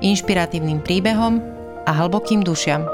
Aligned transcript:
inšpiratívnym 0.00 0.80
príbehom 0.80 1.44
a 1.84 1.90
hlbokým 1.92 2.40
dušiam. 2.40 2.84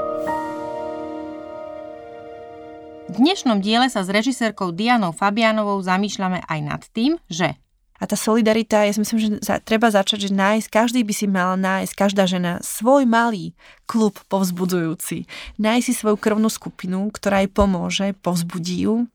V 3.07 3.15
dnešnom 3.15 3.63
diele 3.63 3.87
sa 3.87 4.03
s 4.03 4.11
režisérkou 4.11 4.75
Dianou 4.75 5.15
Fabianovou 5.15 5.79
zamýšľame 5.79 6.43
aj 6.43 6.59
nad 6.59 6.83
tým, 6.91 7.15
že 7.31 7.55
a 7.97 8.05
tá 8.05 8.13
solidarita, 8.13 8.85
ja 8.85 8.93
si 8.93 9.01
myslím, 9.01 9.17
že 9.17 9.29
za, 9.41 9.57
treba 9.57 9.89
začať, 9.89 10.29
že 10.29 10.35
nájsť, 10.35 10.67
každý 10.69 11.01
by 11.01 11.13
si 11.17 11.25
mal 11.25 11.57
nájsť, 11.57 11.93
každá 11.97 12.29
žena, 12.29 12.61
svoj 12.61 13.09
malý 13.09 13.57
klub 13.89 14.21
povzbudzujúci. 14.29 15.25
Nájsť 15.57 15.85
si 15.89 15.93
svoju 15.97 16.13
krvnú 16.21 16.45
skupinu, 16.45 17.09
ktorá 17.09 17.41
jej 17.41 17.49
pomôže, 17.49 18.13
povzbudí 18.21 18.85
ju 18.85 19.09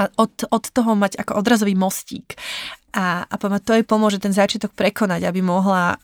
a 0.00 0.08
od, 0.16 0.32
od 0.48 0.64
toho 0.72 0.96
mať 0.96 1.20
ako 1.20 1.44
odrazový 1.44 1.76
mostík. 1.76 2.40
A, 2.96 3.28
a 3.28 3.34
to 3.36 3.76
jej 3.76 3.84
pomôže 3.84 4.16
ten 4.16 4.32
začiatok 4.32 4.72
prekonať, 4.72 5.28
aby 5.28 5.44
mohla 5.44 6.00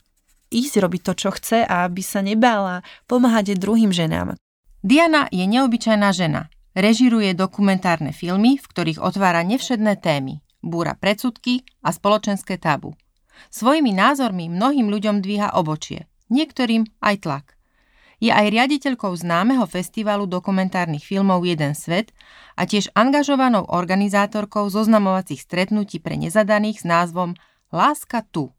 ísť 0.50 0.74
robiť 0.82 1.00
to, 1.06 1.12
čo 1.16 1.30
chce 1.34 1.66
a 1.66 1.86
aby 1.86 2.02
sa 2.02 2.23
nebála 2.23 2.87
pomáhať 3.10 3.59
druhým 3.59 3.91
ženám. 3.91 4.38
Diana 4.87 5.27
je 5.34 5.45
neobyčajná 5.45 6.10
žena. 6.15 6.52
Režiruje 6.76 7.32
dokumentárne 7.32 8.12
filmy, 8.12 8.60
v 8.60 8.66
ktorých 8.68 9.01
otvára 9.01 9.40
nevšedné 9.43 9.96
témy 9.98 10.45
búra 10.66 10.98
predsudky 10.98 11.62
a 11.80 11.95
spoločenské 11.95 12.59
tabu. 12.59 12.98
Svojimi 13.54 13.95
názormi 13.95 14.51
mnohým 14.51 14.90
ľuďom 14.90 15.23
dvíha 15.23 15.54
obočie, 15.54 16.10
niektorým 16.29 16.88
aj 16.98 17.16
tlak. 17.23 17.46
Je 18.16 18.32
aj 18.32 18.48
riaditeľkou 18.48 19.13
známeho 19.13 19.68
festivalu 19.68 20.24
dokumentárnych 20.24 21.04
filmov 21.04 21.45
Jeden 21.45 21.76
svet 21.76 22.16
a 22.57 22.65
tiež 22.65 22.88
angažovanou 22.96 23.68
organizátorkou 23.68 24.73
zoznamovacích 24.73 25.45
stretnutí 25.45 26.01
pre 26.01 26.16
nezadaných 26.16 26.80
s 26.80 26.85
názvom 26.88 27.37
Láska 27.68 28.24
tu. 28.24 28.55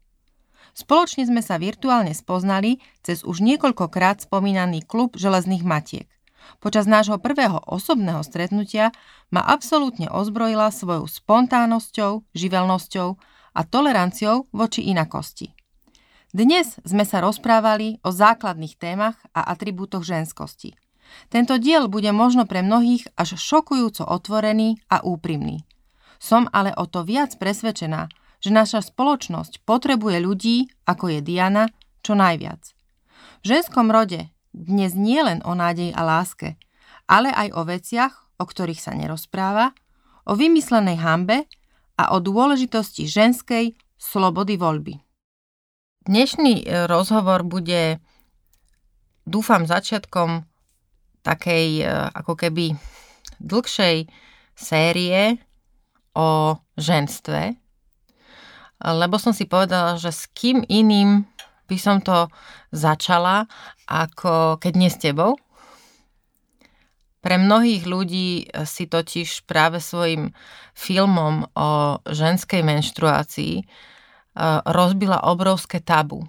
Spoločne 0.78 1.26
sme 1.26 1.42
sa 1.42 1.58
virtuálne 1.58 2.14
spoznali 2.14 2.78
cez 3.02 3.26
už 3.26 3.42
niekoľkokrát 3.42 4.22
spomínaný 4.30 4.86
klub 4.86 5.18
železných 5.18 5.66
matiek. 5.66 6.06
Počas 6.62 6.86
nášho 6.86 7.18
prvého 7.18 7.58
osobného 7.66 8.22
stretnutia 8.22 8.94
ma 9.34 9.42
absolútne 9.42 10.06
ozbrojila 10.06 10.70
svojou 10.70 11.10
spontánnosťou, 11.10 12.30
živelnosťou 12.30 13.08
a 13.58 13.60
toleranciou 13.66 14.46
voči 14.54 14.86
inakosti. 14.86 15.50
Dnes 16.30 16.78
sme 16.86 17.02
sa 17.02 17.26
rozprávali 17.26 17.98
o 18.06 18.14
základných 18.14 18.78
témach 18.78 19.18
a 19.34 19.50
atribútoch 19.50 20.06
ženskosti. 20.06 20.78
Tento 21.26 21.58
diel 21.58 21.90
bude 21.90 22.14
možno 22.14 22.46
pre 22.46 22.62
mnohých 22.62 23.10
až 23.18 23.34
šokujúco 23.34 24.06
otvorený 24.06 24.78
a 24.86 25.02
úprimný. 25.02 25.66
Som 26.22 26.46
ale 26.54 26.70
o 26.70 26.86
to 26.86 27.02
viac 27.02 27.34
presvedčená, 27.34 28.06
že 28.38 28.54
naša 28.54 28.84
spoločnosť 28.86 29.66
potrebuje 29.66 30.18
ľudí, 30.22 30.56
ako 30.86 31.18
je 31.18 31.20
Diana, 31.22 31.70
čo 32.02 32.14
najviac. 32.14 32.74
V 33.42 33.44
ženskom 33.44 33.90
rode 33.90 34.30
dnes 34.54 34.94
nie 34.94 35.18
len 35.22 35.42
o 35.46 35.54
nádej 35.54 35.94
a 35.94 36.02
láske, 36.02 36.58
ale 37.06 37.30
aj 37.30 37.48
o 37.54 37.62
veciach, 37.66 38.14
o 38.38 38.44
ktorých 38.46 38.80
sa 38.82 38.94
nerozpráva, 38.94 39.74
o 40.28 40.36
vymyslenej 40.36 40.98
hambe 41.00 41.48
a 41.98 42.14
o 42.14 42.22
dôležitosti 42.22 43.08
ženskej 43.08 43.74
slobody 43.98 44.54
voľby. 44.54 44.94
Dnešný 46.06 46.62
e, 46.62 46.86
rozhovor 46.86 47.42
bude, 47.44 47.98
dúfam, 49.26 49.66
začiatkom 49.66 50.46
takej 51.26 51.66
e, 51.82 51.84
ako 52.14 52.38
keby 52.38 52.78
dlhšej 53.42 54.08
série 54.54 55.38
o 56.14 56.56
ženstve, 56.78 57.58
lebo 58.82 59.18
som 59.18 59.34
si 59.34 59.44
povedala, 59.44 59.98
že 59.98 60.14
s 60.14 60.30
kým 60.30 60.62
iným 60.66 61.26
by 61.68 61.76
som 61.76 62.00
to 62.00 62.32
začala, 62.72 63.44
ako 63.84 64.56
keď 64.56 64.72
nie 64.78 64.90
s 64.90 64.98
tebou. 64.98 65.36
Pre 67.18 67.34
mnohých 67.34 67.84
ľudí 67.84 68.48
si 68.64 68.84
totiž 68.86 69.44
práve 69.44 69.82
svojim 69.82 70.32
filmom 70.72 71.50
o 71.52 71.98
ženskej 72.06 72.62
menštruácii 72.62 73.54
e, 73.58 73.64
rozbila 74.64 75.26
obrovské 75.26 75.82
tabu. 75.82 76.24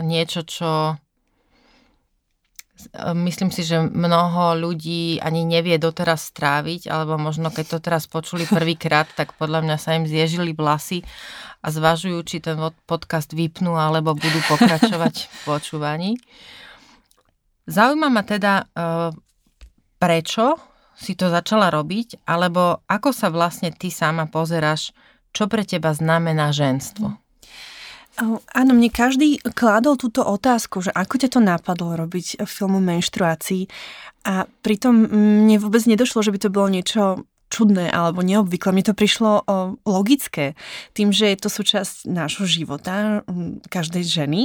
Niečo, 0.00 0.42
čo 0.48 0.96
myslím 3.28 3.50
si, 3.50 3.66
že 3.66 3.82
mnoho 3.82 4.54
ľudí 4.54 5.18
ani 5.18 5.42
nevie 5.42 5.76
doteraz 5.82 6.30
stráviť, 6.30 6.86
alebo 6.86 7.18
možno 7.18 7.50
keď 7.50 7.66
to 7.76 7.78
teraz 7.82 8.06
počuli 8.06 8.46
prvýkrát, 8.56 9.10
tak 9.12 9.34
podľa 9.34 9.66
mňa 9.66 9.76
sa 9.76 9.98
im 9.98 10.06
zježili 10.06 10.54
vlasy 10.54 11.02
a 11.58 11.74
zvažujú, 11.74 12.18
či 12.22 12.38
ten 12.38 12.58
podcast 12.86 13.34
vypnú, 13.34 13.74
alebo 13.74 14.14
budú 14.14 14.40
pokračovať 14.46 15.14
v 15.26 15.36
počúvaní. 15.42 16.10
Zaujíma 17.68 18.08
ma 18.08 18.22
teda, 18.24 18.64
e, 18.64 19.12
prečo 20.00 20.56
si 20.98 21.14
to 21.14 21.28
začala 21.30 21.70
robiť, 21.70 22.24
alebo 22.26 22.82
ako 22.88 23.10
sa 23.14 23.28
vlastne 23.30 23.70
ty 23.74 23.92
sama 23.92 24.26
pozeráš, 24.26 24.90
čo 25.30 25.46
pre 25.46 25.62
teba 25.62 25.92
znamená 25.92 26.50
ženstvo? 26.50 27.27
Áno, 28.18 28.72
mne 28.74 28.90
každý 28.90 29.38
kládol 29.38 29.94
túto 29.94 30.26
otázku, 30.26 30.82
že 30.82 30.90
ako 30.90 31.22
ťa 31.22 31.38
to 31.38 31.40
napadlo 31.40 31.94
robiť 31.94 32.42
film 32.50 32.78
o 32.78 32.82
menštruácii 32.82 33.70
a 34.26 34.50
pritom 34.66 35.06
mne 35.46 35.62
vôbec 35.62 35.86
nedošlo, 35.86 36.26
že 36.26 36.34
by 36.34 36.38
to 36.42 36.50
bolo 36.50 36.66
niečo 36.66 37.22
čudné 37.48 37.88
alebo 37.88 38.20
neobvyklé. 38.26 38.74
Mne 38.74 38.90
to 38.90 38.98
prišlo 38.98 39.46
logické. 39.86 40.58
Tým, 40.92 41.14
že 41.14 41.32
je 41.32 41.38
to 41.38 41.48
súčasť 41.48 42.10
nášho 42.10 42.44
života, 42.44 43.22
každej 43.70 44.04
ženy, 44.04 44.42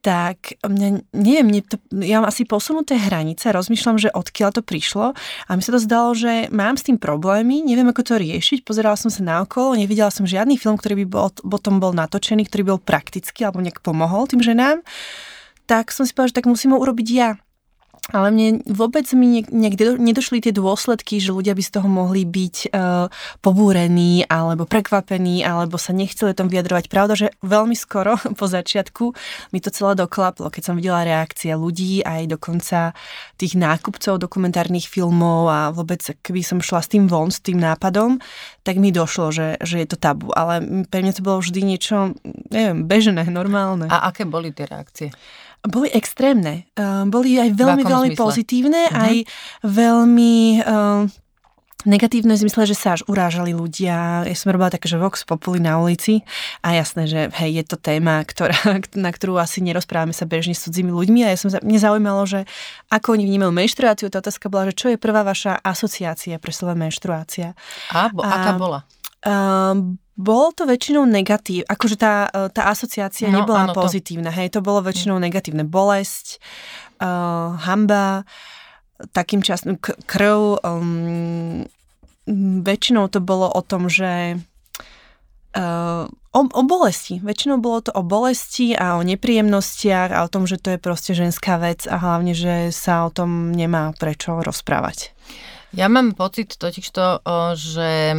tak 0.00 0.56
mňa, 0.64 1.12
neviem, 1.12 1.46
mne 1.46 1.60
to, 1.60 1.76
ja 2.00 2.20
mám 2.20 2.32
asi 2.32 2.48
posunuté 2.48 2.96
hranice, 2.96 3.52
rozmýšľam, 3.52 4.00
že 4.00 4.08
odkiaľ 4.08 4.50
to 4.56 4.62
prišlo 4.64 5.12
a 5.16 5.50
mi 5.52 5.60
sa 5.60 5.76
to 5.76 5.80
zdalo, 5.80 6.16
že 6.16 6.48
mám 6.48 6.80
s 6.80 6.88
tým 6.88 6.96
problémy, 6.96 7.60
neviem 7.60 7.88
ako 7.92 8.02
to 8.02 8.14
riešiť, 8.16 8.64
pozerala 8.64 8.96
som 8.96 9.12
sa 9.12 9.20
naokolo, 9.20 9.76
nevidela 9.76 10.08
som 10.08 10.24
žiadny 10.24 10.56
film, 10.56 10.80
ktorý 10.80 11.04
by 11.04 11.06
bol, 11.06 11.28
potom 11.44 11.84
bol 11.84 11.92
natočený, 11.92 12.48
ktorý 12.48 12.76
bol 12.76 12.80
praktický 12.80 13.44
alebo 13.44 13.60
nejak 13.60 13.84
pomohol 13.84 14.24
tým 14.24 14.40
ženám, 14.40 14.80
tak 15.68 15.92
som 15.92 16.08
si 16.08 16.16
povedala, 16.16 16.32
že 16.32 16.38
tak 16.40 16.48
musím 16.48 16.72
ho 16.72 16.80
urobiť 16.80 17.08
ja 17.12 17.36
ale 18.10 18.28
mne 18.34 18.48
vôbec 18.66 19.06
mi 19.14 19.42
niekde 19.46 19.96
nedošli 19.96 20.42
tie 20.42 20.52
dôsledky, 20.54 21.22
že 21.22 21.34
ľudia 21.34 21.54
by 21.54 21.62
z 21.62 21.72
toho 21.78 21.88
mohli 21.88 22.26
byť 22.26 22.56
uh, 22.70 23.06
pobúrení 23.42 24.26
alebo 24.26 24.66
prekvapení, 24.66 25.46
alebo 25.46 25.78
sa 25.78 25.94
nechceli 25.94 26.34
tom 26.34 26.50
vyjadrovať. 26.50 26.90
Pravda, 26.90 27.14
že 27.14 27.26
veľmi 27.42 27.74
skoro 27.78 28.18
po 28.40 28.46
začiatku 28.46 29.14
mi 29.54 29.58
to 29.62 29.70
celé 29.70 29.94
doklaplo, 29.94 30.50
keď 30.50 30.62
som 30.70 30.74
videla 30.78 31.06
reakcie 31.06 31.54
ľudí, 31.54 32.02
aj 32.02 32.30
dokonca 32.34 32.92
tých 33.38 33.54
nákupcov 33.56 34.18
dokumentárnych 34.18 34.90
filmov 34.90 35.48
a 35.48 35.60
vôbec, 35.70 36.02
keby 36.20 36.42
som 36.42 36.58
šla 36.58 36.82
s 36.82 36.90
tým 36.90 37.06
von, 37.06 37.30
s 37.30 37.40
tým 37.40 37.56
nápadom, 37.56 38.18
tak 38.66 38.76
mi 38.76 38.92
došlo, 38.92 39.32
že, 39.32 39.56
že 39.62 39.80
je 39.80 39.88
to 39.88 39.96
tabu. 39.96 40.34
Ale 40.36 40.84
pre 40.90 41.00
mňa 41.00 41.16
to 41.16 41.24
bolo 41.24 41.40
vždy 41.40 41.60
niečo, 41.64 42.12
neviem, 42.52 42.84
bežné, 42.84 43.24
normálne. 43.30 43.88
A 43.88 44.12
aké 44.12 44.28
boli 44.28 44.52
tie 44.52 44.68
reakcie? 44.68 45.08
Boli 45.60 45.92
extrémne. 45.92 46.64
Uh, 46.72 47.04
boli 47.04 47.36
aj 47.36 47.52
veľmi, 47.52 47.84
veľmi 47.84 48.10
zmysle? 48.16 48.20
pozitívne, 48.20 48.88
uh-huh. 48.88 49.04
aj 49.04 49.14
veľmi 49.60 50.34
uh, 50.64 51.04
negatívne 51.88 52.36
v 52.36 52.42
zmysle, 52.44 52.68
že 52.68 52.76
sa 52.76 52.96
až 52.96 53.04
urážali 53.08 53.56
ľudia. 53.56 54.24
Ja 54.28 54.36
som 54.36 54.52
robila 54.52 54.72
také, 54.72 54.88
že 54.88 55.00
vox 55.00 55.24
populi 55.24 55.62
na 55.62 55.80
ulici 55.80 56.24
a 56.60 56.76
jasné, 56.76 57.08
že 57.08 57.20
hej, 57.40 57.60
je 57.60 57.64
to 57.64 57.76
téma, 57.80 58.20
ktorá, 58.24 58.56
na 58.96 59.10
ktorú 59.12 59.40
asi 59.40 59.64
nerozprávame 59.64 60.12
sa 60.12 60.28
bežne 60.28 60.52
s 60.52 60.64
cudzími 60.64 60.92
ľuďmi 60.92 61.20
a 61.24 61.32
ja 61.32 61.38
som, 61.38 61.48
mne 61.64 61.78
zaujímalo, 61.80 62.22
že 62.28 62.40
ako 62.92 63.16
oni 63.16 63.24
vnímajú 63.24 63.52
menštruáciu. 63.54 64.12
Tá 64.12 64.20
otázka 64.20 64.52
bola, 64.52 64.68
že 64.72 64.74
čo 64.76 64.86
je 64.92 64.98
prvá 65.00 65.24
vaša 65.24 65.56
asociácia 65.60 66.36
pre 66.36 66.52
slovo 66.52 66.76
menštruácia. 66.76 67.56
A, 67.92 68.08
bo, 68.12 68.20
a 68.24 68.28
aká 68.28 68.52
bola? 68.56 68.80
Uh, 69.20 69.96
bolo 70.20 70.52
to 70.52 70.68
väčšinou 70.68 71.08
negatív, 71.08 71.64
akože 71.64 71.96
tá, 71.96 72.28
e, 72.28 72.52
tá 72.52 72.68
asociácia 72.68 73.32
no, 73.32 73.40
nebola 73.40 73.66
áno, 73.66 73.74
pozitívna, 73.74 74.28
to... 74.28 74.36
hej, 74.36 74.48
to 74.52 74.60
bolo 74.60 74.84
väčšinou 74.84 75.16
negatívne. 75.16 75.64
Bolesť, 75.64 76.36
uh, 77.00 77.56
hamba, 77.64 78.28
takým 79.16 79.40
časom 79.40 79.80
krv, 79.80 80.60
um, 80.60 81.64
väčšinou 82.60 83.08
to 83.08 83.24
bolo 83.24 83.48
o 83.48 83.60
tom, 83.64 83.88
že 83.88 84.36
Uh, 85.50 86.06
o, 86.30 86.46
o 86.46 86.62
bolesti. 86.62 87.18
Väčšinou 87.18 87.58
bolo 87.58 87.82
to 87.82 87.90
o 87.90 88.06
bolesti 88.06 88.70
a 88.78 88.94
o 88.94 89.02
nepríjemnostiach 89.02 90.14
a 90.14 90.22
o 90.22 90.30
tom, 90.30 90.46
že 90.46 90.62
to 90.62 90.70
je 90.70 90.78
proste 90.78 91.10
ženská 91.10 91.58
vec 91.58 91.90
a 91.90 91.98
hlavne, 91.98 92.38
že 92.38 92.70
sa 92.70 93.02
o 93.02 93.10
tom 93.10 93.50
nemá 93.50 93.90
prečo 93.98 94.38
rozprávať. 94.38 95.10
Ja 95.74 95.90
mám 95.90 96.14
pocit 96.14 96.54
totiž 96.54 96.86
to, 96.94 97.18
že 97.58 98.14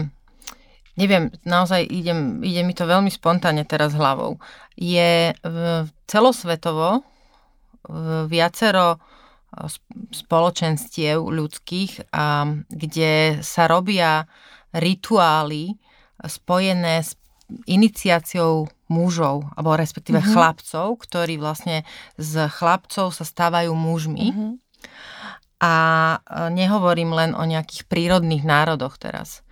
neviem, 0.98 1.32
naozaj 1.48 1.88
idem, 1.88 2.44
ide 2.44 2.64
mi 2.64 2.74
to 2.76 2.88
veľmi 2.88 3.12
spontánne 3.12 3.64
teraz 3.64 3.96
hlavou. 3.96 4.42
Je 4.76 5.36
celosvetovo 6.08 7.04
viacero 8.28 9.00
spoločenstiev 10.16 11.20
ľudských, 11.28 12.12
kde 12.72 13.14
sa 13.44 13.64
robia 13.68 14.24
rituály 14.72 15.76
spojené 16.24 17.04
s 17.04 17.20
iniciáciou 17.68 18.72
mužov, 18.88 19.48
alebo 19.56 19.76
respektíve 19.76 20.24
mm-hmm. 20.24 20.36
chlapcov, 20.36 20.88
ktorí 21.04 21.36
vlastne 21.36 21.84
z 22.16 22.48
chlapcov 22.48 23.12
sa 23.12 23.26
stávajú 23.28 23.76
mužmi. 23.76 24.32
Mm-hmm. 24.32 24.52
A 25.62 25.76
e, 25.76 26.18
nehovorím 26.56 27.12
len 27.12 27.32
o 27.36 27.44
nejakých 27.44 27.88
prírodných 27.92 28.48
národoch 28.48 28.96
teraz. 28.96 29.44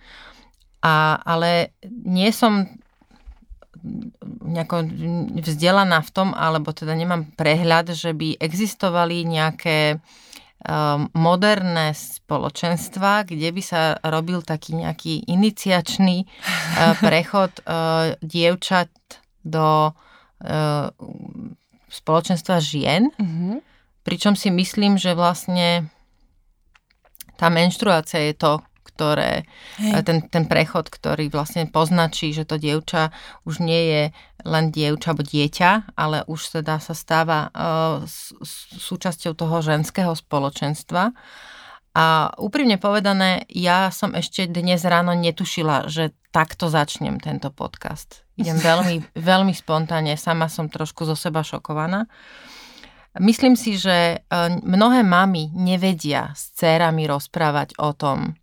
A, 0.80 1.20
ale 1.20 1.76
nie 1.84 2.32
som 2.32 2.64
nejako 4.44 4.84
vzdelaná 5.40 6.04
v 6.04 6.10
tom, 6.12 6.28
alebo 6.36 6.72
teda 6.72 6.92
nemám 6.92 7.32
prehľad, 7.32 7.96
že 7.96 8.12
by 8.12 8.36
existovali 8.40 9.24
nejaké 9.24 10.00
Um, 10.60 11.08
moderné 11.16 11.96
spoločenstva, 11.96 13.24
kde 13.24 13.48
by 13.48 13.62
sa 13.64 13.96
robil 14.04 14.44
taký 14.44 14.76
nejaký 14.76 15.24
iniciačný 15.24 16.28
uh, 16.28 16.92
prechod 17.08 17.48
uh, 17.64 18.12
dievčat 18.20 18.92
do 19.40 19.88
uh, 19.88 20.92
spoločenstva 21.88 22.60
žien. 22.60 23.08
Mm-hmm. 23.16 23.56
Pričom 24.04 24.36
si 24.36 24.52
myslím, 24.52 25.00
že 25.00 25.16
vlastne 25.16 25.88
tá 27.40 27.48
menštruácia 27.48 28.28
je 28.28 28.36
to, 28.36 28.60
ktoré, 29.00 29.48
Hej. 29.80 30.04
ten, 30.04 30.28
ten 30.28 30.44
prechod, 30.44 30.92
ktorý 30.92 31.32
vlastne 31.32 31.64
poznačí, 31.64 32.36
že 32.36 32.44
to 32.44 32.60
dievča 32.60 33.16
už 33.48 33.64
nie 33.64 33.82
je 33.88 34.02
len 34.44 34.68
dievča 34.68 35.16
alebo 35.16 35.24
dieťa, 35.24 35.96
ale 35.96 36.20
už 36.28 36.60
teda 36.60 36.76
sa 36.84 36.92
stáva 36.92 37.48
uh, 37.48 38.04
súčasťou 38.76 39.32
toho 39.32 39.64
ženského 39.64 40.12
spoločenstva. 40.12 41.16
A 41.96 42.28
úprimne 42.36 42.76
povedané, 42.76 43.48
ja 43.48 43.88
som 43.88 44.12
ešte 44.12 44.44
dnes 44.44 44.84
ráno 44.84 45.16
netušila, 45.16 45.88
že 45.88 46.12
takto 46.28 46.68
začnem 46.68 47.16
tento 47.24 47.48
podcast. 47.48 48.28
Idem 48.36 48.60
veľmi, 48.68 49.16
veľmi 49.16 49.56
spontánne, 49.56 50.20
sama 50.20 50.52
som 50.52 50.68
trošku 50.68 51.08
zo 51.08 51.16
seba 51.16 51.40
šokovaná. 51.40 52.04
Myslím 53.16 53.56
si, 53.58 53.74
že 53.74 54.22
mnohé 54.62 55.02
mamy 55.02 55.50
nevedia 55.50 56.30
s 56.36 56.54
cérami 56.54 57.10
rozprávať 57.10 57.74
o 57.82 57.90
tom, 57.90 58.38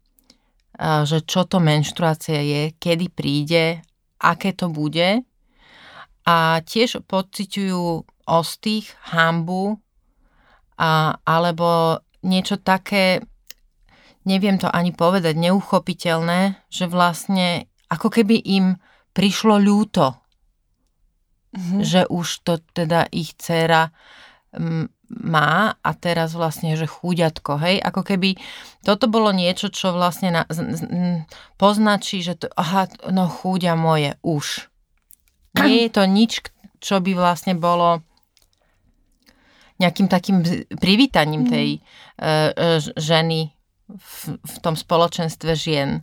že 0.80 1.26
čo 1.26 1.50
to 1.50 1.58
menštruácia 1.58 2.42
je, 2.42 2.62
kedy 2.78 3.10
príde, 3.10 3.82
aké 4.22 4.54
to 4.54 4.70
bude 4.70 5.26
a 6.28 6.60
tiež 6.62 7.08
pociťujú 7.08 7.86
ostých, 8.28 8.92
hambu 9.16 9.80
a, 10.76 11.16
alebo 11.24 12.02
niečo 12.28 12.60
také, 12.60 13.24
neviem 14.28 14.60
to 14.60 14.68
ani 14.68 14.92
povedať, 14.92 15.40
neuchopiteľné, 15.40 16.68
že 16.68 16.92
vlastne 16.92 17.72
ako 17.88 18.12
keby 18.12 18.44
im 18.44 18.76
prišlo 19.16 19.56
ľúto, 19.58 20.20
mm-hmm. 21.56 21.80
že 21.82 22.04
už 22.12 22.28
to 22.44 22.60
teda 22.76 23.08
ich 23.10 23.34
dcera 23.40 23.90
má 25.09 25.80
a 25.80 25.92
teraz 25.95 26.36
vlastne, 26.36 26.75
že 26.75 26.88
chúďatko, 26.88 27.59
hej, 27.63 27.80
ako 27.80 28.04
keby 28.04 28.36
toto 28.83 29.07
bolo 29.07 29.31
niečo, 29.31 29.71
čo 29.71 29.95
vlastne 29.95 30.36
na, 30.36 30.44
z, 30.51 30.59
z, 30.75 30.81
poznačí, 31.56 32.19
že 32.19 32.36
to, 32.36 32.51
aha, 32.56 32.92
no 33.12 33.31
chúďa 33.31 33.80
moje, 33.80 34.19
už. 34.24 34.68
Nie 35.63 35.88
je 35.88 35.92
to 35.95 36.04
nič, 36.06 36.51
čo 36.83 37.00
by 37.01 37.15
vlastne 37.18 37.57
bolo 37.57 38.04
nejakým 39.77 40.09
takým 40.09 40.42
privítaním 40.77 41.45
tej 41.45 41.68
uh, 41.77 42.81
ženy 42.98 43.54
v, 43.88 44.19
v 44.38 44.56
tom 44.59 44.75
spoločenstve 44.75 45.54
žien. 45.54 46.01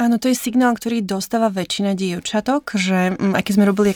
Áno, 0.00 0.16
to 0.16 0.32
je 0.32 0.36
signál, 0.38 0.72
ktorý 0.72 1.04
dostáva 1.04 1.52
väčšina 1.52 1.92
dievčatok, 1.92 2.72
že 2.78 3.14
mm, 3.16 3.36
aj 3.36 3.42
keď 3.44 3.52
sme 3.52 3.68
robili 3.68 3.92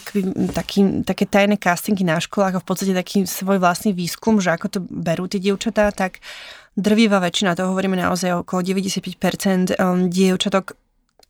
taký, 0.52 1.00
také 1.00 1.24
tajné 1.24 1.56
castingy 1.56 2.04
na 2.04 2.20
školách 2.20 2.58
a 2.58 2.62
v 2.62 2.66
podstate 2.66 2.92
taký 2.92 3.24
svoj 3.24 3.56
vlastný 3.56 3.96
výskum, 3.96 4.36
že 4.36 4.52
ako 4.52 4.66
to 4.68 4.78
berú 4.84 5.24
tie 5.30 5.40
dievčatá, 5.40 5.88
tak 5.96 6.20
drvivá 6.76 7.22
väčšina, 7.24 7.56
to 7.56 7.70
hovoríme 7.70 7.96
naozaj 7.96 8.44
okolo 8.44 8.60
95% 8.60 9.80
um, 9.80 10.12
dievčatok 10.12 10.76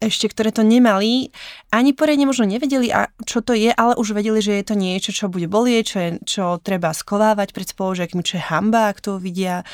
ešte, 0.02 0.26
ktoré 0.30 0.50
to 0.50 0.66
nemali, 0.66 1.30
ani 1.70 1.90
poriadne 1.94 2.26
možno 2.26 2.46
nevedeli, 2.46 2.90
a 2.90 3.10
čo 3.26 3.42
to 3.42 3.54
je, 3.54 3.70
ale 3.70 3.98
už 3.98 4.14
vedeli, 4.14 4.38
že 4.38 4.58
je 4.58 4.64
to 4.66 4.74
niečo, 4.78 5.10
čo 5.10 5.26
bude 5.30 5.46
bolieť, 5.50 5.84
čo, 5.86 5.98
je, 5.98 6.10
čo 6.22 6.44
treba 6.62 6.94
skovávať 6.94 7.50
pred 7.50 7.66
spolužiakmi, 7.66 8.22
čo 8.22 8.38
je 8.38 8.46
hamba, 8.46 8.90
ak 8.90 9.02
to 9.02 9.18
vidia, 9.18 9.66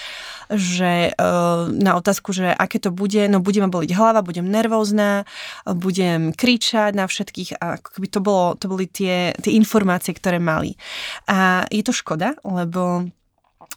že 0.48 1.10
e, 1.10 1.30
na 1.70 1.92
otázku, 1.96 2.32
že 2.32 2.50
aké 2.50 2.80
to 2.80 2.92
bude, 2.92 3.20
no 3.28 3.44
bude 3.44 3.60
ma 3.60 3.68
boliť 3.68 3.90
hlava, 3.92 4.24
budem 4.24 4.48
nervózna, 4.48 5.28
budem 5.64 6.32
kričať 6.32 6.96
na 6.96 7.04
všetkých 7.04 7.60
a 7.60 7.80
ako 7.80 7.98
by 8.00 8.08
to, 8.08 8.20
bolo, 8.20 8.46
to 8.56 8.66
boli 8.66 8.86
tie, 8.88 9.36
tie 9.36 9.52
informácie, 9.54 10.16
ktoré 10.16 10.40
mali. 10.40 10.76
A 11.28 11.68
je 11.68 11.82
to 11.84 11.92
škoda, 11.92 12.36
lebo 12.42 13.08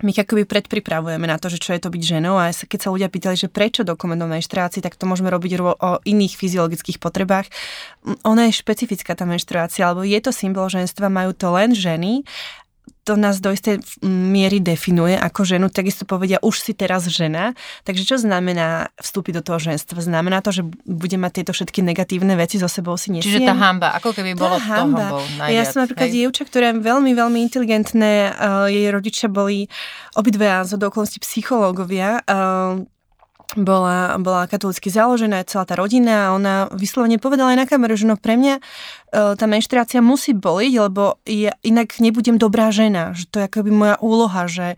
my 0.02 0.10
akoby 0.10 0.50
predpripravujeme 0.50 1.30
na 1.30 1.38
to, 1.38 1.54
že 1.54 1.62
čo 1.62 1.78
je 1.78 1.84
to 1.86 1.94
byť 1.94 2.02
ženou 2.02 2.42
a 2.42 2.50
keď 2.50 2.80
sa 2.82 2.90
ľudia 2.90 3.14
pýtali, 3.14 3.38
že 3.38 3.46
prečo 3.46 3.86
dokument 3.86 4.18
o 4.18 4.26
menštruácii, 4.26 4.82
tak 4.82 4.98
to 4.98 5.06
môžeme 5.06 5.30
robiť 5.30 5.62
o 5.62 6.02
iných 6.02 6.34
fyziologických 6.34 6.98
potrebách. 6.98 7.46
Ona 8.26 8.50
je 8.50 8.58
špecifická 8.58 9.14
tá 9.14 9.30
menštruácia, 9.30 9.86
alebo 9.86 10.02
je 10.02 10.18
to 10.18 10.34
symbol 10.34 10.66
ženstva, 10.66 11.14
majú 11.14 11.38
to 11.38 11.54
len 11.54 11.78
ženy 11.78 12.26
to 13.04 13.20
nás 13.20 13.44
do 13.44 13.52
istej 13.52 13.84
miery 14.04 14.64
definuje 14.64 15.20
ako 15.20 15.44
ženu, 15.44 15.68
takisto 15.68 16.08
povedia, 16.08 16.40
už 16.40 16.56
si 16.56 16.72
teraz 16.72 17.04
žena. 17.12 17.52
Takže 17.84 18.04
čo 18.08 18.16
znamená 18.16 18.96
vstúpiť 18.96 19.40
do 19.40 19.44
toho 19.44 19.60
ženstva? 19.60 20.00
Znamená 20.00 20.40
to, 20.40 20.56
že 20.56 20.64
bude 20.88 21.20
mať 21.20 21.32
tieto 21.44 21.52
všetky 21.52 21.84
negatívne 21.84 22.40
veci 22.40 22.56
so 22.58 22.72
sebou 22.72 22.96
si 22.96 23.12
nesiem? 23.12 23.44
Čiže 23.44 23.52
tá 23.52 23.56
hamba, 23.60 23.92
ako 24.00 24.16
keby 24.16 24.40
bolo 24.40 24.56
hamba. 24.56 25.20
toho 25.20 25.28
najviac, 25.36 25.52
Ja 25.52 25.64
som 25.68 25.84
napríklad 25.84 26.08
hej? 26.08 26.16
dievča, 26.24 26.44
ktorá 26.48 26.72
je 26.72 26.80
veľmi, 26.80 27.12
veľmi 27.12 27.40
inteligentné, 27.44 28.12
jej 28.72 28.88
rodičia 28.88 29.28
boli 29.28 29.68
obidve 30.16 30.48
z 30.64 30.72
okolností 30.80 31.20
psychológovia, 31.20 32.24
bola, 33.56 34.18
bola 34.18 34.50
katolicky 34.50 34.90
založená, 34.90 35.46
celá 35.46 35.66
tá 35.66 35.78
rodina 35.78 36.30
a 36.30 36.34
ona 36.36 36.54
vyslovene 36.74 37.22
povedala 37.22 37.54
aj 37.54 37.60
na 37.64 37.68
kameru, 37.70 37.96
že 37.98 38.10
no 38.10 38.18
pre 38.18 38.38
mňa 38.38 38.56
e, 38.58 38.62
tá 39.38 39.46
menštruácia 39.46 40.02
musí 40.02 40.34
boliť, 40.34 40.74
lebo 40.90 41.22
ja 41.26 41.54
inak 41.62 42.02
nebudem 42.02 42.42
dobrá 42.42 42.74
žena, 42.74 43.14
že 43.14 43.30
to 43.30 43.42
je 43.42 43.48
akoby 43.48 43.72
moja 43.72 43.96
úloha, 44.02 44.50
že 44.50 44.76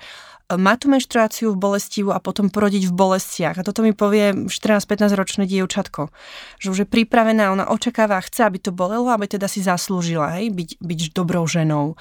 má 0.53 0.77
tú 0.77 0.94
menštruáciu 0.94 1.58
v 1.58 1.58
bolestivú 1.58 2.13
a 2.13 2.22
potom 2.22 2.53
porodiť 2.53 2.86
v 2.86 2.94
bolestiach. 2.94 3.58
A 3.58 3.65
toto 3.65 3.82
mi 3.82 3.98
povie 3.98 4.46
14-15 4.46 5.17
ročné 5.17 5.44
dievčatko, 5.50 6.13
že 6.62 6.70
už 6.70 6.77
je 6.86 6.88
pripravená, 6.88 7.50
ona 7.50 7.65
očakáva, 7.65 8.22
chce, 8.22 8.46
aby 8.46 8.62
to 8.62 8.70
bolelo, 8.70 9.10
aby 9.10 9.25
teda 9.25 9.50
si 9.50 9.65
zaslúžila, 9.65 10.38
hej, 10.38 10.53
byť, 10.53 10.70
byť 10.86 11.00
dobrou 11.17 11.50
ženou. 11.50 11.98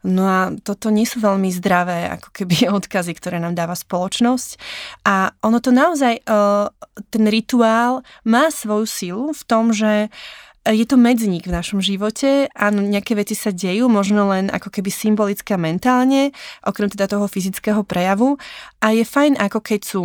No 0.00 0.24
a 0.24 0.40
toto 0.64 0.88
nie 0.88 1.04
sú 1.04 1.20
veľmi 1.20 1.52
zdravé 1.52 2.08
ako 2.08 2.32
keby 2.32 2.68
odkazy, 2.78 3.12
ktoré 3.16 3.36
nám 3.36 3.56
dáva 3.56 3.76
spoločnosť. 3.76 4.56
A 5.04 5.36
ono 5.44 5.58
to 5.60 5.70
naozaj, 5.72 6.20
e, 6.20 6.22
ten 7.12 7.24
rituál 7.28 8.00
má 8.24 8.48
svoju 8.48 8.86
silu 8.88 9.24
v 9.36 9.42
tom, 9.44 9.76
že 9.76 10.08
je 10.68 10.84
to 10.84 11.00
medzník 11.00 11.48
v 11.48 11.56
našom 11.56 11.80
živote. 11.80 12.52
Áno, 12.52 12.84
nejaké 12.84 13.16
veci 13.16 13.32
sa 13.32 13.48
dejú, 13.48 13.88
možno 13.88 14.28
len 14.28 14.52
ako 14.52 14.68
keby 14.68 14.92
symbolické 14.92 15.56
a 15.56 15.60
mentálne, 15.60 16.36
okrem 16.60 16.92
teda 16.92 17.08
toho 17.08 17.24
fyzického 17.24 17.80
prejavu. 17.80 18.36
A 18.84 18.92
je 18.92 19.00
fajn, 19.00 19.40
ako 19.40 19.58
keď 19.64 19.80
sú 19.80 20.02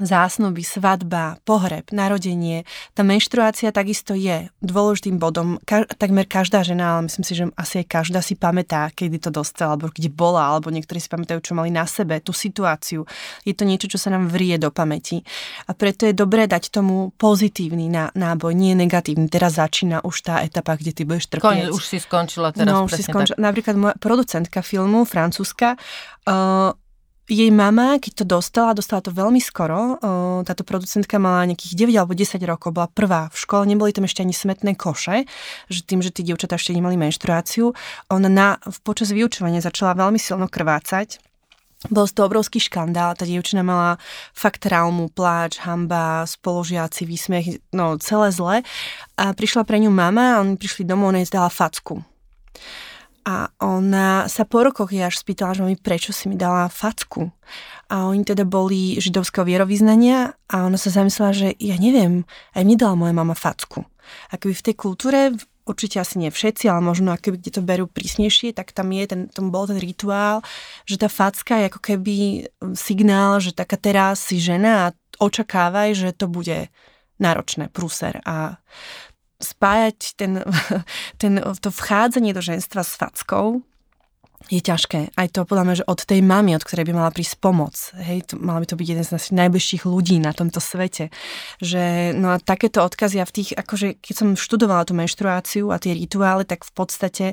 zásnuby, 0.00 0.64
svadba, 0.64 1.36
pohreb, 1.44 1.92
narodenie. 1.92 2.64
Tá 2.96 3.04
menštruácia 3.04 3.68
takisto 3.76 4.16
je 4.16 4.48
dôležitým 4.64 5.20
bodom. 5.20 5.60
Ka- 5.68 5.84
takmer 5.84 6.24
každá 6.24 6.64
žena, 6.64 6.96
ale 6.96 7.12
myslím 7.12 7.24
si, 7.28 7.36
že 7.36 7.44
asi 7.52 7.84
aj 7.84 7.86
každá 7.92 8.24
si 8.24 8.32
pamätá, 8.32 8.88
kedy 8.88 9.20
to 9.20 9.28
dostala, 9.28 9.76
alebo 9.76 9.92
kde 9.92 10.08
bola, 10.08 10.48
alebo 10.48 10.72
niektorí 10.72 10.96
si 10.96 11.12
pamätajú, 11.12 11.44
čo 11.44 11.52
mali 11.52 11.68
na 11.68 11.84
sebe, 11.84 12.24
tú 12.24 12.32
situáciu. 12.32 13.04
Je 13.44 13.52
to 13.52 13.68
niečo, 13.68 13.92
čo 13.92 14.00
sa 14.00 14.08
nám 14.08 14.32
vrie 14.32 14.56
do 14.56 14.72
pamäti. 14.72 15.20
A 15.68 15.76
preto 15.76 16.08
je 16.08 16.16
dobré 16.16 16.48
dať 16.48 16.72
tomu 16.72 17.12
pozitívny 17.20 17.92
náboj, 18.16 18.52
nie 18.56 18.72
negatívny. 18.72 19.28
Teraz 19.28 19.60
začína 19.60 20.00
už 20.08 20.24
tá 20.24 20.40
etapa, 20.40 20.80
kde 20.80 20.96
ty 20.96 21.02
budeš 21.04 21.28
trpieť. 21.28 21.68
Kon, 21.68 21.76
už 21.76 21.84
si 21.84 21.98
skončila 22.00 22.48
teraz. 22.56 22.64
No, 22.64 22.88
už 22.88 22.96
si 22.96 23.04
skončila. 23.04 23.36
Tak. 23.36 23.44
Napríklad 23.44 23.76
moja 23.76 23.94
producentka 24.00 24.64
filmu, 24.64 25.04
francúzska, 25.04 25.76
uh, 26.24 26.72
jej 27.30 27.50
mama, 27.54 28.02
keď 28.02 28.12
to 28.22 28.24
dostala, 28.26 28.74
dostala 28.74 29.04
to 29.04 29.14
veľmi 29.14 29.38
skoro, 29.38 29.98
táto 30.42 30.66
producentka 30.66 31.22
mala 31.22 31.46
nejakých 31.46 31.86
9 31.86 32.00
alebo 32.02 32.18
10 32.18 32.42
rokov, 32.42 32.74
bola 32.74 32.90
prvá 32.90 33.30
v 33.30 33.36
škole, 33.38 33.62
neboli 33.66 33.94
tam 33.94 34.06
ešte 34.06 34.26
ani 34.26 34.34
smetné 34.34 34.74
koše, 34.74 35.28
že 35.70 35.80
tým, 35.86 36.02
že 36.02 36.10
tí 36.10 36.26
dievčatá 36.26 36.58
ešte 36.58 36.74
nemali 36.74 36.98
menštruáciu, 36.98 37.72
ona 38.10 38.28
na, 38.28 38.48
počas 38.82 39.14
vyučovania 39.14 39.62
začala 39.62 39.94
veľmi 39.94 40.18
silno 40.18 40.50
krvácať, 40.50 41.22
bol 41.90 42.06
to 42.06 42.22
obrovský 42.22 42.62
škandál, 42.62 43.18
tá 43.18 43.26
dievčina 43.26 43.66
mala 43.66 43.98
fakt 44.30 44.62
traumu, 44.62 45.10
pláč, 45.10 45.58
hamba, 45.66 46.22
spoložiaci, 46.30 47.02
výsmech, 47.02 47.58
no 47.74 47.98
celé 47.98 48.30
zle. 48.30 48.56
A 49.18 49.34
prišla 49.34 49.66
pre 49.66 49.82
ňu 49.82 49.90
mama 49.90 50.38
a 50.38 50.40
oni 50.46 50.54
prišli 50.54 50.86
domov, 50.86 51.10
ona 51.10 51.26
jej 51.26 51.34
zdala 51.34 51.50
facku. 51.50 52.06
A 53.22 53.54
ona 53.62 54.26
sa 54.26 54.42
po 54.42 54.66
rokoch 54.66 54.90
ja 54.90 55.06
až 55.06 55.22
spýtala, 55.22 55.54
že 55.54 55.62
mi 55.62 55.78
prečo 55.78 56.10
si 56.10 56.26
mi 56.26 56.34
dala 56.34 56.66
facku. 56.66 57.30
A 57.86 58.10
oni 58.10 58.26
teda 58.26 58.42
boli 58.42 58.98
židovského 58.98 59.46
vierovýznania 59.46 60.34
a 60.50 60.66
ona 60.66 60.74
sa 60.74 60.90
zamyslela, 60.90 61.30
že 61.30 61.48
ja 61.62 61.78
neviem, 61.78 62.26
aj 62.58 62.62
mi 62.66 62.74
dala 62.74 62.98
moja 62.98 63.14
mama 63.14 63.38
facku. 63.38 63.86
Akoby 64.34 64.54
v 64.58 64.66
tej 64.66 64.74
kultúre, 64.74 65.18
určite 65.62 66.02
asi 66.02 66.18
nie 66.18 66.30
všetci, 66.34 66.66
ale 66.66 66.82
možno 66.82 67.14
akoby, 67.14 67.38
kde 67.38 67.50
to 67.54 67.62
berú 67.62 67.86
prísnejšie, 67.86 68.50
tak 68.54 68.74
tam 68.74 68.90
je, 68.90 69.04
ten, 69.06 69.20
tam 69.30 69.54
bol 69.54 69.70
ten 69.70 69.78
rituál, 69.78 70.42
že 70.82 70.98
tá 70.98 71.06
facka 71.06 71.62
je 71.62 71.70
ako 71.70 71.80
keby 71.80 72.16
signál, 72.74 73.38
že 73.38 73.54
taká 73.54 73.78
teraz 73.78 74.18
si 74.18 74.42
žena 74.42 74.90
a 74.90 74.92
očakávaj, 75.22 75.94
že 75.94 76.08
to 76.10 76.26
bude 76.26 76.66
náročné, 77.22 77.70
prúser. 77.70 78.18
A 78.26 78.58
spájať 79.42 79.98
ten, 80.16 80.40
ten, 81.20 81.42
to 81.42 81.70
vchádzanie 81.70 82.32
do 82.32 82.40
ženstva 82.40 82.86
s 82.86 82.96
fackou 82.96 83.62
je 84.50 84.58
ťažké. 84.58 85.14
Aj 85.14 85.28
to 85.30 85.46
podľa 85.46 85.64
mňa, 85.64 85.74
že 85.84 85.88
od 85.88 86.00
tej 86.02 86.20
mamy, 86.24 86.56
od 86.56 86.64
ktorej 86.66 86.88
by 86.90 86.94
mala 86.96 87.14
prísť 87.14 87.38
pomoc. 87.38 87.74
Hej, 87.94 88.32
to, 88.32 88.34
mala 88.40 88.64
by 88.64 88.66
to 88.66 88.78
byť 88.78 88.88
jeden 88.88 89.04
z 89.06 89.14
našich 89.14 89.36
najbližších 89.38 89.82
ľudí 89.86 90.18
na 90.18 90.34
tomto 90.34 90.58
svete. 90.58 91.14
Že, 91.62 92.16
no 92.18 92.34
a 92.34 92.42
takéto 92.42 92.82
odkazy 92.82 93.22
a 93.22 93.28
v 93.28 93.34
tých, 93.34 93.50
akože 93.54 94.02
keď 94.02 94.14
som 94.14 94.28
študovala 94.34 94.88
tú 94.88 94.96
menštruáciu 94.98 95.70
a 95.70 95.78
tie 95.78 95.94
rituály, 95.94 96.48
tak 96.48 96.66
v 96.66 96.72
podstate 96.74 97.26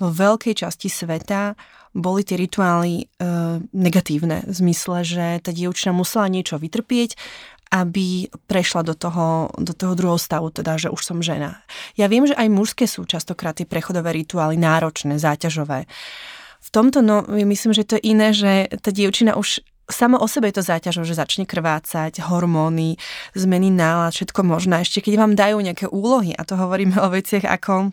vo 0.00 0.08
veľkej 0.08 0.64
časti 0.64 0.88
sveta 0.88 1.58
boli 1.94 2.26
tie 2.26 2.34
rituály 2.34 2.92
e, 2.98 3.22
negatívne. 3.70 4.42
V 4.50 4.54
zmysle, 4.54 5.06
že 5.06 5.26
tá 5.38 5.54
dievčina 5.54 5.94
musela 5.94 6.26
niečo 6.26 6.58
vytrpieť, 6.58 7.14
aby 7.74 8.30
prešla 8.46 8.86
do 8.86 8.94
toho, 8.94 9.50
do 9.58 9.74
toho 9.74 9.98
druhého 9.98 10.20
stavu, 10.20 10.54
teda, 10.54 10.78
že 10.78 10.94
už 10.94 11.02
som 11.02 11.18
žena. 11.18 11.58
Ja 11.98 12.06
viem, 12.06 12.22
že 12.22 12.38
aj 12.38 12.46
mužské 12.46 12.86
sú 12.86 13.02
častokrát 13.02 13.58
tie 13.58 13.66
prechodové 13.66 14.14
rituály 14.14 14.54
náročné, 14.54 15.18
záťažové. 15.18 15.90
V 16.62 16.68
tomto, 16.70 17.02
no, 17.02 17.26
myslím, 17.26 17.74
že 17.74 17.82
to 17.82 17.98
je 17.98 18.06
iné, 18.14 18.30
že 18.30 18.70
tá 18.78 18.94
dievčina 18.94 19.34
už 19.34 19.58
samo 19.90 20.16
o 20.16 20.24
sebe 20.30 20.48
je 20.48 20.62
to 20.62 20.64
záťažou, 20.64 21.04
že 21.04 21.18
začne 21.18 21.44
krvácať, 21.44 22.24
hormóny, 22.24 22.96
zmeny 23.36 23.68
nálad, 23.68 24.16
všetko 24.16 24.40
možné. 24.46 24.80
Ešte 24.80 25.04
keď 25.04 25.14
vám 25.20 25.32
dajú 25.36 25.60
nejaké 25.60 25.86
úlohy, 25.90 26.32
a 26.32 26.46
to 26.46 26.56
hovoríme 26.56 26.96
o 26.96 27.12
veciach 27.12 27.44
ako 27.44 27.92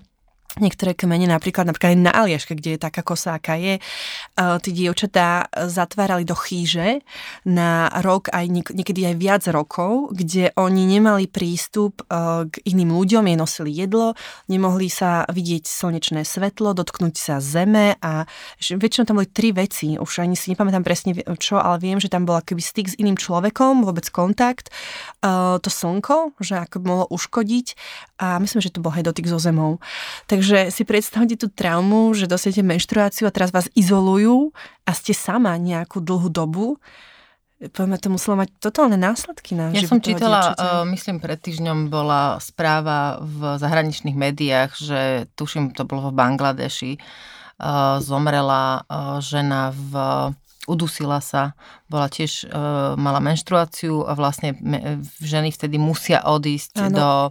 Niektoré 0.60 0.92
kmene, 0.92 1.32
napríklad, 1.32 1.64
napríklad 1.64 1.96
aj 1.96 2.00
na 2.04 2.12
Alieške, 2.12 2.60
kde 2.60 2.76
je 2.76 2.84
taká 2.84 3.08
kosa, 3.08 3.40
aká 3.40 3.56
je, 3.56 3.80
uh, 3.80 4.60
tí 4.60 4.76
dievčatá 4.76 5.48
zatvárali 5.48 6.28
do 6.28 6.36
chýže 6.36 7.00
na 7.48 7.88
rok, 8.04 8.28
aj 8.36 8.52
niek- 8.52 8.76
niekedy 8.76 9.08
aj 9.08 9.16
viac 9.16 9.44
rokov, 9.48 10.12
kde 10.12 10.52
oni 10.60 10.84
nemali 11.00 11.32
prístup 11.32 12.04
uh, 12.12 12.52
k 12.52 12.60
iným 12.68 12.92
ľuďom, 12.92 13.32
jej 13.32 13.38
nosili 13.40 13.72
jedlo, 13.72 14.12
nemohli 14.52 14.92
sa 14.92 15.24
vidieť 15.32 15.64
slnečné 15.64 16.28
svetlo, 16.28 16.76
dotknúť 16.76 17.16
sa 17.16 17.40
zeme 17.40 17.96
a 18.04 18.28
väčšinou 18.60 19.08
tam 19.08 19.24
boli 19.24 19.32
tri 19.32 19.56
veci, 19.56 19.96
už 19.96 20.20
ani 20.20 20.36
si 20.36 20.52
nepamätám 20.52 20.84
presne 20.84 21.16
čo, 21.40 21.64
ale 21.64 21.80
viem, 21.80 21.96
že 22.04 22.12
tam 22.12 22.28
bol 22.28 22.36
akoby 22.36 22.60
styk 22.60 22.88
s 22.92 23.00
iným 23.00 23.16
človekom, 23.16 23.88
vôbec 23.88 24.04
kontakt, 24.12 24.68
uh, 25.24 25.64
to 25.64 25.72
slnko, 25.72 26.36
že 26.44 26.60
ako 26.60 26.84
mohlo 26.84 27.06
uškodiť 27.08 27.68
a 28.20 28.36
myslím, 28.44 28.60
že 28.60 28.76
to 28.76 28.84
bol 28.84 28.92
aj 28.92 29.08
dotyk 29.08 29.32
so 29.32 29.40
zemou. 29.40 29.80
Tak 30.28 30.41
Takže 30.42 30.74
si 30.74 30.90
predstavte 30.90 31.38
tú 31.38 31.54
traumu, 31.54 32.18
že 32.18 32.26
dosiete 32.26 32.66
menštruáciu 32.66 33.30
a 33.30 33.36
teraz 33.36 33.54
vás 33.54 33.70
izolujú 33.78 34.50
a 34.90 34.92
ste 34.98 35.14
sama 35.14 35.54
nejakú 35.62 36.02
dlhú 36.02 36.34
dobu. 36.34 36.82
Poďme, 37.62 38.02
to 38.02 38.10
muselo 38.10 38.42
mať 38.42 38.50
totálne 38.58 38.98
následky 38.98 39.54
na 39.54 39.70
Ja 39.70 39.86
som 39.86 40.02
čítala, 40.02 40.58
uh, 40.58 40.82
myslím, 40.90 41.22
pred 41.22 41.38
týždňom 41.38 41.94
bola 41.94 42.42
správa 42.42 43.22
v 43.22 43.62
zahraničných 43.62 44.18
médiách, 44.18 44.82
že 44.82 45.30
tuším, 45.38 45.78
to 45.78 45.86
bolo 45.86 46.10
v 46.10 46.18
Bangladeši, 46.18 46.98
uh, 46.98 48.02
zomrela 48.02 48.82
uh, 48.90 49.22
žena 49.22 49.70
v 49.70 49.94
udusila 50.72 51.20
sa, 51.20 51.52
bola 51.92 52.08
tiež, 52.08 52.48
e, 52.48 52.56
mala 52.96 53.20
menštruáciu 53.20 54.08
a 54.08 54.16
vlastne 54.16 54.56
me, 54.64 55.04
ženy 55.20 55.52
vtedy 55.52 55.76
musia 55.76 56.24
odísť 56.24 56.88
ano. 56.88 56.96
do 56.96 57.10
e, 57.28 57.30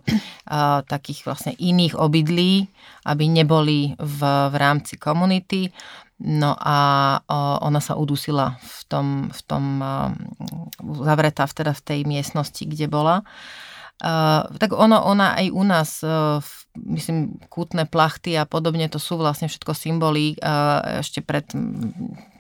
takých 0.85 1.25
vlastne 1.25 1.57
iných 1.57 1.97
obydlí, 1.97 2.69
aby 3.09 3.25
neboli 3.25 3.97
v, 3.97 4.21
v 4.53 4.55
rámci 4.61 5.01
komunity. 5.01 5.73
No 6.21 6.53
a 6.61 6.79
e, 7.17 7.35
ona 7.65 7.81
sa 7.81 7.97
udusila 7.97 8.61
v 8.61 8.81
tom, 8.93 9.07
v 9.33 9.41
tom 9.49 9.65
e, 9.81 9.89
zavretá 11.09 11.49
teda 11.49 11.73
v 11.73 11.83
tej 11.83 12.01
miestnosti, 12.05 12.61
kde 12.69 12.85
bola. 12.93 13.25
Uh, 14.01 14.49
tak 14.57 14.73
ono, 14.73 14.97
ona 15.05 15.37
aj 15.37 15.47
u 15.53 15.61
nás, 15.61 16.01
uh, 16.01 16.41
myslím, 16.77 17.43
kútne 17.51 17.83
plachty 17.87 18.39
a 18.39 18.47
podobne, 18.47 18.87
to 18.87 19.03
sú 19.03 19.19
vlastne 19.19 19.51
všetko 19.51 19.75
symboly. 19.75 20.39
Uh, 20.39 21.03
ešte 21.03 21.19
pred, 21.23 21.47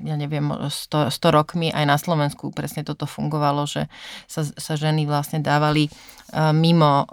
ja 0.03 0.15
neviem, 0.15 0.51
100, 0.51 1.11
100 1.11 1.37
rokmi 1.37 1.69
aj 1.75 1.85
na 1.87 1.97
Slovensku 1.99 2.55
presne 2.55 2.87
toto 2.87 3.11
fungovalo, 3.11 3.67
že 3.67 3.91
sa, 4.31 4.47
sa 4.47 4.75
ženy 4.79 5.07
vlastne 5.07 5.43
dávali 5.43 5.91
uh, 6.35 6.55
mimo 6.55 7.07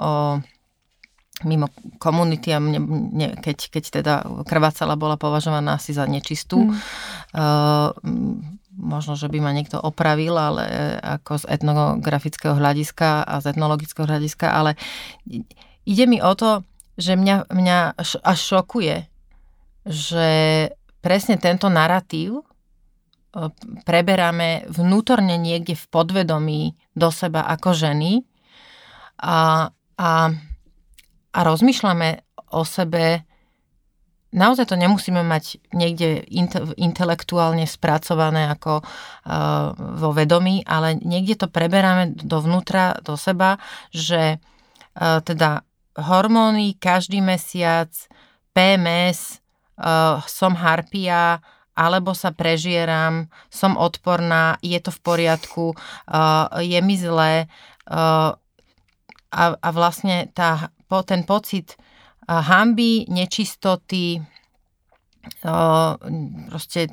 mimo 1.46 1.70
komunity 2.02 2.50
a 2.50 2.58
mne, 2.58 2.82
ne, 3.14 3.28
keď, 3.38 3.58
keď 3.70 3.84
teda 4.02 4.14
krvácala 4.42 4.98
bola 4.98 5.22
považovaná 5.22 5.78
asi 5.78 5.94
za 5.94 6.10
nečistú. 6.10 6.66
Mm. 6.66 6.74
Uh, 7.38 7.94
možno, 8.78 9.14
že 9.14 9.30
by 9.30 9.42
ma 9.42 9.54
niekto 9.54 9.78
opravil, 9.78 10.34
ale 10.38 10.98
ako 11.02 11.46
z 11.46 11.46
etnografického 11.50 12.58
hľadiska 12.58 13.26
a 13.26 13.42
z 13.42 13.54
etnologického 13.54 14.06
hľadiska, 14.06 14.50
ale 14.50 14.78
ide 15.86 16.06
mi 16.06 16.22
o 16.22 16.34
to, 16.38 16.66
že 16.98 17.14
mňa, 17.14 17.54
mňa 17.54 17.78
až 18.02 18.40
šokuje, 18.42 19.06
že 19.86 20.30
presne 21.00 21.38
tento 21.38 21.70
narratív 21.70 22.42
e, 22.42 22.44
preberáme 23.86 24.68
vnútorne 24.68 25.38
niekde 25.38 25.78
v 25.78 25.86
podvedomí 25.88 26.62
do 26.98 27.14
seba 27.14 27.46
ako 27.46 27.78
ženy 27.78 28.26
a, 29.22 29.70
a, 29.98 30.10
a 31.34 31.40
rozmýšľame 31.46 32.28
o 32.52 32.62
sebe. 32.66 33.24
Naozaj 34.34 34.70
to 34.70 34.76
nemusíme 34.76 35.24
mať 35.24 35.64
niekde 35.72 36.28
intelektuálne 36.76 37.64
spracované 37.64 38.52
ako 38.52 38.84
uh, 38.84 39.72
vo 39.74 40.10
vedomí, 40.12 40.68
ale 40.68 41.00
niekde 41.00 41.40
to 41.40 41.48
preberáme 41.48 42.12
dovnútra, 42.12 43.00
do 43.02 43.16
seba, 43.16 43.56
že 43.90 44.38
uh, 44.38 45.24
teda 45.24 45.67
hormóny 45.98 46.78
každý 46.78 47.20
mesiac, 47.20 47.90
PMS, 48.54 49.42
uh, 49.82 50.22
som 50.30 50.54
harpia, 50.58 51.42
alebo 51.78 52.18
sa 52.18 52.34
prežieram, 52.34 53.30
som 53.54 53.78
odporná, 53.78 54.58
je 54.66 54.78
to 54.82 54.90
v 54.90 55.00
poriadku, 55.02 55.66
uh, 55.74 56.50
je 56.62 56.80
mi 56.82 56.98
zlé 56.98 57.46
uh, 57.90 58.34
a, 59.30 59.44
a 59.54 59.70
vlastne 59.70 60.30
tá, 60.34 60.74
po, 60.90 61.06
ten 61.06 61.22
pocit 61.22 61.78
hamby, 62.28 63.08
nečistoty, 63.08 64.20
proste 66.48 66.88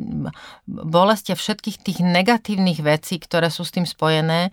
bolestia 0.67 1.35
všetkých 1.35 1.77
tých 1.83 1.99
negatívnych 2.03 2.83
vecí, 2.83 3.19
ktoré 3.19 3.51
sú 3.51 3.67
s 3.67 3.75
tým 3.75 3.87
spojené. 3.87 4.51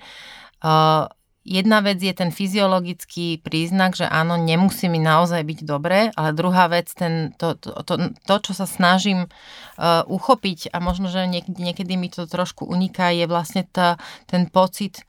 Jedna 1.42 1.82
vec 1.82 1.98
je 1.98 2.14
ten 2.14 2.30
fyziologický 2.30 3.42
príznak, 3.42 3.98
že 3.98 4.06
áno, 4.06 4.38
nemusí 4.38 4.86
mi 4.86 5.02
naozaj 5.02 5.42
byť 5.42 5.60
dobré, 5.66 6.14
ale 6.14 6.38
druhá 6.38 6.70
vec, 6.70 6.94
ten, 6.94 7.34
to, 7.34 7.58
to, 7.58 7.74
to, 7.82 8.14
to 8.14 8.36
čo 8.46 8.54
sa 8.54 8.70
snažím 8.70 9.26
uh, 9.26 10.06
uchopiť 10.06 10.70
a 10.70 10.78
možno, 10.78 11.10
že 11.10 11.26
niekedy, 11.26 11.58
niekedy 11.58 11.94
mi 11.98 12.14
to 12.14 12.30
trošku 12.30 12.70
uniká, 12.70 13.10
je 13.10 13.26
vlastne 13.26 13.66
tá, 13.66 13.98
ten 14.30 14.46
pocit 14.54 15.02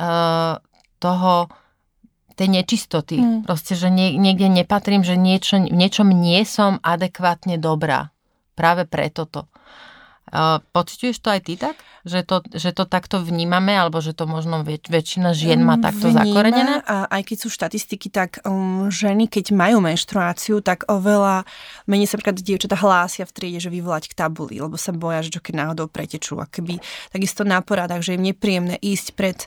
uh, 0.00 0.56
toho, 1.04 1.52
tej 2.38 2.48
nečistoty. 2.54 3.18
Mm. 3.18 3.40
Proste, 3.42 3.74
že 3.74 3.90
nie, 3.90 4.14
niekde 4.14 4.46
nepatrím, 4.46 5.02
že 5.02 5.18
niečo, 5.18 5.58
v 5.58 5.74
niečom 5.74 6.06
nie 6.06 6.46
som 6.46 6.78
adekvátne 6.86 7.58
dobrá. 7.58 8.14
Práve 8.54 8.86
preto 8.86 9.26
to. 9.26 9.50
Pocituješ 10.72 11.18
to 11.18 11.28
aj 11.32 11.40
ty 11.44 11.54
tak? 11.56 11.76
Že 12.08 12.20
to, 12.24 12.36
že 12.56 12.70
to 12.72 12.84
takto 12.88 13.20
vnímame, 13.20 13.74
alebo 13.74 14.00
že 14.00 14.16
to 14.16 14.24
možno 14.24 14.64
väč, 14.64 14.88
väčšina 14.88 15.36
žien 15.36 15.60
má 15.60 15.76
takto 15.76 16.08
Vníma, 16.08 16.24
zakorenené? 16.24 16.74
A 16.86 17.10
aj 17.10 17.22
keď 17.28 17.36
sú 17.36 17.48
štatistiky, 17.52 18.08
tak 18.08 18.40
um, 18.48 18.88
ženy, 18.88 19.28
keď 19.28 19.52
majú 19.52 19.84
menštruáciu, 19.84 20.64
tak 20.64 20.88
oveľa 20.88 21.44
menej 21.84 22.08
sa 22.08 22.16
napríklad 22.16 22.40
dievčatá 22.40 22.78
hlásia 22.80 23.28
v 23.28 23.34
triede, 23.34 23.60
že 23.60 23.68
vyvolať 23.68 24.08
k 24.08 24.16
tabuli, 24.16 24.56
lebo 24.62 24.80
sa 24.80 24.94
boja, 24.94 25.20
že 25.20 25.34
čo 25.34 25.40
keď 25.44 25.54
náhodou 25.68 25.90
pretečú. 25.90 26.40
A 26.40 26.48
keby 26.48 26.80
takisto 27.12 27.44
na 27.44 27.60
poradách, 27.60 28.00
že 28.00 28.14
je 28.14 28.18
im 28.18 28.24
nepríjemné 28.32 28.76
ísť 28.80 29.06
pred 29.12 29.38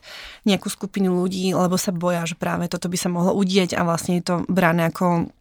nejakú 0.46 0.70
skupinu 0.70 1.18
ľudí, 1.18 1.52
lebo 1.52 1.76
sa 1.76 1.90
boja, 1.90 2.24
že 2.30 2.38
práve 2.38 2.70
toto 2.70 2.88
by 2.88 2.98
sa 2.98 3.10
mohlo 3.10 3.34
udieť 3.36 3.74
a 3.74 3.82
vlastne 3.82 4.22
je 4.22 4.26
to 4.28 4.36
brané 4.48 4.88
ako 4.92 5.32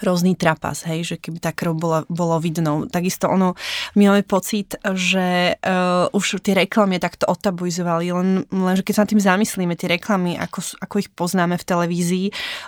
hrozný 0.00 0.36
trapas, 0.36 0.84
hej, 0.86 1.04
že 1.04 1.16
keby 1.16 1.38
tá 1.40 1.50
krv 1.52 1.74
bola, 1.76 2.00
bolo 2.06 2.36
vidno. 2.38 2.86
Takisto 2.88 3.28
ono, 3.28 3.56
my 3.96 4.12
máme 4.12 4.22
pocit, 4.24 4.76
že 4.82 5.56
uh, 5.58 6.08
už 6.12 6.40
tie 6.44 6.54
reklamy 6.54 7.00
takto 7.00 7.26
otabuizovali, 7.26 8.12
len, 8.12 8.28
len 8.48 8.74
že 8.76 8.84
keď 8.84 8.94
sa 8.94 9.02
nad 9.04 9.10
tým 9.10 9.22
zamyslíme, 9.22 9.74
tie 9.74 9.88
reklamy, 9.98 10.36
ako, 10.36 10.60
ako 10.82 10.94
ich 11.00 11.08
poznáme 11.12 11.56
v 11.56 11.64
televízii, 11.64 12.26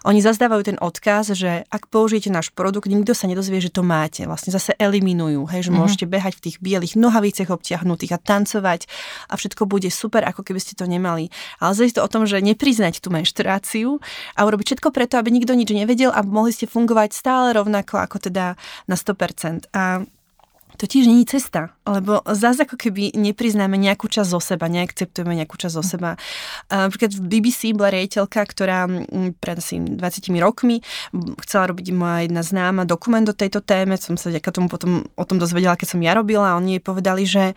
oni 0.08 0.20
zazdávajú 0.24 0.62
ten 0.74 0.78
odkaz, 0.80 1.32
že 1.36 1.64
ak 1.68 1.92
použijete 1.92 2.32
náš 2.32 2.50
produkt, 2.50 2.88
nikto 2.90 3.12
sa 3.12 3.30
nedozvie, 3.30 3.60
že 3.60 3.70
to 3.70 3.84
máte. 3.84 4.24
Vlastne 4.24 4.50
zase 4.50 4.74
eliminujú, 4.76 5.46
hej, 5.50 5.68
že 5.68 5.70
mm-hmm. 5.70 5.80
môžete 5.80 6.06
behať 6.08 6.32
v 6.40 6.44
tých 6.50 6.56
bielých 6.58 6.94
nohaviciach 6.96 7.52
obtiahnutých 7.52 8.16
a 8.16 8.22
tancovať 8.22 8.90
a 9.28 9.34
všetko 9.36 9.68
bude 9.68 9.88
super, 9.92 10.24
ako 10.26 10.46
keby 10.46 10.60
ste 10.62 10.74
to 10.78 10.88
nemali. 10.88 11.28
Ale 11.60 11.76
zase 11.76 11.98
to 11.98 12.04
o 12.04 12.10
tom, 12.10 12.24
že 12.24 12.42
nepriznať 12.42 13.02
tú 13.02 13.12
menštruáciu 13.12 13.98
a 14.36 14.40
urobiť 14.46 14.74
všetko 14.74 14.88
preto, 14.90 15.18
aby 15.18 15.34
nikto 15.34 15.52
nič 15.54 15.70
nevedel 15.70 16.10
a 16.14 16.22
mohli 16.22 16.54
ste 16.54 16.70
fungovať 16.70 17.09
fungovať 17.10 17.18
stále 17.18 17.52
rovnako 17.52 17.98
ako 17.98 18.30
teda 18.30 18.54
na 18.86 18.94
100%. 18.94 19.74
A 19.74 20.06
to 20.78 20.88
tiež 20.88 21.12
není 21.12 21.28
cesta, 21.28 21.76
lebo 21.84 22.24
zase 22.24 22.64
ako 22.64 22.80
keby 22.80 23.12
nepriznáme 23.12 23.76
nejakú 23.76 24.08
časť 24.08 24.32
zo 24.32 24.40
seba, 24.40 24.64
neakceptujeme 24.64 25.36
nejakú 25.36 25.60
časť 25.60 25.74
zo 25.76 25.84
seba. 25.84 26.16
Napríklad 26.72 27.12
v 27.12 27.20
BBC 27.20 27.76
bola 27.76 27.92
rejiteľka, 27.92 28.40
ktorá 28.48 28.88
pred 29.44 29.56
asi 29.60 29.76
20 29.76 30.00
rokmi 30.40 30.80
chcela 31.44 31.68
robiť 31.68 31.86
moja 31.92 32.24
jedna 32.24 32.40
známa 32.40 32.88
dokument 32.88 33.28
o 33.28 33.36
tejto 33.36 33.60
téme, 33.60 34.00
som 34.00 34.16
sa 34.16 34.32
ďaká 34.32 34.56
tomu 34.56 34.72
potom 34.72 35.04
o 35.20 35.24
tom 35.28 35.36
dozvedela, 35.36 35.76
keď 35.76 35.88
som 35.92 36.00
ja 36.00 36.16
robila 36.16 36.56
a 36.56 36.56
oni 36.56 36.80
jej 36.80 36.82
povedali, 36.82 37.28
že 37.28 37.52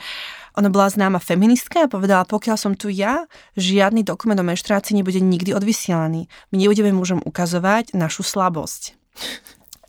ona 0.60 0.68
bola 0.68 0.92
známa 0.92 1.24
feministka 1.24 1.88
a 1.88 1.92
povedala, 1.92 2.28
pokiaľ 2.28 2.58
som 2.60 2.74
tu 2.76 2.92
ja, 2.92 3.24
žiadny 3.56 4.04
dokument 4.04 4.38
o 4.38 4.46
menštruácii 4.46 5.00
nebude 5.00 5.24
nikdy 5.24 5.56
odvysielaný. 5.56 6.28
My 6.52 6.56
nebudeme 6.60 6.92
mužom 6.92 7.24
ukazovať 7.24 7.96
našu 7.96 8.22
slabosť. 8.28 9.03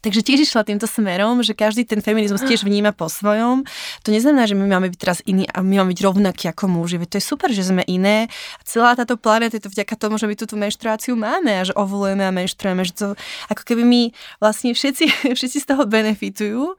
Takže 0.04 0.20
tiež 0.20 0.44
išla 0.44 0.68
týmto 0.68 0.84
smerom, 0.84 1.40
že 1.40 1.56
každý 1.56 1.88
ten 1.88 2.04
feminizmus 2.04 2.44
tiež 2.44 2.60
vníma 2.60 2.92
po 2.92 3.08
svojom. 3.08 3.64
To 4.04 4.08
neznamená, 4.12 4.44
že 4.44 4.52
my 4.52 4.68
máme 4.68 4.92
byť 4.92 5.00
teraz 5.00 5.24
iní 5.24 5.48
a 5.48 5.64
my 5.64 5.80
máme 5.80 5.96
byť 5.96 6.00
rovnakí 6.04 6.44
ako 6.52 6.68
muži. 6.68 7.00
Veď 7.00 7.16
to 7.16 7.18
je 7.18 7.24
super, 7.24 7.48
že 7.48 7.72
sme 7.72 7.80
iné. 7.88 8.28
A 8.60 8.62
celá 8.68 8.92
táto 8.92 9.16
planéta 9.16 9.56
je 9.56 9.64
to 9.64 9.72
vďaka 9.72 9.96
tomu, 9.96 10.20
že 10.20 10.28
my 10.28 10.36
túto 10.36 10.60
menštruáciu 10.60 11.16
máme 11.16 11.56
a 11.56 11.64
že 11.64 11.72
ovulujeme 11.72 12.20
a 12.20 12.36
menštruujeme. 12.36 12.84
Že 12.84 12.92
to, 12.92 13.06
ako 13.48 13.62
keby 13.64 13.82
my 13.88 14.02
vlastne 14.44 14.76
všetci, 14.76 15.04
všetci 15.40 15.58
z 15.64 15.66
toho 15.72 15.88
benefitujú 15.88 16.76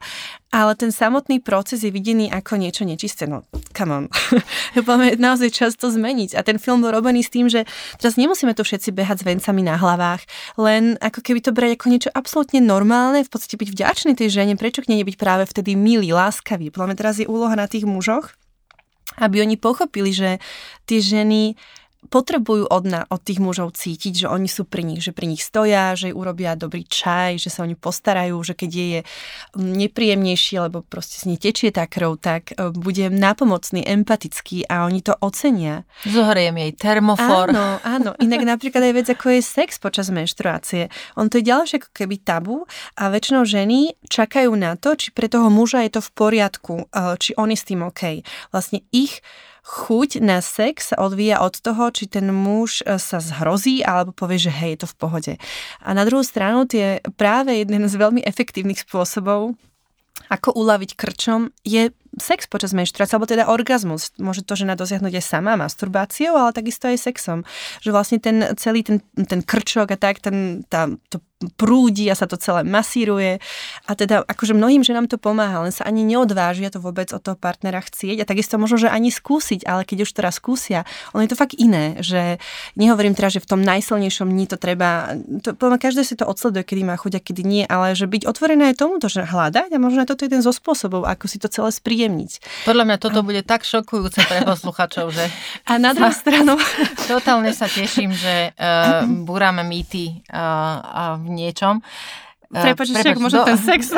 ale 0.54 0.78
ten 0.78 0.94
samotný 0.94 1.42
proces 1.42 1.82
je 1.82 1.90
videný 1.90 2.30
ako 2.30 2.56
niečo 2.56 2.86
nečisté. 2.86 3.26
No, 3.26 3.42
come 3.74 3.92
on. 3.92 4.04
Máme 4.88 5.18
naozaj 5.18 5.50
čas 5.50 5.72
to 5.74 5.90
zmeniť. 5.90 6.38
A 6.38 6.46
ten 6.46 6.62
film 6.62 6.86
bol 6.86 6.94
robený 6.94 7.26
s 7.26 7.34
tým, 7.34 7.50
že 7.50 7.66
teraz 7.98 8.14
nemusíme 8.14 8.54
tu 8.54 8.62
všetci 8.62 8.94
behať 8.94 9.22
s 9.22 9.26
vencami 9.26 9.66
na 9.66 9.74
hlavách, 9.74 10.22
len 10.56 10.94
ako 11.02 11.18
keby 11.20 11.42
to 11.42 11.50
brať 11.50 11.76
ako 11.76 11.86
niečo 11.90 12.10
absolútne 12.14 12.62
normálne, 12.62 13.26
v 13.26 13.30
podstate 13.30 13.58
byť 13.58 13.68
vďačný 13.74 14.12
tej 14.14 14.28
žene, 14.30 14.54
prečo 14.54 14.86
k 14.86 14.94
nej 14.94 15.02
byť 15.02 15.16
práve 15.18 15.44
vtedy 15.50 15.74
milý, 15.74 16.14
láskavý. 16.14 16.70
Podľa 16.70 16.94
teraz 16.94 17.18
je 17.18 17.26
úloha 17.26 17.58
na 17.58 17.66
tých 17.66 17.82
mužoch, 17.84 18.30
aby 19.18 19.42
oni 19.42 19.58
pochopili, 19.58 20.14
že 20.14 20.38
tie 20.86 21.02
ženy 21.02 21.58
potrebujú 22.06 22.70
od, 22.70 22.84
na, 22.86 23.00
od 23.10 23.20
tých 23.20 23.42
mužov 23.42 23.74
cítiť, 23.76 24.24
že 24.24 24.26
oni 24.30 24.46
sú 24.46 24.64
pri 24.64 24.86
nich, 24.86 25.02
že 25.02 25.12
pri 25.12 25.26
nich 25.26 25.42
stoja, 25.42 25.92
že 25.98 26.14
urobia 26.14 26.56
dobrý 26.56 26.86
čaj, 26.86 27.42
že 27.42 27.50
sa 27.52 27.62
o 27.62 27.68
ňu 27.68 27.76
postarajú, 27.76 28.38
že 28.46 28.54
keď 28.54 28.70
je, 28.70 29.00
mm, 29.58 29.72
nepríjemnejší, 29.86 30.56
alebo 30.56 30.86
proste 30.86 31.20
z 31.20 31.34
nej 31.34 31.38
tečie 31.38 31.74
tá 31.74 31.84
krv, 31.84 32.16
tak 32.16 32.54
e, 32.54 32.70
bude 32.70 33.10
nápomocný, 33.10 33.84
empatický 33.84 34.64
a 34.70 34.86
oni 34.86 35.02
to 35.02 35.12
ocenia. 35.20 35.84
Zohriem 36.06 36.56
jej 36.56 36.72
termofor. 36.78 37.50
Áno, 37.50 37.82
áno. 37.82 38.10
Inak 38.22 38.46
napríklad 38.56 38.82
aj 38.86 38.94
vec, 38.94 39.06
ako 39.10 39.26
je 39.36 39.40
sex 39.42 39.82
počas 39.82 40.08
menštruácie. 40.08 40.88
On 41.18 41.26
to 41.26 41.42
je 41.42 41.50
ďalšie 41.50 41.82
ako 41.82 41.90
keby 41.92 42.22
tabu 42.22 42.64
a 42.96 43.10
väčšinou 43.10 43.42
ženy 43.44 43.98
čakajú 44.06 44.54
na 44.54 44.78
to, 44.78 44.94
či 44.94 45.10
pre 45.10 45.26
toho 45.26 45.50
muža 45.50 45.84
je 45.84 45.98
to 45.98 46.00
v 46.00 46.10
poriadku, 46.14 46.74
e, 46.88 47.16
či 47.18 47.34
on 47.34 47.50
je 47.50 47.58
s 47.58 47.66
tým 47.66 47.82
OK. 47.82 48.22
Vlastne 48.54 48.86
ich 48.94 49.20
chuť 49.66 50.22
na 50.22 50.38
sex 50.38 50.94
sa 50.94 51.02
odvíja 51.02 51.42
od 51.42 51.58
toho, 51.58 51.90
či 51.90 52.06
ten 52.06 52.30
muž 52.30 52.86
e, 52.86 53.02
sa 53.02 53.18
zhrozí 53.18 53.82
alebo 53.82 54.14
povie, 54.14 54.38
že 54.38 54.54
hej, 54.54 54.78
je 54.78 54.80
to 54.86 54.88
v 54.94 54.98
pohode. 55.02 55.32
A 55.82 55.88
na 55.90 56.06
druhú 56.06 56.22
stranu 56.22 56.70
tie 56.70 57.02
práve 57.18 57.50
jeden 57.50 57.82
z 57.90 57.94
veľmi 57.98 58.22
efektívnych 58.22 58.86
spôsobov, 58.86 59.58
ako 60.30 60.48
uľaviť 60.54 60.90
krčom, 60.94 61.50
je 61.66 61.90
sex 62.16 62.48
počas 62.48 62.72
menštruácie, 62.72 63.16
alebo 63.16 63.28
teda 63.28 63.48
orgazmus. 63.48 64.12
Môže 64.16 64.42
to 64.42 64.56
žena 64.56 64.76
dosiahnuť 64.76 65.20
aj 65.20 65.24
sama 65.24 65.54
masturbáciou, 65.60 66.36
ale 66.36 66.56
takisto 66.56 66.88
aj 66.88 66.98
sexom. 67.00 67.38
Že 67.84 67.90
vlastne 67.92 68.18
ten 68.18 68.36
celý 68.56 68.80
ten, 68.82 69.04
ten 69.14 69.44
krčok 69.44 69.92
a 69.92 69.98
tak, 70.00 70.24
ten, 70.24 70.64
tá, 70.68 70.88
to 71.12 71.20
prúdi 71.60 72.08
a 72.08 72.16
sa 72.16 72.24
to 72.24 72.40
celé 72.40 72.64
masíruje. 72.64 73.36
A 73.84 73.92
teda 73.92 74.24
akože 74.24 74.56
mnohým 74.56 74.80
ženám 74.80 75.04
to 75.04 75.20
pomáha, 75.20 75.68
len 75.68 75.72
sa 75.72 75.84
ani 75.84 76.00
neodvážia 76.00 76.72
to 76.72 76.80
vôbec 76.80 77.12
od 77.12 77.20
toho 77.20 77.36
partnera 77.36 77.84
chcieť 77.84 78.24
a 78.24 78.28
takisto 78.28 78.56
možno, 78.56 78.80
že 78.80 78.88
ani 78.88 79.12
skúsiť, 79.12 79.68
ale 79.68 79.84
keď 79.84 80.08
už 80.08 80.10
teraz 80.16 80.40
skúsia, 80.40 80.88
ono 81.12 81.28
je 81.28 81.30
to 81.32 81.36
fakt 81.36 81.52
iné, 81.60 82.00
že 82.00 82.40
nehovorím 82.80 83.12
teraz, 83.12 83.36
že 83.36 83.44
v 83.44 83.50
tom 83.52 83.60
najsilnejšom 83.60 84.32
dni 84.32 84.46
to 84.48 84.56
treba, 84.56 85.20
to, 85.44 85.52
podľa 85.52 85.76
každé 85.76 86.02
si 86.08 86.16
to 86.16 86.24
odsleduje, 86.24 86.64
kedy 86.64 86.82
má 86.88 86.96
chuť 86.96 87.20
a 87.20 87.24
kedy 87.24 87.42
nie, 87.44 87.64
ale 87.68 87.92
že 87.92 88.08
byť 88.08 88.24
otvorené 88.24 88.72
aj 88.72 88.80
tomuto, 88.80 89.12
že 89.12 89.28
hľadať 89.28 89.76
a 89.76 89.78
možno 89.78 90.08
toto 90.08 90.24
je 90.24 90.32
jeden 90.32 90.40
zo 90.40 90.56
spôsobov, 90.56 91.04
ako 91.04 91.28
si 91.28 91.36
to 91.36 91.52
celé 91.52 91.68
spríjemniť 91.68 92.05
spríjemniť. 92.06 92.30
Podľa 92.62 92.84
mňa 92.86 92.96
toto 93.02 93.20
bude 93.26 93.42
tak 93.42 93.66
šokujúce 93.66 94.22
pre 94.30 94.46
posluchačov, 94.46 95.10
že... 95.10 95.26
A 95.66 95.82
na 95.82 95.90
druhú 95.90 96.14
stranu... 96.14 96.54
Totálne 97.10 97.50
sa 97.50 97.66
teším, 97.66 98.14
že 98.14 98.54
uh, 98.54 99.02
buráme 99.26 99.66
mýty 99.66 100.22
uh, 100.30 101.18
v 101.18 101.26
niečom. 101.34 101.82
Uh, 102.46 102.62
Prepač, 102.62 102.94
však 102.94 103.18
možno 103.18 103.42
do... 103.42 103.46
ten 103.50 103.58
sex. 103.58 103.90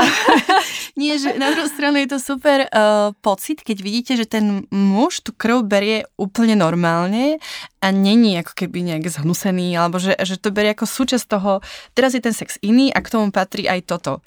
Nie, 0.99 1.21
že 1.21 1.37
na 1.37 1.53
druhú 1.53 1.69
stranu 1.69 2.01
je 2.01 2.11
to 2.11 2.19
super 2.19 2.67
uh, 2.67 3.13
pocit, 3.23 3.63
keď 3.63 3.77
vidíte, 3.85 4.13
že 4.19 4.27
ten 4.27 4.67
muž 4.73 5.23
tú 5.23 5.31
krv 5.37 5.63
berie 5.69 6.09
úplne 6.19 6.59
normálne 6.59 7.39
a 7.79 7.87
není 7.95 8.35
ako 8.41 8.57
keby 8.57 8.83
nejak 8.83 9.07
zhnusený, 9.07 9.79
alebo 9.79 10.03
že, 10.03 10.19
že 10.19 10.41
to 10.41 10.51
berie 10.51 10.75
ako 10.75 10.91
súčasť 10.91 11.27
toho, 11.29 11.63
teraz 11.95 12.19
je 12.19 12.25
ten 12.25 12.35
sex 12.35 12.59
iný 12.67 12.91
a 12.91 12.99
k 12.99 13.15
tomu 13.15 13.31
patrí 13.31 13.71
aj 13.71 13.87
toto. 13.87 14.25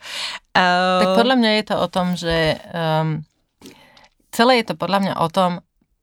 Uh... 0.55 1.03
Tak 1.03 1.27
podľa 1.27 1.35
mňa 1.41 1.51
je 1.59 1.63
to 1.67 1.75
o 1.75 1.87
tom, 1.91 2.07
že 2.15 2.55
um, 2.71 3.25
celé 4.31 4.63
je 4.63 4.73
to 4.73 4.75
podľa 4.79 4.99
mňa 5.03 5.13
o 5.19 5.27
tom 5.27 5.51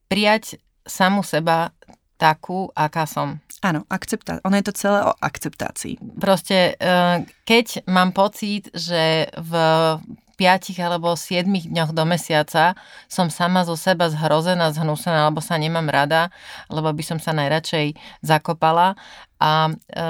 prijať 0.09 0.61
samu 0.85 1.21
seba 1.21 1.73
takú, 2.17 2.69
aká 2.75 3.07
som. 3.07 3.39
Áno, 3.63 3.87
akceptá- 3.91 4.43
ono 4.43 4.55
je 4.59 4.67
to 4.67 4.75
celé 4.75 5.03
o 5.03 5.13
akceptácii. 5.19 5.99
Proste, 6.19 6.75
eh, 6.79 7.17
keď 7.45 7.87
mám 7.87 8.15
pocit, 8.15 8.71
že 8.75 9.31
v 9.35 9.53
5 10.39 10.79
alebo 10.79 11.19
7 11.19 11.67
dňoch 11.67 11.91
do 11.91 12.07
mesiaca 12.07 12.79
som 13.11 13.27
sama 13.27 13.67
zo 13.67 13.75
seba 13.75 14.07
zhrozená, 14.07 14.71
zhnúsená, 14.71 15.27
alebo 15.27 15.43
sa 15.43 15.59
nemám 15.59 15.91
rada, 15.91 16.31
lebo 16.71 16.95
by 16.95 17.03
som 17.03 17.19
sa 17.19 17.35
najradšej 17.35 17.99
zakopala. 18.23 18.95
A 19.43 19.75
e, 19.75 20.03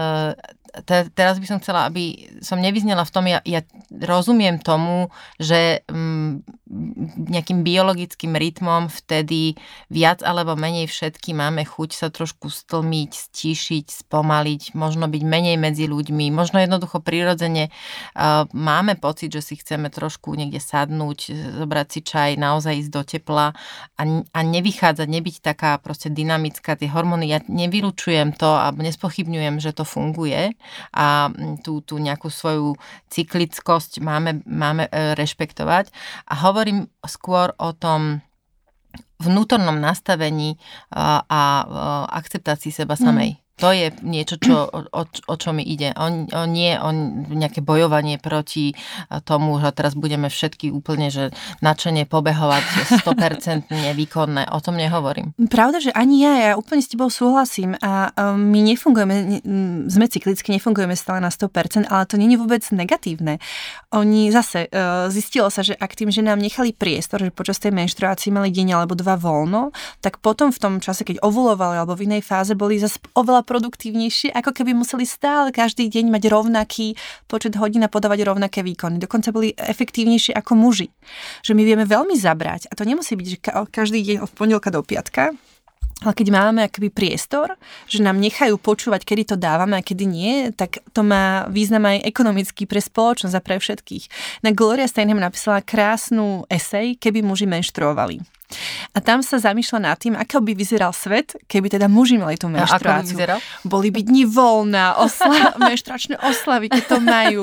te, 0.85 1.09
teraz 1.13 1.41
by 1.41 1.47
som 1.49 1.59
chcela, 1.59 1.89
aby 1.89 2.29
som 2.45 2.61
nevyznela 2.61 3.03
v 3.05 3.13
tom, 3.13 3.25
ja, 3.27 3.41
ja 3.45 3.65
rozumiem 3.91 4.61
tomu, 4.61 5.09
že 5.41 5.83
m, 5.89 6.45
mm, 6.45 7.33
nejakým 7.33 7.65
biologickým 7.65 8.37
rytmom 8.37 8.93
vtedy 8.93 9.57
viac 9.89 10.21
alebo 10.21 10.53
menej 10.53 10.85
všetky 10.85 11.33
máme 11.33 11.65
chuť 11.65 11.91
sa 11.97 12.09
trošku 12.13 12.53
stlmiť, 12.53 13.11
stíšiť, 13.33 13.87
spomaliť, 14.05 14.77
možno 14.77 15.09
byť 15.09 15.23
menej 15.25 15.57
medzi 15.57 15.89
ľuďmi, 15.89 16.29
možno 16.29 16.61
jednoducho 16.61 17.01
prirodzene 17.01 17.73
uh, 17.73 18.45
máme 18.53 19.01
pocit, 19.01 19.33
že 19.33 19.41
si 19.41 19.55
chceme 19.57 19.89
trošku 19.89 20.37
niekde 20.37 20.61
sadnúť, 20.61 21.33
zobrať 21.65 21.87
si 21.89 22.01
čaj, 22.05 22.31
naozaj 22.37 22.85
ísť 22.85 22.93
do 22.93 23.03
tepla 23.03 23.57
a, 23.97 24.03
a 24.05 24.41
nevychádzať, 24.45 25.09
nebyť 25.09 25.37
taká 25.41 25.81
proste 25.81 26.13
dynamická, 26.13 26.77
tie 26.77 26.93
hormóny, 26.93 27.33
ja 27.33 27.41
nevylučujem 27.49 28.37
to 28.37 28.49
a 28.53 28.69
nespochybňujem, 28.77 29.57
že 29.59 29.73
to 29.73 29.89
funguje, 29.89 30.58
a 30.93 31.33
mm, 31.33 31.65
tú, 31.65 31.81
tú 31.83 31.99
nejakú 31.99 32.29
svoju 32.29 32.77
cyklickosť 33.09 34.03
máme, 34.05 34.43
máme 34.45 34.87
e, 34.89 35.15
rešpektovať. 35.17 35.91
A 36.29 36.35
hovorím 36.45 36.87
skôr 37.07 37.55
o 37.59 37.73
tom 37.73 38.21
vnútornom 39.19 39.77
nastavení 39.79 40.57
a, 40.95 41.27
a 41.27 41.41
akceptácii 42.15 42.71
seba 42.71 42.95
samej. 42.95 43.35
Mm. 43.35 43.48
To 43.59 43.75
je 43.75 43.91
niečo, 44.07 44.39
čo, 44.39 44.71
o, 44.71 45.03
o, 45.05 45.35
čo 45.35 45.51
mi 45.51 45.67
ide. 45.67 45.93
On, 45.99 46.31
on 46.31 46.49
nie 46.51 46.79
o 46.79 46.91
nejaké 47.35 47.61
bojovanie 47.61 48.17
proti 48.23 48.73
tomu, 49.27 49.59
že 49.59 49.75
teraz 49.75 49.99
budeme 49.99 50.31
všetky 50.31 50.71
úplne, 50.71 51.11
že 51.11 51.35
načene 51.61 52.07
pobehovať 52.07 52.65
100% 53.03 53.69
výkonné. 54.01 54.49
O 54.55 54.63
tom 54.63 54.79
nehovorím. 54.79 55.35
Pravda, 55.51 55.83
že 55.83 55.91
ani 55.93 56.23
ja, 56.23 56.33
ja 56.39 56.53
úplne 56.55 56.83
s 56.83 56.91
tebou 56.91 57.11
súhlasím 57.11 57.75
a 57.83 58.15
my 58.35 58.61
nefungujeme, 58.75 59.43
sme 59.91 60.07
cyklicky, 60.07 60.55
nefungujeme 60.55 60.95
stále 60.95 61.19
na 61.19 61.31
100%, 61.35 61.91
ale 61.91 62.07
to 62.07 62.15
nie 62.15 62.31
je 62.31 62.39
vôbec 62.39 62.63
negatívne. 62.71 63.43
Oni 63.91 64.31
zase, 64.31 64.69
e, 64.69 65.09
zistilo 65.09 65.49
sa, 65.49 65.65
že 65.65 65.75
ak 65.75 65.97
tým, 65.97 66.13
že 66.13 66.21
nám 66.21 66.39
nechali 66.39 66.77
priestor, 66.77 67.25
že 67.25 67.35
počas 67.35 67.59
tej 67.59 67.73
menštruácie 67.73 68.31
mali 68.31 68.53
deň 68.53 68.77
alebo 68.77 68.95
dva 68.95 69.17
voľno, 69.17 69.73
tak 70.05 70.21
potom 70.21 70.53
v 70.53 70.61
tom 70.61 70.75
čase, 70.79 71.03
keď 71.03 71.25
ovulovali 71.25 71.81
alebo 71.81 71.97
v 71.97 72.07
inej 72.07 72.23
fáze, 72.23 72.53
boli 72.53 72.79
zase 72.79 73.01
oveľa 73.17 73.48
produktívnejšie, 73.49 74.37
ako 74.37 74.53
keby 74.53 74.77
museli 74.77 75.09
stále 75.09 75.49
každý 75.49 75.89
deň 75.89 76.13
mať 76.13 76.23
rovnaký 76.29 76.93
počet 77.25 77.57
hodín 77.57 77.81
a 77.81 77.89
podávať 77.89 78.29
rovnaké 78.29 78.61
výkony. 78.61 79.01
Dokonca 79.01 79.33
boli 79.33 79.57
efektívnejšie 79.57 80.37
ako 80.37 80.53
muži. 80.53 80.93
Že 81.41 81.57
my 81.57 81.63
vieme 81.65 81.85
veľmi 81.89 82.13
zabrať 82.13 82.69
a 82.69 82.77
to 82.77 82.85
nemusí 82.85 83.17
byť, 83.17 83.27
že 83.33 83.39
každý 83.73 84.05
deň 84.05 84.17
od 84.29 84.31
pondelka 84.37 84.69
do 84.69 84.85
piatka, 84.85 85.33
ale 85.99 86.15
keď 86.15 86.29
máme 86.31 86.61
akoby 86.63 86.95
priestor, 86.95 87.59
že 87.91 88.07
nám 88.07 88.23
nechajú 88.23 88.55
počúvať, 88.55 89.03
kedy 89.03 89.35
to 89.35 89.37
dávame 89.41 89.75
a 89.75 89.83
kedy 89.83 90.07
nie, 90.07 90.55
tak 90.55 90.79
to 90.95 91.03
má 91.03 91.51
význam 91.51 91.91
aj 91.91 92.07
ekonomický 92.07 92.71
pre 92.71 92.79
spoločnosť 92.79 93.35
a 93.35 93.43
pre 93.43 93.59
všetkých. 93.59 94.05
Na 94.47 94.55
Gloria 94.55 94.87
Steinem 94.87 95.19
napísala 95.19 95.59
krásnu 95.59 96.47
esej, 96.47 96.95
keby 97.03 97.27
muži 97.27 97.51
menštruovali. 97.51 98.38
A 98.93 98.99
tam 98.99 99.21
sa 99.21 99.37
zamýšľa 99.37 99.79
nad 99.83 99.97
tým, 99.97 100.17
ako 100.17 100.41
by 100.41 100.57
vyzeral 100.57 100.97
svet, 100.97 101.37
keby 101.45 101.69
teda 101.69 101.85
muži 101.87 102.17
mali 102.17 102.35
tú 102.35 102.49
menštruáciu. 102.49 103.15
Boli 103.63 103.93
by 103.93 104.01
dni 104.03 104.25
voľná, 104.25 104.97
osla- 104.97 105.53
menštruačné 105.69 106.17
oslavy, 106.19 106.73
keď 106.73 106.85
to 106.89 106.99
majú. 106.99 107.43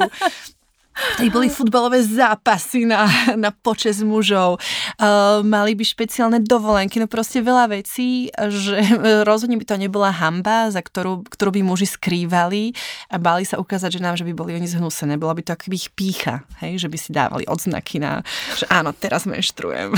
Tady 0.96 1.30
boli 1.30 1.50
futbalové 1.50 2.04
zápasy 2.04 2.88
na, 2.88 3.08
na 3.36 3.52
počes 3.52 4.00
mužov, 4.00 4.60
uh, 4.60 5.44
mali 5.44 5.76
by 5.76 5.84
špeciálne 5.84 6.40
dovolenky, 6.40 7.04
no 7.04 7.08
proste 7.12 7.44
veľa 7.44 7.68
vecí, 7.68 8.32
že 8.32 8.80
rozhodne 9.28 9.60
by 9.60 9.66
to 9.68 9.76
nebola 9.76 10.16
hamba, 10.16 10.72
za 10.72 10.80
ktorú, 10.80 11.28
ktorú 11.28 11.60
by 11.60 11.62
muži 11.68 11.88
skrývali 11.88 12.72
a 13.12 13.20
báli 13.20 13.44
sa 13.44 13.60
ukázať, 13.60 14.00
že 14.00 14.04
nám, 14.04 14.16
že 14.16 14.24
by 14.24 14.34
boli 14.36 14.56
oni 14.56 14.68
zhnusené. 14.72 15.20
Bola 15.20 15.36
by 15.36 15.44
to 15.44 15.52
akoby 15.56 15.76
ich 15.76 15.92
pícha, 15.92 16.48
hej, 16.64 16.80
že 16.80 16.88
by 16.88 16.98
si 17.00 17.12
dávali 17.12 17.44
odznaky 17.44 18.00
na, 18.00 18.24
že 18.56 18.64
áno, 18.72 18.96
teraz 18.96 19.28
menštrujem. 19.28 19.92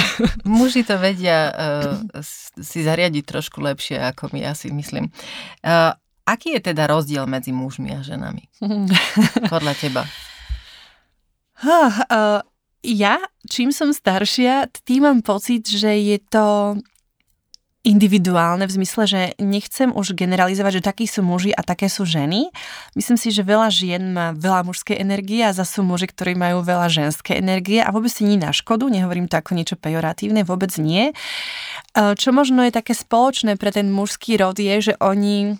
Muži 0.49 0.81
to 0.81 0.97
vedia 0.97 1.53
uh, 1.53 2.25
si 2.57 2.81
zariadiť 2.81 3.23
trošku 3.25 3.61
lepšie, 3.61 4.01
ako 4.01 4.33
my, 4.33 4.49
ja 4.49 4.57
si 4.57 4.73
myslím. 4.73 5.13
Uh, 5.61 5.93
aký 6.25 6.57
je 6.57 6.73
teda 6.73 6.89
rozdiel 6.89 7.29
medzi 7.29 7.53
mužmi 7.53 7.93
a 7.93 8.01
ženami? 8.01 8.49
Podľa 9.53 9.73
teba? 9.77 10.03
Huh, 11.57 11.89
uh, 11.89 12.41
ja, 12.85 13.17
čím 13.49 13.73
som 13.73 13.89
staršia, 13.89 14.69
tým 14.85 15.09
mám 15.09 15.19
pocit, 15.25 15.65
že 15.65 15.89
je 15.89 16.21
to 16.21 16.77
individuálne 17.87 18.67
v 18.67 18.75
zmysle, 18.83 19.03
že 19.07 19.21
nechcem 19.39 19.95
už 19.95 20.11
generalizovať, 20.11 20.83
že 20.83 20.87
takí 20.91 21.05
sú 21.07 21.23
muži 21.23 21.55
a 21.55 21.63
také 21.63 21.87
sú 21.87 22.03
ženy. 22.03 22.51
Myslím 22.99 23.15
si, 23.15 23.31
že 23.31 23.47
veľa 23.47 23.71
žien 23.71 24.11
má 24.11 24.35
veľa 24.35 24.67
mužskej 24.67 24.99
energie 24.99 25.39
a 25.39 25.55
zase 25.55 25.79
sú 25.79 25.87
muži, 25.87 26.11
ktorí 26.11 26.35
majú 26.35 26.67
veľa 26.67 26.91
ženskej 26.91 27.39
energie 27.39 27.79
a 27.79 27.87
vôbec 27.95 28.11
nie 28.19 28.35
na 28.35 28.51
škodu, 28.51 28.91
nehovorím 28.91 29.31
to 29.31 29.39
ako 29.39 29.55
niečo 29.55 29.79
pejoratívne, 29.79 30.43
vôbec 30.43 30.75
nie. 30.83 31.15
Čo 31.95 32.35
možno 32.35 32.67
je 32.67 32.75
také 32.75 32.91
spoločné 32.91 33.55
pre 33.55 33.71
ten 33.71 33.87
mužský 33.87 34.35
rod 34.35 34.59
je, 34.59 34.91
že 34.91 34.93
oni 34.99 35.55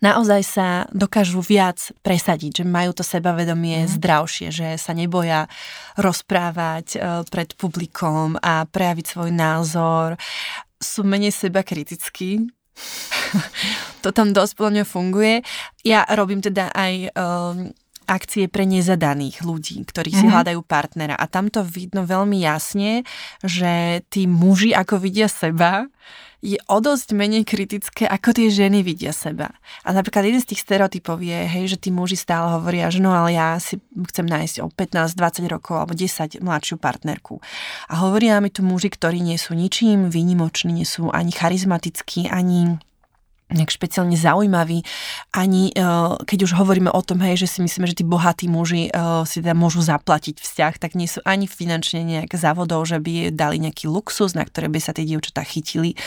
naozaj 0.00 0.42
sa 0.44 0.68
dokážu 0.90 1.44
viac 1.44 1.92
presadiť, 2.00 2.62
že 2.62 2.64
majú 2.64 2.96
to 2.96 3.04
sebavedomie 3.04 3.84
mm. 3.84 3.90
zdravšie, 4.00 4.48
že 4.50 4.68
sa 4.80 4.92
neboja 4.96 5.46
rozprávať 6.00 6.86
e, 6.96 6.98
pred 7.28 7.52
publikom 7.54 8.40
a 8.40 8.64
prejaviť 8.64 9.06
svoj 9.06 9.30
názor. 9.30 10.16
Sú 10.80 11.04
menej 11.04 11.32
seba 11.32 11.60
kritickí. 11.60 12.48
to 14.02 14.08
tam 14.10 14.32
dosť 14.32 14.52
plne 14.56 14.82
funguje. 14.88 15.44
Ja 15.84 16.08
robím 16.08 16.40
teda 16.40 16.72
aj 16.72 17.12
um, 17.12 17.72
akcie 18.10 18.50
pre 18.50 18.66
nezadaných 18.66 19.46
ľudí, 19.46 19.86
ktorí 19.86 20.10
si 20.10 20.24
mm-hmm. 20.24 20.34
hľadajú 20.34 20.60
partnera. 20.66 21.14
A 21.14 21.30
tam 21.30 21.46
to 21.46 21.62
vidno 21.62 22.02
veľmi 22.02 22.42
jasne, 22.42 23.06
že 23.44 24.02
tí 24.10 24.26
muži, 24.26 24.74
ako 24.74 24.98
vidia 24.98 25.30
seba, 25.30 25.86
je 26.40 26.56
o 26.72 26.78
dosť 26.80 27.12
menej 27.12 27.44
kritické, 27.44 28.08
ako 28.08 28.32
tie 28.32 28.48
ženy 28.48 28.80
vidia 28.80 29.12
seba. 29.12 29.52
A 29.84 29.92
napríklad 29.92 30.24
jeden 30.24 30.40
z 30.40 30.56
tých 30.56 30.64
stereotypov 30.64 31.20
je, 31.20 31.36
hej, 31.36 31.76
že 31.76 31.76
tí 31.76 31.92
muži 31.92 32.16
stále 32.16 32.56
hovoria, 32.56 32.88
že 32.88 33.04
no 33.04 33.12
ale 33.12 33.36
ja 33.36 33.60
si 33.60 33.76
chcem 34.08 34.24
nájsť 34.24 34.64
o 34.64 34.72
15-20 34.72 35.52
rokov 35.52 35.76
alebo 35.76 35.92
10 35.92 36.40
mladšiu 36.40 36.80
partnerku. 36.80 37.44
A 37.92 38.00
hovoria 38.00 38.40
mi 38.40 38.48
tu 38.48 38.64
muži, 38.64 38.88
ktorí 38.88 39.20
nie 39.20 39.36
sú 39.36 39.52
ničím 39.52 40.08
výnimoční, 40.08 40.72
nie 40.72 40.88
sú 40.88 41.12
ani 41.12 41.30
charizmatickí, 41.30 42.32
ani 42.32 42.80
nejak 43.52 43.70
špeciálne 43.70 44.14
zaujímavý, 44.14 44.82
ani 45.34 45.74
uh, 45.74 46.18
keď 46.22 46.50
už 46.50 46.52
hovoríme 46.56 46.90
o 46.90 47.02
tom, 47.02 47.22
hej, 47.22 47.46
že 47.46 47.46
si 47.46 47.58
myslíme, 47.60 47.90
že 47.90 48.02
tí 48.02 48.04
bohatí 48.06 48.46
muži 48.46 48.90
uh, 48.90 49.22
si 49.26 49.42
teda 49.42 49.54
môžu 49.54 49.82
zaplatiť 49.82 50.38
vzťah, 50.38 50.74
tak 50.78 50.94
nie 50.94 51.10
sú 51.10 51.20
ani 51.26 51.50
finančne 51.50 52.02
nejak 52.06 52.34
závodov, 52.34 52.86
že 52.86 53.02
by 53.02 53.34
dali 53.34 53.58
nejaký 53.58 53.90
luxus, 53.90 54.38
na 54.38 54.46
ktoré 54.46 54.70
by 54.70 54.80
sa 54.80 54.94
tie 54.94 55.04
dievčatá 55.06 55.42
chytili. 55.42 55.98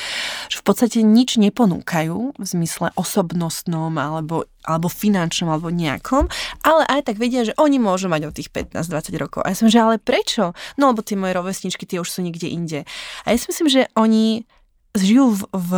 Že 0.47 0.58
v 0.60 0.65
podstate 0.65 0.99
nič 1.03 1.36
neponúkajú 1.38 2.39
v 2.39 2.45
zmysle 2.45 2.95
osobnostnom 2.95 3.95
alebo 3.99 4.47
alebo 4.63 4.88
finančnom, 4.88 5.51
alebo 5.51 5.67
nejakom, 5.67 6.32
ale 6.63 6.88
aj 6.88 7.12
tak 7.12 7.19
vedia, 7.19 7.43
že 7.43 7.51
oni 7.60 7.84
môžu 7.84 8.08
mať 8.08 8.32
od 8.32 8.34
tých 8.34 8.49
15-20 8.49 9.12
rokov. 9.19 9.39
A 9.43 9.51
ja 9.51 9.60
som, 9.60 9.67
že 9.67 9.84
ale 9.84 9.99
prečo? 9.99 10.56
No 10.79 10.95
lebo 10.95 11.03
tie 11.03 11.19
moje 11.19 11.36
rovesničky, 11.36 11.84
tie 11.84 11.99
už 11.99 12.08
sú 12.08 12.23
niekde 12.23 12.47
inde. 12.47 12.79
A 13.27 13.36
ja 13.36 13.38
si 13.38 13.51
myslím, 13.51 13.67
že 13.67 13.91
oni 13.99 14.47
žijú 14.93 15.34
v, 15.34 15.41
v, 15.49 15.69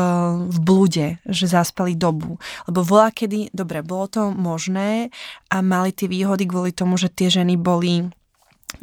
v 0.51 0.57
blúde, 0.59 1.07
že 1.23 1.47
zaspali 1.47 1.95
dobu. 1.95 2.35
Lebo 2.67 2.83
volá 2.83 3.15
kedy, 3.15 3.55
dobre, 3.55 3.79
bolo 3.79 4.11
to 4.11 4.21
možné 4.35 5.09
a 5.47 5.63
mali 5.63 5.95
tie 5.95 6.11
výhody 6.11 6.43
kvôli 6.43 6.75
tomu, 6.75 6.99
že 6.99 7.07
tie 7.07 7.31
ženy 7.31 7.55
boli 7.55 8.11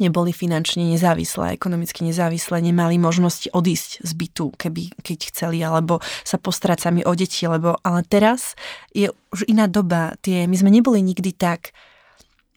neboli 0.01 0.33
finančne 0.33 0.89
nezávislé, 0.89 1.53
ekonomicky 1.53 2.01
nezávislé, 2.01 2.65
nemali 2.65 2.97
možnosti 2.97 3.45
odísť 3.53 4.01
z 4.01 4.11
bytu, 4.17 4.45
keby, 4.57 4.89
keď 5.05 5.29
chceli, 5.29 5.61
alebo 5.61 6.01
sa 6.25 6.41
postarať 6.41 6.89
sami 6.89 7.01
o 7.05 7.13
deti, 7.13 7.45
lebo, 7.45 7.77
ale 7.85 8.01
teraz 8.01 8.57
je 8.89 9.13
už 9.29 9.45
iná 9.45 9.69
doba. 9.69 10.17
Tie, 10.25 10.49
my 10.49 10.55
sme 10.57 10.73
neboli 10.73 11.05
nikdy 11.05 11.29
tak 11.35 11.77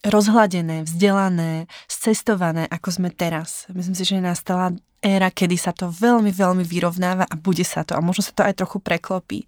rozhladené, 0.06 0.86
vzdelané, 0.86 1.66
scestované, 1.90 2.64
ako 2.70 2.88
sme 2.94 3.08
teraz. 3.10 3.66
Myslím 3.74 3.96
si, 3.98 4.06
že 4.06 4.22
nastala 4.22 4.72
éra, 5.02 5.28
kedy 5.30 5.56
sa 5.56 5.72
to 5.72 5.88
veľmi, 5.92 6.32
veľmi 6.32 6.64
vyrovnáva 6.64 7.28
a 7.28 7.35
bude 7.37 7.62
sa 7.62 7.87
to 7.87 7.94
a 7.96 8.00
možno 8.00 8.24
sa 8.24 8.32
to 8.35 8.42
aj 8.42 8.59
trochu 8.59 8.78
preklopí. 8.82 9.44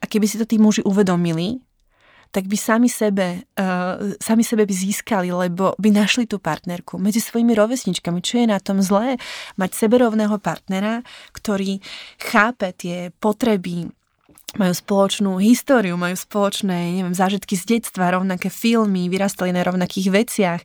A 0.00 0.08
keby 0.08 0.26
si 0.26 0.36
to 0.40 0.46
tí 0.46 0.56
muži 0.56 0.82
uvedomili, 0.86 1.60
tak 2.34 2.50
by 2.50 2.58
sami 2.58 2.90
sebe, 2.90 3.46
uh, 3.62 4.18
sami 4.18 4.42
sebe 4.42 4.66
by 4.66 4.74
získali, 4.74 5.30
lebo 5.30 5.78
by 5.78 5.94
našli 5.94 6.26
tú 6.26 6.42
partnerku 6.42 6.98
medzi 6.98 7.22
svojimi 7.22 7.54
rovesničkami. 7.54 8.18
Čo 8.18 8.42
je 8.42 8.46
na 8.50 8.58
tom 8.58 8.82
zlé? 8.82 9.22
Mať 9.54 9.70
seberovného 9.78 10.34
partnera, 10.42 11.06
ktorý 11.30 11.78
chápe 12.18 12.74
tie 12.74 13.14
potreby 13.22 13.86
majú 14.54 14.70
spoločnú 14.70 15.42
históriu, 15.42 15.98
majú 15.98 16.14
spoločné, 16.14 17.02
neviem, 17.02 17.14
zážitky 17.14 17.58
z 17.58 17.78
detstva, 17.78 18.14
rovnaké 18.14 18.48
filmy, 18.50 19.10
vyrastali 19.10 19.50
na 19.50 19.66
rovnakých 19.66 20.08
veciach. 20.14 20.60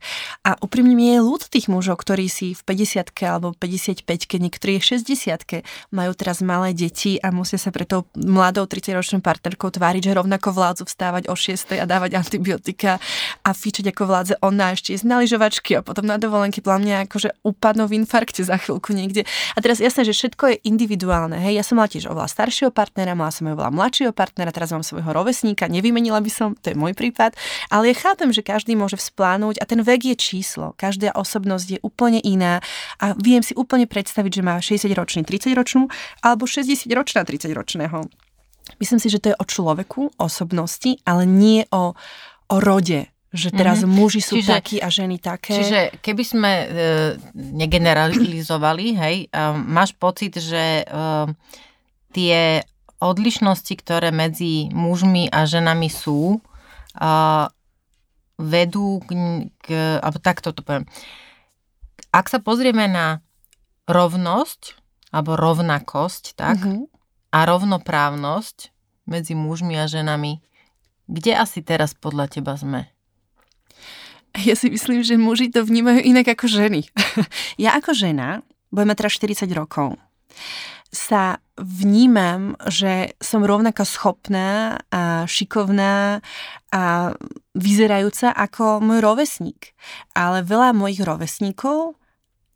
A 0.45 0.55
úprimne 0.61 0.93
mi 0.93 1.09
je 1.13 1.25
ľud 1.25 1.41
tých 1.49 1.67
mužov, 1.71 1.97
ktorí 2.05 2.29
si 2.29 2.53
v 2.53 2.61
50 2.61 3.09
alebo 3.25 3.57
55 3.57 4.05
keď 4.05 4.39
niektorí 4.39 4.77
v 4.77 4.85
60 5.01 5.65
majú 5.89 6.11
teraz 6.13 6.45
malé 6.45 6.77
deti 6.77 7.17
a 7.17 7.33
musia 7.33 7.57
sa 7.57 7.73
pre 7.73 7.85
tou 7.89 8.05
mladou 8.13 8.69
30-ročnou 8.69 9.25
partnerkou 9.25 9.73
tváriť, 9.73 10.11
že 10.11 10.17
rovnako 10.17 10.53
vládzu 10.53 10.83
vstávať 10.85 11.23
o 11.29 11.35
6 11.35 11.81
a 11.81 11.85
dávať 11.89 12.13
antibiotika 12.19 13.01
a 13.41 13.49
fičať 13.51 13.89
ako 13.89 14.03
vládze 14.05 14.33
ona 14.45 14.77
ešte 14.77 14.93
z 14.93 15.03
na 15.05 15.17
lyžovačky 15.21 15.79
a 15.79 15.81
potom 15.81 16.05
na 16.05 16.21
dovolenky 16.21 16.61
podľa 16.61 16.79
mňa 16.85 16.95
akože 17.09 17.29
upadnú 17.41 17.89
v 17.89 18.05
infarkte 18.05 18.45
za 18.45 18.61
chvíľku 18.61 18.93
niekde. 18.93 19.25
A 19.55 19.59
teraz 19.63 19.81
jasné, 19.81 20.05
že 20.05 20.13
všetko 20.13 20.43
je 20.53 20.57
individuálne. 20.67 21.41
Hej, 21.41 21.53
ja 21.57 21.63
som 21.65 21.81
mala 21.81 21.89
tiež 21.89 22.05
oveľa 22.11 22.29
staršieho 22.29 22.69
partnera, 22.69 23.17
mala 23.17 23.33
som 23.33 23.49
oveľa 23.49 23.68
mladšieho 23.73 24.13
partnera, 24.13 24.53
teraz 24.53 24.73
mám 24.73 24.86
svojho 24.86 25.10
rovesníka, 25.10 25.69
nevymenila 25.71 26.19
by 26.19 26.32
som, 26.32 26.53
to 26.60 26.73
je 26.73 26.77
môj 26.77 26.93
prípad, 26.93 27.34
ale 27.69 27.93
ja 27.93 27.95
chápem, 27.95 28.29
že 28.34 28.45
každý 28.45 28.75
môže 28.75 28.97
vzplánúť 28.97 29.62
a 29.62 29.65
ten 29.65 29.82
vek 29.82 30.13
je 30.13 30.15
číslo. 30.17 30.77
Každá 30.77 31.13
osobnosť 31.15 31.67
je 31.77 31.79
úplne 31.82 32.21
iná 32.21 32.62
a 32.99 33.15
viem 33.17 33.41
si 33.41 33.53
úplne 33.55 33.86
predstaviť, 33.86 34.32
že 34.32 34.41
má 34.45 34.55
60-ročný 34.60 35.21
30-ročnú 35.23 35.88
alebo 36.21 36.45
60-ročná 36.45 37.23
30-ročného. 37.23 38.05
Myslím 38.77 38.99
si, 39.01 39.10
že 39.10 39.17
to 39.17 39.34
je 39.34 39.39
o 39.39 39.45
človeku, 39.45 40.13
osobnosti, 40.21 41.01
ale 41.01 41.25
nie 41.25 41.65
o, 41.73 41.97
o 42.53 42.55
rode, 42.62 43.10
že 43.29 43.53
teraz 43.53 43.82
mm-hmm. 43.82 43.93
muži 43.93 44.21
sú 44.25 44.41
čiže, 44.41 44.51
takí 44.53 44.77
a 44.82 44.89
ženy 44.89 45.21
také. 45.21 45.53
Čiže 45.53 46.01
keby 46.01 46.23
sme 46.25 46.51
e, 46.53 46.65
negeneralizovali, 47.38 48.86
hej, 48.97 49.15
e, 49.25 49.38
máš 49.53 49.93
pocit, 49.93 50.34
že 50.38 50.82
e, 50.82 50.84
tie 52.10 52.65
odlišnosti, 52.99 53.73
ktoré 53.79 54.12
medzi 54.12 54.67
mužmi 54.75 55.31
a 55.31 55.47
ženami 55.47 55.88
sú, 55.88 56.39
uh, 56.39 57.47
vedú 58.39 59.03
k, 59.03 59.09
k 59.59 59.67
alebo 59.99 60.17
takto 60.23 60.55
to 60.55 60.63
poviem. 60.63 60.88
Ak 62.15 62.31
sa 62.31 62.39
pozrieme 62.39 62.88
na 62.88 63.19
rovnosť, 63.85 64.79
alebo 65.12 65.35
rovnakosť, 65.35 66.39
tak, 66.39 66.63
mm-hmm. 66.63 66.88
a 67.35 67.39
rovnoprávnosť 67.45 68.71
medzi 69.09 69.35
mužmi 69.35 69.75
a 69.75 69.85
ženami, 69.85 70.39
kde 71.09 71.33
asi 71.35 71.65
teraz 71.65 71.97
podľa 71.97 72.29
teba 72.29 72.55
sme? 72.55 72.88
Ja 74.45 74.53
si 74.53 74.69
myslím, 74.69 75.01
že 75.01 75.17
muži 75.17 75.49
to 75.49 75.65
vnímajú 75.65 76.05
inak 76.05 76.38
ako 76.38 76.45
ženy. 76.45 76.85
ja 77.65 77.73
ako 77.75 77.97
žena, 77.97 78.45
budeme 78.69 78.93
teraz 78.93 79.17
40 79.17 79.49
rokov, 79.57 79.97
sa 80.93 81.41
vnímam, 81.59 82.55
že 82.71 83.13
som 83.19 83.43
rovnako 83.43 83.83
schopná 83.83 84.79
a 84.89 85.27
šikovná 85.27 86.23
a 86.71 86.83
vyzerajúca 87.53 88.31
ako 88.31 88.79
môj 88.79 88.99
rovesník. 89.03 89.75
Ale 90.15 90.41
veľa 90.47 90.71
mojich 90.71 91.03
rovesníkov 91.03 91.99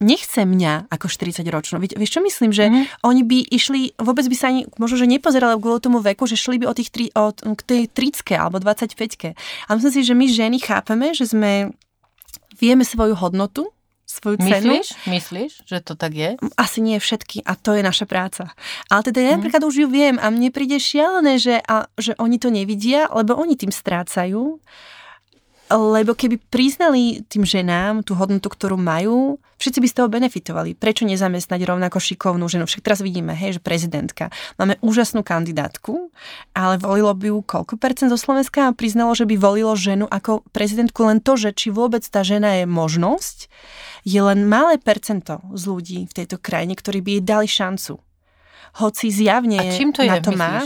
nechce 0.04 0.44
mňa 0.44 0.92
ako 0.92 1.08
40 1.08 1.48
ročnú. 1.48 1.80
Vieš, 1.80 2.20
čo 2.20 2.22
myslím, 2.22 2.52
že 2.52 2.68
mm. 2.68 3.08
oni 3.08 3.22
by 3.24 3.38
išli, 3.48 3.96
vôbec 3.96 4.28
by 4.28 4.36
sa 4.36 4.52
ani, 4.52 4.68
možno, 4.76 5.00
že 5.00 5.08
nepozerali 5.08 5.56
kvôli 5.58 5.80
tomu 5.80 6.04
veku, 6.04 6.28
že 6.28 6.36
šli 6.36 6.60
by 6.60 6.66
od 6.68 6.76
tých 6.76 6.90
tri, 6.92 7.06
od, 7.16 7.40
k 7.40 7.62
tej 7.64 7.82
30 7.90 8.36
alebo 8.36 8.60
25 8.60 9.34
A 9.68 9.70
myslím 9.80 9.94
si, 9.96 10.02
že 10.04 10.14
my 10.14 10.26
ženy 10.28 10.58
chápeme, 10.60 11.16
že 11.16 11.32
sme, 11.32 11.72
vieme 12.60 12.84
svoju 12.84 13.16
hodnotu, 13.18 13.73
svoju 14.14 14.38
cenu. 14.38 14.78
Myslíš? 14.78 14.88
Myslíš, 15.10 15.52
že 15.66 15.78
to 15.82 15.98
tak 15.98 16.14
je? 16.14 16.38
Asi 16.54 16.80
nie 16.86 17.02
všetky 17.02 17.42
a 17.42 17.58
to 17.58 17.74
je 17.74 17.82
naša 17.82 18.06
práca. 18.06 18.54
Ale 18.94 19.02
teda 19.02 19.20
ja 19.20 19.30
mm. 19.34 19.36
napríklad 19.42 19.64
už 19.66 19.76
ju 19.84 19.88
viem 19.90 20.22
a 20.22 20.30
mne 20.30 20.54
príde 20.54 20.78
šialené, 20.78 21.42
že, 21.42 21.58
a, 21.66 21.90
že 21.98 22.14
oni 22.22 22.38
to 22.38 22.54
nevidia, 22.54 23.10
lebo 23.10 23.34
oni 23.34 23.58
tým 23.58 23.74
strácajú 23.74 24.62
lebo 25.74 26.14
keby 26.14 26.38
priznali 26.38 27.26
tým 27.26 27.42
ženám 27.42 28.06
tú 28.06 28.14
hodnotu, 28.14 28.46
ktorú 28.46 28.78
majú, 28.78 29.42
všetci 29.58 29.80
by 29.82 29.88
z 29.90 29.96
toho 29.98 30.08
benefitovali. 30.12 30.78
Prečo 30.78 31.10
nezamestnať 31.10 31.66
rovnako 31.66 31.98
šikovnú 31.98 32.46
ženu? 32.46 32.70
Však 32.70 32.86
teraz 32.86 33.02
vidíme, 33.02 33.34
hej, 33.34 33.58
že 33.58 33.62
prezidentka. 33.64 34.30
Máme 34.62 34.78
úžasnú 34.86 35.26
kandidátku, 35.26 36.14
ale 36.54 36.78
volilo 36.78 37.10
by 37.18 37.26
ju 37.34 37.38
koľko 37.42 37.82
percent 37.82 38.14
zo 38.14 38.20
Slovenska 38.22 38.70
a 38.70 38.76
priznalo, 38.76 39.18
že 39.18 39.26
by 39.26 39.34
volilo 39.34 39.74
ženu 39.74 40.06
ako 40.06 40.46
prezidentku 40.54 41.10
len 41.10 41.18
to, 41.24 41.34
že 41.34 41.58
či 41.58 41.74
vôbec 41.74 42.06
tá 42.06 42.22
žena 42.22 42.62
je 42.62 42.70
možnosť, 42.70 43.50
je 44.06 44.20
len 44.22 44.46
malé 44.46 44.78
percento 44.78 45.42
z 45.58 45.64
ľudí 45.66 46.00
v 46.06 46.14
tejto 46.14 46.38
krajine, 46.38 46.78
ktorí 46.78 47.02
by 47.02 47.10
jej 47.18 47.24
dali 47.24 47.48
šancu. 47.50 47.98
Hoci 48.74 49.14
zjavne 49.14 49.58
a 49.58 49.70
čím 49.70 49.94
to 49.94 50.02
je, 50.02 50.10
na 50.10 50.18
to 50.18 50.34
má, 50.34 50.66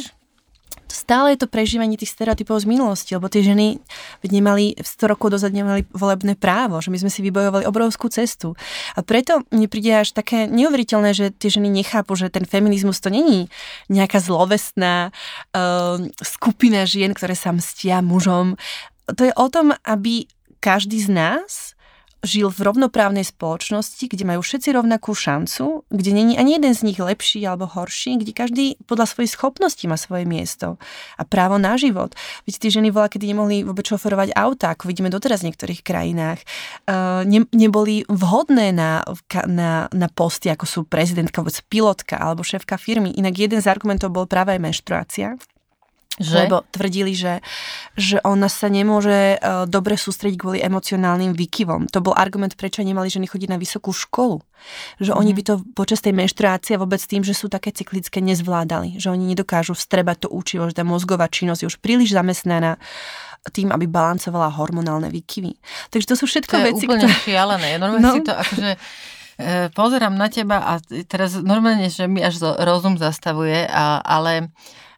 stále 0.91 1.35
je 1.35 1.43
to 1.43 1.51
prežívanie 1.51 1.99
tých 1.99 2.13
stereotypov 2.13 2.63
z 2.63 2.69
minulosti, 2.69 3.15
lebo 3.15 3.27
tie 3.27 3.43
ženy 3.43 3.81
nemali 4.27 4.77
100 4.79 5.11
rokov 5.11 5.35
dozad 5.35 5.51
nemali 5.51 5.83
volebné 5.91 6.39
právo, 6.39 6.79
že 6.79 6.91
my 6.91 6.97
sme 7.01 7.11
si 7.11 7.19
vybojovali 7.23 7.67
obrovskú 7.67 8.07
cestu. 8.07 8.55
A 8.95 9.03
preto 9.03 9.43
mne 9.51 9.67
príde 9.67 9.91
až 9.91 10.15
také 10.15 10.47
neuveriteľné, 10.47 11.11
že 11.11 11.25
tie 11.33 11.51
ženy 11.51 11.67
nechápu, 11.71 12.15
že 12.15 12.31
ten 12.31 12.47
feminizmus 12.47 13.03
to 13.03 13.11
není 13.11 13.51
nejaká 13.91 14.23
zlovestná 14.23 15.11
uh, 15.55 15.99
skupina 16.23 16.87
žien, 16.87 17.11
ktoré 17.11 17.35
sa 17.35 17.51
mstia 17.51 17.99
mužom. 17.99 18.55
To 19.11 19.21
je 19.23 19.33
o 19.35 19.47
tom, 19.51 19.75
aby 19.83 20.27
každý 20.59 20.99
z 21.03 21.09
nás 21.13 21.66
žil 22.27 22.51
v 22.51 22.59
rovnoprávnej 22.67 23.23
spoločnosti, 23.23 24.03
kde 24.11 24.27
majú 24.27 24.43
všetci 24.43 24.75
rovnakú 24.75 25.15
šancu, 25.15 25.87
kde 25.87 26.11
není 26.11 26.35
ani 26.35 26.59
jeden 26.59 26.75
z 26.75 26.83
nich 26.83 26.99
lepší 26.99 27.47
alebo 27.47 27.71
horší, 27.71 28.19
kde 28.19 28.31
každý 28.35 28.65
podľa 28.83 29.07
svojich 29.07 29.31
schopností 29.31 29.87
má 29.87 29.95
svoje 29.95 30.27
miesto 30.27 30.75
a 31.15 31.23
právo 31.23 31.55
na 31.55 31.79
život. 31.79 32.11
Veď 32.43 32.53
tí 32.59 32.67
ženy 32.67 32.91
bola, 32.91 33.07
kedy 33.07 33.31
nemohli 33.31 33.63
vôbec 33.63 33.87
šoferovať 33.87 34.35
auta, 34.35 34.75
ako 34.75 34.91
vidíme 34.91 35.07
doteraz 35.07 35.41
v 35.41 35.55
niektorých 35.55 35.81
krajinách. 35.81 36.43
Uh, 36.83 37.23
ne, 37.23 37.47
neboli 37.55 38.03
vhodné 38.11 38.75
na, 38.75 39.07
na, 39.47 39.87
na 39.87 40.07
posty, 40.11 40.51
ako 40.51 40.65
sú 40.67 40.79
prezidentka, 40.83 41.39
vôbec 41.39 41.57
pilotka 41.71 42.19
alebo 42.19 42.43
šéfka 42.43 42.75
firmy. 42.75 43.15
Inak 43.15 43.39
jeden 43.39 43.63
z 43.63 43.71
argumentov 43.71 44.11
bol 44.11 44.27
práve 44.27 44.51
aj 44.51 44.59
menštruácia 44.59 45.39
že? 46.17 46.49
Lebo 46.49 46.65
tvrdili, 46.73 47.13
že, 47.13 47.45
že 47.93 48.17
ona 48.25 48.49
sa 48.49 48.73
nemôže 48.73 49.37
uh, 49.37 49.69
dobre 49.69 49.93
sústrediť 49.93 50.37
kvôli 50.41 50.59
emocionálnym 50.65 51.37
výkyvom. 51.37 51.93
To 51.93 52.01
bol 52.01 52.17
argument, 52.17 52.57
prečo 52.57 52.81
nemali 52.81 53.05
ženy 53.05 53.29
chodiť 53.29 53.49
na 53.53 53.61
vysokú 53.61 53.93
školu. 53.93 54.41
Že 54.97 55.13
mm. 55.13 55.17
oni 55.21 55.31
mhm. 55.31 55.37
by 55.37 55.41
to 55.45 55.53
počas 55.77 56.01
tej 56.01 56.17
menštruácie 56.17 56.81
vôbec 56.81 56.97
tým, 56.97 57.21
že 57.21 57.37
sú 57.37 57.53
také 57.53 57.69
cyklické, 57.69 58.17
nezvládali. 58.17 58.97
Že 58.97 59.13
oni 59.13 59.37
nedokážu 59.37 59.77
vstrebať 59.77 60.25
to 60.25 60.27
učivo, 60.33 60.65
že 60.65 60.81
tá 60.81 60.83
mozgová 60.83 61.29
činnosť 61.29 61.61
je 61.61 61.69
už 61.69 61.77
príliš 61.77 62.17
zamestnaná 62.17 62.81
tým, 63.53 63.69
aby 63.69 63.85
balancovala 63.85 64.51
hormonálne 64.57 65.13
výkyvy. 65.13 65.55
Takže 65.93 66.09
to 66.09 66.15
sú 66.17 66.25
všetko 66.25 66.55
to 66.57 66.63
veci, 66.65 66.83
je 66.83 66.89
úplne 66.89 67.05
ktoré... 67.07 67.23
šialené. 67.23 67.69
Normálne 67.77 68.03
no. 68.03 68.13
si 68.17 68.21
to 68.25 68.33
akože 68.33 68.71
e, 68.73 68.79
pozerám 69.71 70.15
na 70.17 70.27
teba 70.27 70.57
a 70.65 70.73
teraz 71.07 71.37
normálne, 71.39 71.87
že 71.87 72.09
mi 72.09 72.19
až 72.25 72.41
rozum 72.59 72.97
zastavuje, 72.99 73.69
a, 73.69 74.01
ale 74.03 74.51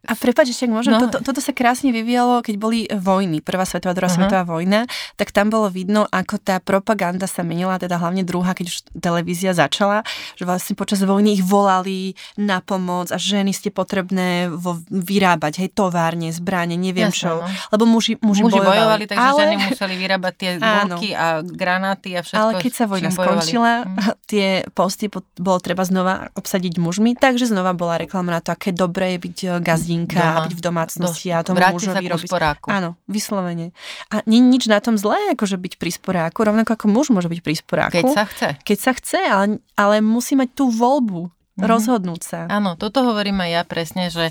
a 0.07 0.15
prepáč, 0.15 0.55
ešte 0.55 0.71
ak 0.71 0.71
môžem, 0.71 0.95
no. 0.95 1.03
toto, 1.03 1.19
toto 1.19 1.43
sa 1.43 1.51
krásne 1.51 1.91
vyvíjalo, 1.91 2.39
keď 2.39 2.55
boli 2.55 2.87
vojny, 2.87 3.43
prvá 3.43 3.67
svetová, 3.67 3.91
druhá 3.91 4.07
uh-huh. 4.07 4.31
svetová 4.31 4.47
vojna, 4.47 4.87
tak 5.19 5.35
tam 5.35 5.51
bolo 5.51 5.67
vidno, 5.67 6.07
ako 6.07 6.39
tá 6.39 6.63
propaganda 6.63 7.27
sa 7.27 7.43
menila, 7.43 7.75
teda 7.75 7.99
hlavne 7.99 8.23
druhá, 8.23 8.55
keď 8.55 8.71
už 8.71 8.77
televízia 8.95 9.51
začala, 9.51 10.07
že 10.39 10.47
vlastne 10.47 10.79
počas 10.79 11.03
vojny 11.03 11.35
ich 11.35 11.43
volali 11.43 12.15
na 12.39 12.63
pomoc 12.63 13.11
a 13.11 13.19
ženy 13.19 13.51
ste 13.51 13.75
potrebné 13.75 14.47
vo, 14.47 14.79
vyrábať, 14.87 15.67
hej, 15.67 15.69
továrne, 15.75 16.31
zbranie, 16.31 16.79
neviem 16.79 17.11
Jasne, 17.11 17.19
čo. 17.19 17.31
No. 17.43 17.51
Lebo 17.75 17.83
muži, 17.91 18.15
muži, 18.23 18.47
muži 18.47 18.55
bojovali. 18.55 18.79
bojovali 18.79 19.03
takže 19.03 19.27
ale... 19.35 19.39
ženy 19.43 19.55
museli 19.67 19.95
vyrábať 19.99 20.33
tie 20.39 20.49
gulky 20.63 21.09
a 21.11 21.43
granáty 21.43 22.15
a 22.15 22.23
všetko. 22.23 22.39
Ale 22.39 22.51
keď 22.63 22.71
sa 22.71 22.85
vojna 22.87 23.09
skončila, 23.11 23.71
mm. 23.83 23.99
tie 24.31 24.63
posty 24.71 25.11
bolo 25.35 25.59
treba 25.59 25.83
znova 25.83 26.31
obsadiť 26.39 26.79
mužmi, 26.79 27.19
takže 27.19 27.51
znova 27.51 27.75
bola 27.75 27.99
reklama 27.99 28.31
na 28.31 28.39
to, 28.39 28.55
aké 28.55 28.71
dobré 28.71 29.19
je 29.19 29.27
byť 29.27 29.37
eh, 29.43 29.49
gazdí 29.59 29.88
gazdinka 29.89 30.21
Doma. 30.21 30.37
a 30.37 30.45
byť 30.45 30.53
v 30.53 30.61
domácnosti 30.61 31.27
Do, 31.29 31.35
a 31.35 31.39
tomu 31.41 31.57
mužovi 31.57 32.05
robiť. 32.05 32.29
Sporáku. 32.29 32.67
Áno, 32.69 32.89
vyslovene. 33.09 33.73
A 34.13 34.21
nie 34.29 34.37
je 34.37 34.45
nič 34.45 34.63
na 34.69 34.77
tom 34.77 34.95
zlé, 35.01 35.33
akože 35.33 35.57
byť 35.57 35.73
pri 35.81 35.91
sporáku, 35.91 36.45
rovnako 36.45 36.77
ako 36.77 36.85
muž 36.85 37.09
môže 37.09 37.29
byť 37.31 37.41
pri 37.41 37.55
sporáku. 37.57 37.95
Keď 37.97 38.09
sa 38.13 38.23
chce. 38.29 38.47
Keď 38.61 38.77
sa 38.77 38.91
chce, 38.93 39.19
ale, 39.25 39.45
ale 39.73 39.95
musí 40.05 40.37
mať 40.37 40.53
tú 40.53 40.69
voľbu, 40.69 41.21
mm-hmm. 41.25 41.65
rozhodnúť 41.65 42.21
sa. 42.21 42.39
Áno, 42.45 42.77
toto 42.77 43.01
hovorím 43.01 43.41
aj 43.41 43.49
ja 43.49 43.63
presne, 43.65 44.03
že 44.13 44.29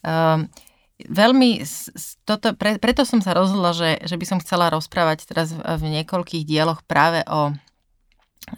um, 0.00 0.48
veľmi, 1.04 1.60
toto, 2.24 2.56
pre, 2.56 2.80
preto 2.80 3.04
som 3.04 3.20
sa 3.20 3.36
rozhodla, 3.36 3.76
že, 3.76 4.00
že 4.00 4.16
by 4.16 4.24
som 4.24 4.38
chcela 4.40 4.72
rozprávať 4.72 5.28
teraz 5.28 5.52
v, 5.52 5.60
v 5.60 6.00
niekoľkých 6.00 6.48
dieloch 6.48 6.80
práve 6.88 7.20
o 7.28 7.52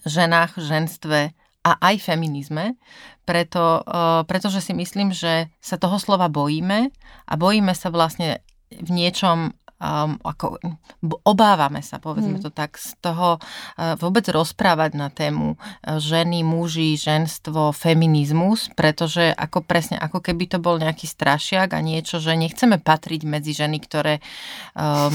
ženách, 0.07 0.61
ženstve 0.61 1.33
a 1.69 1.77
aj 1.93 2.01
feminizme, 2.01 2.81
preto, 3.29 3.85
pretože 4.25 4.65
si 4.65 4.73
myslím, 4.73 5.13
že 5.13 5.53
sa 5.61 5.77
toho 5.77 6.01
slova 6.01 6.33
bojíme 6.33 6.89
a 7.29 7.33
bojíme 7.37 7.77
sa 7.77 7.93
vlastne 7.93 8.41
v 8.73 8.89
niečom 8.89 9.53
um, 9.79 10.19
ako, 10.23 10.59
obávame 11.25 11.81
sa, 11.81 12.03
povedzme 12.03 12.39
hmm. 12.39 12.45
to 12.45 12.51
tak, 12.51 12.77
z 12.77 12.95
toho 12.99 13.39
uh, 13.39 13.95
vôbec 13.99 14.27
rozprávať 14.29 14.91
na 14.99 15.09
tému 15.09 15.55
uh, 15.55 15.99
ženy, 16.03 16.43
muži, 16.43 16.99
ženstvo, 16.99 17.71
feminizmus, 17.73 18.71
pretože 18.75 19.31
ako 19.35 19.65
presne, 19.65 19.97
ako 19.99 20.23
keby 20.23 20.51
to 20.51 20.59
bol 20.59 20.77
nejaký 20.77 21.07
strašiak 21.07 21.73
a 21.75 21.81
niečo, 21.81 22.19
že 22.19 22.35
nechceme 22.35 22.83
patriť 22.83 23.21
medzi 23.25 23.55
ženy, 23.55 23.79
ktoré 23.79 24.21
um, 24.75 25.15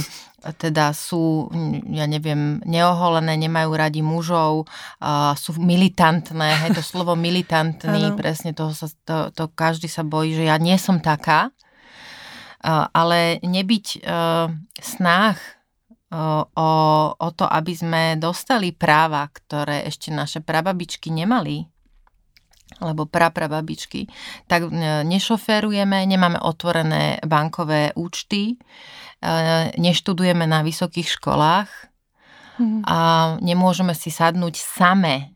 teda 0.51 0.91
sú, 0.91 1.47
ja 1.87 2.03
neviem, 2.03 2.59
neoholené, 2.67 3.39
nemajú 3.39 3.71
radi 3.71 4.03
mužov, 4.03 4.67
uh, 4.67 5.31
sú 5.39 5.55
militantné, 5.55 6.67
hej, 6.67 6.75
to 6.75 6.83
slovo 6.83 7.15
militantný, 7.15 8.11
presne 8.19 8.51
toho 8.51 8.75
sa, 8.75 8.91
to, 9.07 9.31
to 9.31 9.47
každý 9.55 9.87
sa 9.87 10.03
bojí, 10.03 10.35
že 10.35 10.51
ja 10.51 10.59
nie 10.59 10.75
som 10.75 10.99
taká, 10.99 11.47
uh, 11.47 12.91
ale 12.91 13.39
nebyť 13.39 13.85
uh, 14.03 14.51
snách 14.83 15.39
uh, 16.11 16.43
o, 16.43 16.71
o 17.15 17.29
to, 17.31 17.47
aby 17.47 17.71
sme 17.71 18.03
dostali 18.19 18.75
práva, 18.75 19.31
ktoré 19.31 19.87
ešte 19.87 20.11
naše 20.11 20.43
prababičky 20.43 21.07
nemali, 21.07 21.71
alebo 22.81 23.05
praprababičky, 23.05 24.09
tak 24.49 24.73
nešoferujeme, 25.05 26.09
nemáme 26.09 26.41
otvorené 26.41 27.21
bankové 27.21 27.93
účty, 27.93 28.57
neštudujeme 29.79 30.43
na 30.43 30.61
vysokých 30.61 31.09
školách 31.19 31.69
mm. 32.59 32.83
a 32.83 32.97
nemôžeme 33.39 33.95
si 33.95 34.11
sadnúť 34.11 34.59
same 34.59 35.33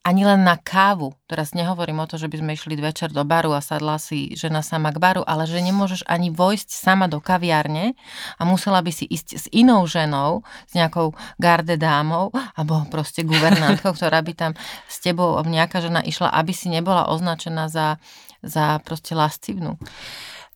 ani 0.00 0.24
len 0.24 0.40
na 0.48 0.56
kávu. 0.56 1.12
Teraz 1.28 1.52
nehovorím 1.52 2.00
o 2.00 2.08
to, 2.08 2.16
že 2.16 2.32
by 2.32 2.40
sme 2.40 2.50
išli 2.56 2.72
večer 2.80 3.12
do 3.12 3.20
baru 3.20 3.52
a 3.52 3.60
sadla 3.60 4.00
si 4.00 4.32
žena 4.32 4.64
sama 4.64 4.96
k 4.96 4.98
baru, 4.98 5.20
ale 5.28 5.44
že 5.44 5.60
nemôžeš 5.60 6.08
ani 6.08 6.32
vojsť 6.32 6.72
sama 6.72 7.04
do 7.04 7.20
kaviárne 7.20 7.92
a 8.40 8.42
musela 8.48 8.80
by 8.80 8.92
si 8.96 9.04
ísť 9.04 9.28
s 9.36 9.44
inou 9.52 9.84
ženou, 9.84 10.40
s 10.64 10.72
nejakou 10.72 11.12
garde 11.36 11.76
dámou, 11.76 12.32
alebo 12.56 12.88
proste 12.88 13.28
guvernantkou, 13.28 13.92
ktorá 13.92 14.24
by 14.24 14.32
tam 14.32 14.52
s 14.88 15.04
tebou 15.04 15.36
nejaká 15.44 15.84
žena 15.84 16.00
išla, 16.00 16.32
aby 16.32 16.56
si 16.56 16.72
nebola 16.72 17.12
označená 17.12 17.68
za, 17.68 18.00
za 18.40 18.80
proste 18.80 19.12
lascivnú. 19.12 19.76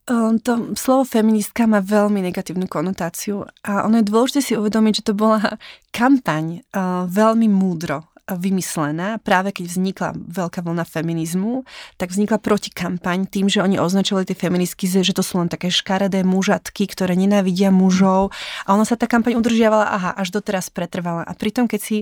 Ehm, 0.05 0.37
to 0.37 0.77
slovo 0.77 1.09
feministka 1.09 1.65
má 1.65 1.81
veľmi 1.81 2.21
negatívnu 2.29 2.69
konotáciu 2.69 3.49
a 3.65 3.89
ono 3.89 4.05
je 4.05 4.09
dôležité 4.13 4.41
si 4.45 4.53
uvedomiť, 4.53 5.01
že 5.01 5.07
to 5.09 5.15
bola 5.17 5.57
kampaň 5.99 6.61
uh, 6.77 7.09
veľmi 7.09 7.49
múdro 7.49 8.05
vymyslená, 8.25 9.21
práve 9.21 9.53
keď 9.53 9.65
vznikla 9.69 10.09
veľká 10.17 10.65
vlna 10.65 10.89
feminizmu, 10.89 11.69
tak 12.01 12.09
vznikla 12.09 12.41
protikampaň 12.41 13.29
tým, 13.29 13.53
že 13.53 13.61
oni 13.61 13.77
označovali 13.77 14.25
tie 14.25 14.37
feministky, 14.49 14.89
že 14.89 15.13
to 15.13 15.21
sú 15.21 15.37
len 15.45 15.53
také 15.53 15.69
škaredé 15.69 16.25
mužatky, 16.25 16.89
ktoré 16.89 17.21
nenávidia 17.21 17.69
mužov. 17.69 18.33
A 18.65 18.73
ona 18.73 18.89
sa 18.89 18.97
tá 18.97 19.05
kampaň 19.05 19.37
udržiavala, 19.37 19.93
aha, 19.93 20.11
až 20.17 20.33
doteraz 20.33 20.73
pretrvala. 20.73 21.21
A 21.29 21.37
pritom, 21.37 21.69
keď 21.69 21.81
si 21.85 21.97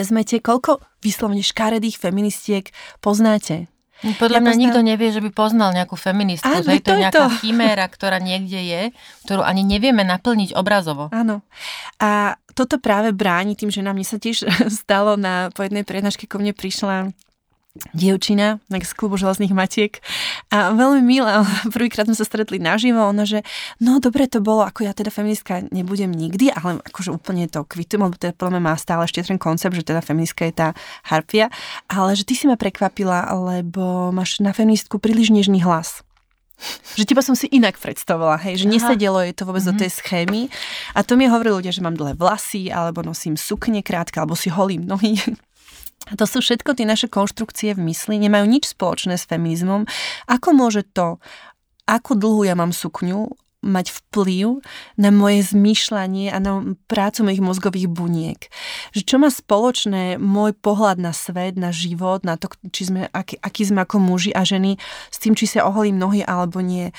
vezmete, 0.00 0.40
koľko 0.40 0.80
vyslovene 1.04 1.44
škaredých 1.44 2.00
feministiek 2.00 2.72
poznáte, 3.04 3.68
podľa 3.98 4.38
ja 4.38 4.42
mňa 4.42 4.52
poznám... 4.54 4.62
nikto 4.62 4.80
nevie, 4.86 5.08
že 5.10 5.20
by 5.24 5.30
poznal 5.34 5.70
nejakú 5.74 5.98
feministku. 5.98 6.46
Áno, 6.46 6.62
to, 6.62 6.70
to 6.70 6.94
je 6.94 7.02
nejaká 7.02 7.18
to. 7.18 7.34
chiméra, 7.42 7.84
ktorá 7.90 8.22
niekde 8.22 8.60
je, 8.62 8.82
ktorú 9.26 9.42
ani 9.42 9.66
nevieme 9.66 10.06
naplniť 10.06 10.54
obrazovo. 10.54 11.10
Áno. 11.10 11.42
A 11.98 12.38
toto 12.54 12.78
práve 12.78 13.10
bráni 13.10 13.58
tým, 13.58 13.70
že 13.70 13.82
nám 13.82 13.98
sa 14.06 14.18
tiež 14.18 14.46
stalo 14.82 15.18
na, 15.18 15.50
po 15.50 15.66
jednej 15.66 15.82
prednáške, 15.82 16.30
ko 16.30 16.38
mne 16.38 16.54
prišla 16.54 17.10
dievčina 17.94 18.60
z 18.68 18.92
klubu 18.94 19.18
železných 19.18 19.54
matiek 19.54 19.98
a 20.52 20.72
veľmi 20.72 21.02
milá, 21.02 21.44
prvýkrát 21.74 22.06
sme 22.06 22.16
sa 22.16 22.26
stretli 22.26 22.58
naživo, 22.60 23.00
ona, 23.00 23.24
že 23.24 23.42
no 23.82 23.98
dobre 23.98 24.26
to 24.28 24.42
bolo, 24.42 24.64
ako 24.64 24.86
ja 24.86 24.92
teda 24.92 25.12
feministka 25.12 25.64
nebudem 25.70 26.10
nikdy, 26.10 26.52
ale 26.52 26.82
akože 26.84 27.14
úplne 27.14 27.46
to 27.50 27.64
kvitujem, 27.64 28.06
lebo 28.06 28.16
teda 28.18 28.34
podľa 28.36 28.60
má 28.60 28.74
stále 28.76 29.04
ešte 29.06 29.24
ten 29.24 29.40
koncept, 29.40 29.74
že 29.74 29.86
teda 29.86 30.04
feministka 30.04 30.46
je 30.46 30.54
tá 30.54 30.68
harpia, 31.06 31.48
ale 31.90 32.14
že 32.18 32.26
ty 32.26 32.34
si 32.36 32.46
ma 32.46 32.58
prekvapila, 32.58 33.30
lebo 33.34 34.10
máš 34.14 34.38
na 34.42 34.50
feministku 34.50 34.98
príliš 34.98 35.30
nežný 35.34 35.62
hlas. 35.62 36.02
Že 36.98 37.14
teba 37.14 37.22
som 37.22 37.38
si 37.38 37.46
inak 37.54 37.78
predstavovala, 37.78 38.42
hej, 38.42 38.62
že 38.62 38.66
Aha. 38.66 38.72
nesedelo 38.74 39.22
je 39.22 39.30
to 39.30 39.46
vôbec 39.46 39.62
mm-hmm. 39.62 39.78
do 39.78 39.78
mhm. 39.78 39.82
tej 39.86 39.90
schémy. 39.94 40.40
A 40.98 41.06
to 41.06 41.14
mi 41.14 41.30
hovorili 41.30 41.62
ľudia, 41.62 41.72
že 41.72 41.84
mám 41.84 41.94
dlhé 41.94 42.18
vlasy, 42.18 42.74
alebo 42.74 43.06
nosím 43.06 43.38
sukne 43.38 43.80
krátke, 43.86 44.18
alebo 44.18 44.34
si 44.34 44.50
holím 44.50 44.82
nohy. 44.82 45.22
To 46.06 46.24
sú 46.24 46.40
všetko 46.40 46.78
tie 46.78 46.86
naše 46.88 47.10
konštrukcie 47.10 47.74
v 47.76 47.92
mysli, 47.92 48.16
nemajú 48.16 48.48
nič 48.48 48.72
spoločné 48.72 49.18
s 49.20 49.28
feminizmom. 49.28 49.84
Ako 50.30 50.56
môže 50.56 50.86
to, 50.86 51.20
ako 51.84 52.16
dlhú 52.16 52.48
ja 52.48 52.54
mám 52.56 52.72
sukňu, 52.72 53.28
mať 53.58 53.90
vplyv 53.90 54.62
na 54.94 55.10
moje 55.10 55.50
zmýšľanie 55.50 56.30
a 56.30 56.38
na 56.38 56.78
prácu 56.86 57.26
mojich 57.26 57.42
mozgových 57.42 57.88
buniek. 57.90 58.40
Že 58.94 59.02
čo 59.02 59.16
má 59.18 59.28
spoločné 59.34 60.14
môj 60.22 60.54
pohľad 60.54 61.02
na 61.02 61.10
svet, 61.10 61.58
na 61.58 61.74
život, 61.74 62.22
na 62.22 62.38
to, 62.38 62.46
či 62.70 62.86
sme, 62.86 63.10
aký, 63.10 63.34
aký 63.42 63.66
sme 63.66 63.82
ako 63.82 63.98
muži 63.98 64.30
a 64.30 64.46
ženy, 64.46 64.78
s 65.10 65.18
tým, 65.18 65.34
či 65.34 65.50
sa 65.50 65.66
oholím 65.66 65.98
nohy 65.98 66.22
alebo 66.22 66.62
nie. 66.62 66.94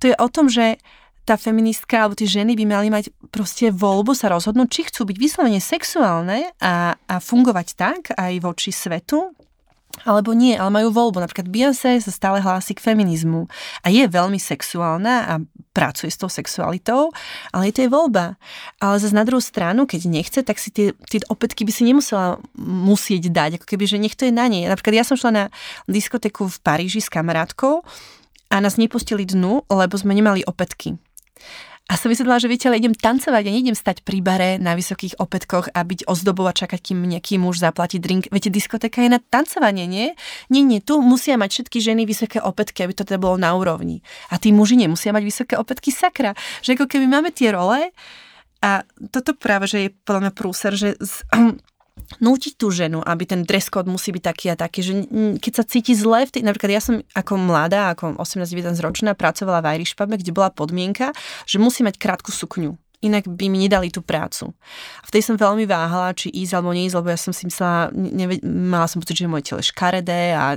To 0.00 0.08
je 0.08 0.16
o 0.16 0.28
tom, 0.32 0.48
že 0.48 0.80
tá 1.22 1.38
feministka 1.38 2.02
alebo 2.02 2.18
tie 2.18 2.26
ženy 2.26 2.58
by 2.58 2.64
mali 2.66 2.88
mať 2.90 3.14
proste 3.30 3.70
voľbu 3.70 4.12
sa 4.12 4.30
rozhodnúť, 4.30 4.68
či 4.68 4.80
chcú 4.90 5.06
byť 5.06 5.16
vyslovene 5.16 5.60
sexuálne 5.62 6.50
a, 6.58 6.98
a 6.98 7.14
fungovať 7.22 7.68
tak 7.78 8.00
aj 8.18 8.32
voči 8.42 8.74
svetu, 8.74 9.30
alebo 10.08 10.32
nie, 10.32 10.56
ale 10.56 10.72
majú 10.72 10.88
voľbu. 10.88 11.20
Napríklad 11.20 11.52
Beyoncé 11.52 12.00
sa 12.00 12.08
stále 12.08 12.40
hlási 12.40 12.72
k 12.72 12.80
feminizmu 12.80 13.44
a 13.84 13.86
je 13.92 14.08
veľmi 14.08 14.40
sexuálna 14.40 15.14
a 15.28 15.34
pracuje 15.76 16.08
s 16.08 16.16
tou 16.16 16.32
sexualitou, 16.32 17.12
ale 17.52 17.68
je 17.68 17.74
to 17.76 17.82
jej 17.84 17.92
voľba. 17.92 18.40
Ale 18.80 18.96
zase 18.96 19.12
na 19.12 19.24
druhú 19.28 19.44
stranu, 19.44 19.84
keď 19.84 20.00
nechce, 20.08 20.40
tak 20.40 20.56
si 20.56 20.72
tie, 20.72 20.96
tie 21.12 21.20
opätky 21.28 21.68
by 21.68 21.72
si 21.72 21.84
nemusela 21.84 22.40
musieť 22.58 23.28
dať, 23.28 23.60
ako 23.60 23.66
keby, 23.68 23.84
že 23.84 24.00
nech 24.00 24.16
je 24.16 24.32
na 24.32 24.48
nej. 24.48 24.64
Napríklad 24.64 24.96
ja 24.96 25.04
som 25.04 25.16
šla 25.16 25.30
na 25.30 25.44
diskotéku 25.84 26.48
v 26.48 26.56
Paríži 26.64 27.04
s 27.04 27.12
kamarátkou 27.12 27.84
a 28.48 28.56
nás 28.60 28.80
nepustili 28.80 29.28
dnu, 29.28 29.68
lebo 29.68 29.94
sme 29.96 30.16
nemali 30.16 30.40
opätky. 30.44 30.96
A 31.90 31.98
som 31.98 32.08
vysvetlila, 32.08 32.40
že 32.40 32.48
viete, 32.48 32.70
ale 32.70 32.78
idem 32.78 32.94
tancovať 32.94 33.42
a 33.42 33.50
neidem 33.52 33.76
stať 33.76 34.06
pri 34.06 34.22
bare 34.22 34.56
na 34.56 34.78
vysokých 34.78 35.18
opätkoch 35.18 35.74
a 35.74 35.82
byť 35.82 36.06
ozdobou 36.08 36.46
a 36.48 36.54
čakať, 36.54 36.78
kým 36.78 37.04
nejaký 37.04 37.36
muž 37.42 37.60
zaplatí 37.60 37.98
drink. 37.98 38.30
Viete, 38.30 38.48
diskotéka 38.48 39.02
je 39.02 39.12
na 39.12 39.20
tancovanie, 39.20 39.84
nie? 39.90 40.14
Nie, 40.48 40.62
nie, 40.62 40.78
tu 40.80 41.02
musia 41.02 41.34
mať 41.36 41.60
všetky 41.60 41.78
ženy 41.82 42.06
vysoké 42.06 42.38
opätky, 42.38 42.86
aby 42.86 42.94
to 42.96 43.04
teda 43.04 43.18
bolo 43.20 43.36
na 43.36 43.52
úrovni. 43.52 44.00
A 44.30 44.38
tí 44.38 44.54
muži 44.54 44.78
nemusia 44.78 45.10
mať 45.10 45.24
vysoké 45.26 45.54
opätky, 45.58 45.90
sakra. 45.90 46.32
Že 46.64 46.80
ako 46.80 46.86
keby 46.86 47.06
máme 47.10 47.34
tie 47.34 47.50
role, 47.52 47.92
a 48.62 48.86
toto 49.10 49.34
práve, 49.34 49.66
že 49.66 49.78
je 49.84 49.88
podľa 50.06 50.30
mňa 50.30 50.32
prúser, 50.38 50.72
že 50.78 50.94
z, 51.02 51.26
nútiť 52.20 52.60
tú 52.60 52.68
ženu, 52.68 53.00
aby 53.00 53.24
ten 53.24 53.40
dress 53.44 53.72
code 53.72 53.88
musí 53.88 54.12
byť 54.12 54.22
taký 54.22 54.46
a 54.52 54.56
taký, 54.56 54.80
že 54.84 54.92
keď 55.40 55.52
sa 55.52 55.64
cíti 55.64 55.96
zle, 55.96 56.28
v 56.28 56.32
tej, 56.32 56.42
napríklad 56.44 56.70
ja 56.72 56.82
som 56.82 57.00
ako 57.16 57.40
mladá, 57.40 57.92
ako 57.96 58.20
18-19 58.20 58.76
ročná, 58.84 59.10
pracovala 59.16 59.64
v 59.64 59.80
Irish 59.80 59.96
pube, 59.96 60.20
kde 60.20 60.34
bola 60.34 60.52
podmienka, 60.52 61.16
že 61.48 61.56
musí 61.56 61.80
mať 61.80 61.96
krátku 61.96 62.28
sukňu 62.28 62.76
inak 63.02 63.26
by 63.26 63.50
mi 63.50 63.66
nedali 63.66 63.90
tú 63.90 64.00
prácu. 64.00 64.54
A 65.02 65.04
vtedy 65.10 65.26
som 65.26 65.34
veľmi 65.34 65.66
váhala, 65.66 66.14
či 66.14 66.30
ísť 66.30 66.54
alebo 66.54 66.70
neísť, 66.70 66.96
lebo 67.02 67.10
ja 67.10 67.18
som 67.18 67.34
si 67.34 67.50
myslela, 67.50 67.90
neve, 67.92 68.38
mala 68.46 68.86
som 68.86 69.02
pocit, 69.02 69.18
že 69.18 69.26
moje 69.26 69.50
telo 69.50 69.58
je 69.58 69.74
škaredé 69.74 70.38
a 70.38 70.54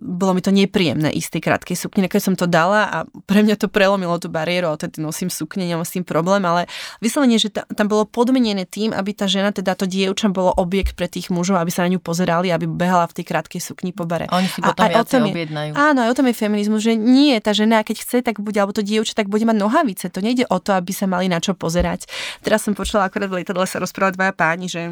bolo 0.00 0.32
mi 0.32 0.40
to 0.40 0.48
nepríjemné 0.48 1.12
ísť 1.12 1.36
tej 1.36 1.42
krátkej 1.44 1.76
sukni. 1.76 2.08
Keď 2.08 2.32
som 2.32 2.34
to 2.34 2.48
dala 2.48 2.88
a 2.88 2.98
pre 3.28 3.44
mňa 3.44 3.60
to 3.60 3.68
prelomilo 3.68 4.16
tú 4.16 4.32
bariéru, 4.32 4.72
a 4.72 4.80
tedy 4.80 5.04
nosím 5.04 5.28
sukne, 5.28 5.68
nemám 5.68 5.84
s 5.84 5.92
tým 5.92 6.08
problém, 6.08 6.40
ale 6.48 6.64
vyslovene, 7.04 7.36
že 7.36 7.52
ta, 7.52 7.68
tam 7.68 7.84
bolo 7.84 8.08
podmenené 8.08 8.64
tým, 8.64 8.96
aby 8.96 9.12
tá 9.12 9.28
žena, 9.28 9.52
teda 9.52 9.76
to 9.76 9.84
dievča 9.84 10.32
bolo 10.32 10.56
objekt 10.56 10.96
pre 10.96 11.04
tých 11.04 11.28
mužov, 11.28 11.60
aby 11.60 11.68
sa 11.68 11.84
na 11.84 11.92
ňu 11.92 12.00
pozerali, 12.00 12.48
aby 12.48 12.64
behala 12.64 13.04
v 13.12 13.20
tej 13.20 13.24
krátkej 13.28 13.60
sukni 13.60 13.92
po 13.92 14.08
bare. 14.08 14.24
Oni 14.32 14.48
si 14.48 14.64
potom 14.64 14.80
a, 14.80 14.88
aj 14.88 14.94
o 14.96 15.04
tom 15.04 15.22
je, 15.28 15.32
objednajú. 15.36 15.70
Áno, 15.76 15.98
aj 16.08 16.10
o 16.10 16.16
tom 16.16 16.26
je 16.32 16.34
feminizmus, 16.34 16.80
že 16.80 16.96
nie, 16.96 17.36
tá 17.44 17.52
žena, 17.52 17.84
keď 17.84 17.96
chce, 18.00 18.18
tak 18.24 18.40
bude, 18.40 18.56
alebo 18.56 18.72
to 18.72 18.80
dievča, 18.80 19.12
tak 19.12 19.28
bude 19.28 19.44
mať 19.44 19.56
nohavice. 19.60 20.08
To 20.08 20.24
nejde 20.24 20.48
o 20.48 20.56
to, 20.56 20.72
aby 20.72 20.96
sa 20.96 21.04
mali 21.04 21.28
na 21.28 21.44
čo 21.44 21.52
pozerať. 21.52 22.08
Teraz 22.40 22.64
som 22.64 22.72
počula, 22.72 23.04
akorát 23.04 23.28
v 23.28 23.44
letadle 23.44 23.68
sa 23.68 23.76
rozprávať 23.76 24.16
dvaja 24.16 24.32
páni, 24.32 24.66
že 24.72 24.82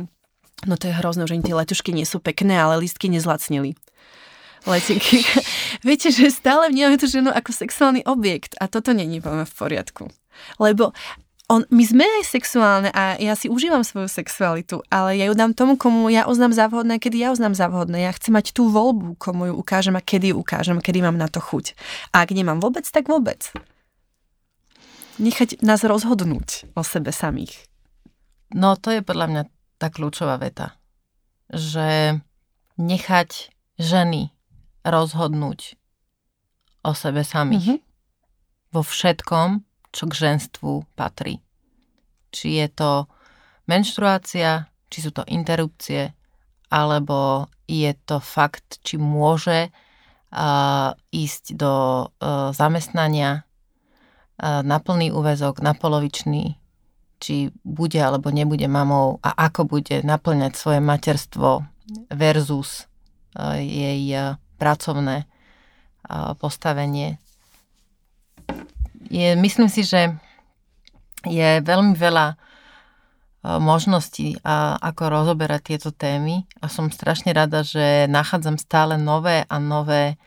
No 0.67 0.75
to 0.75 0.91
je 0.91 0.95
hrozné, 0.99 1.23
že 1.31 1.39
tie 1.39 1.55
letušky 1.55 1.95
nie 1.95 2.03
sú 2.03 2.19
pekné, 2.19 2.59
ale 2.59 2.83
lístky 2.83 3.07
nezlacnili 3.07 3.79
letenky. 4.69 5.25
Viete, 5.89 6.13
že 6.13 6.29
stále 6.29 6.69
vnímame 6.69 7.01
tú 7.01 7.09
ženu 7.09 7.33
ako 7.33 7.51
sexuálny 7.51 8.05
objekt 8.05 8.55
a 8.61 8.69
toto 8.69 8.93
není 8.93 9.19
v 9.19 9.53
poriadku. 9.57 10.13
Lebo 10.61 10.93
on, 11.49 11.65
my 11.73 11.81
sme 11.81 12.05
aj 12.05 12.29
sexuálne 12.29 12.93
a 12.93 13.17
ja 13.17 13.33
si 13.33 13.49
užívam 13.49 13.81
svoju 13.81 14.05
sexualitu, 14.05 14.85
ale 14.93 15.17
ja 15.17 15.33
ju 15.33 15.35
dám 15.35 15.57
tomu, 15.57 15.81
komu 15.81 16.13
ja 16.13 16.29
uznám 16.29 16.53
za 16.53 16.69
vhodné, 16.69 17.01
kedy 17.01 17.25
ja 17.25 17.33
uznám 17.33 17.57
za 17.57 17.73
vhodné. 17.73 18.05
Ja 18.05 18.13
chcem 18.13 18.37
mať 18.37 18.53
tú 18.53 18.69
voľbu, 18.69 19.17
komu 19.17 19.49
ju 19.49 19.55
ukážem 19.57 19.97
a 19.97 20.05
kedy 20.05 20.37
ju 20.37 20.45
ukážem, 20.45 20.77
kedy 20.85 21.01
mám 21.01 21.17
na 21.17 21.25
to 21.25 21.41
chuť. 21.41 21.73
A 22.13 22.29
ak 22.29 22.37
nemám 22.37 22.61
vôbec, 22.61 22.85
tak 22.85 23.09
vôbec 23.09 23.49
nechať 25.19 25.61
nás 25.67 25.83
rozhodnúť 25.83 26.71
o 26.79 26.83
sebe 26.87 27.11
samých. 27.11 27.67
No 28.55 28.79
to 28.79 28.95
je 28.95 29.01
podľa 29.05 29.27
mňa 29.29 29.43
tá 29.77 29.89
kľúčová 29.93 30.39
veta, 30.41 30.79
že 31.53 32.19
nechať 32.79 33.53
ženy 33.77 34.33
rozhodnúť 34.89 35.77
o 36.85 36.93
sebe 36.97 37.23
samých. 37.23 37.79
Mm-hmm. 37.79 38.73
Vo 38.73 38.83
všetkom, 38.85 39.49
čo 39.93 40.05
k 40.09 40.15
ženstvu 40.15 40.85
patrí. 40.93 41.41
Či 42.29 42.61
je 42.61 42.69
to 42.69 42.91
menštruácia, 43.69 44.69
či 44.93 44.99
sú 45.01 45.13
to 45.13 45.25
interrupcie, 45.29 46.13
alebo 46.69 47.49
je 47.65 47.93
to 48.05 48.21
fakt, 48.21 48.81
či 48.85 49.01
môže 49.01 49.73
uh, 49.73 50.93
ísť 51.13 51.45
do 51.57 52.05
uh, 52.09 52.53
zamestnania 52.53 53.49
na 54.39 54.79
plný 54.79 55.11
úvezok, 55.11 55.59
na 55.59 55.75
polovičný, 55.75 56.55
či 57.19 57.51
bude 57.67 57.99
alebo 57.99 58.31
nebude 58.31 58.71
mamou 58.71 59.19
a 59.19 59.35
ako 59.35 59.67
bude 59.67 60.07
naplňať 60.07 60.55
svoje 60.55 60.79
materstvo 60.79 61.67
versus 62.15 62.87
jej 63.59 63.99
pracovné 64.59 65.25
postavenie. 66.43 67.17
Je, 69.09 69.33
myslím 69.39 69.71
si, 69.73 69.87
že 69.87 70.19
je 71.25 71.63
veľmi 71.65 71.95
veľa 71.97 72.37
možností, 73.57 74.37
ako 74.83 75.03
rozoberať 75.09 75.73
tieto 75.75 75.91
témy 75.95 76.45
a 76.59 76.67
som 76.67 76.91
strašne 76.91 77.31
rada, 77.31 77.63
že 77.63 78.11
nachádzam 78.11 78.59
stále 78.59 78.99
nové 78.99 79.47
a 79.47 79.57
nové 79.63 80.19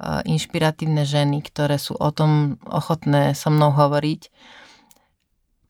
inšpiratívne 0.00 1.04
ženy, 1.04 1.44
ktoré 1.44 1.76
sú 1.76 1.96
o 1.96 2.10
tom 2.12 2.60
ochotné 2.64 3.36
so 3.36 3.50
mnou 3.52 3.72
hovoriť. 3.72 4.32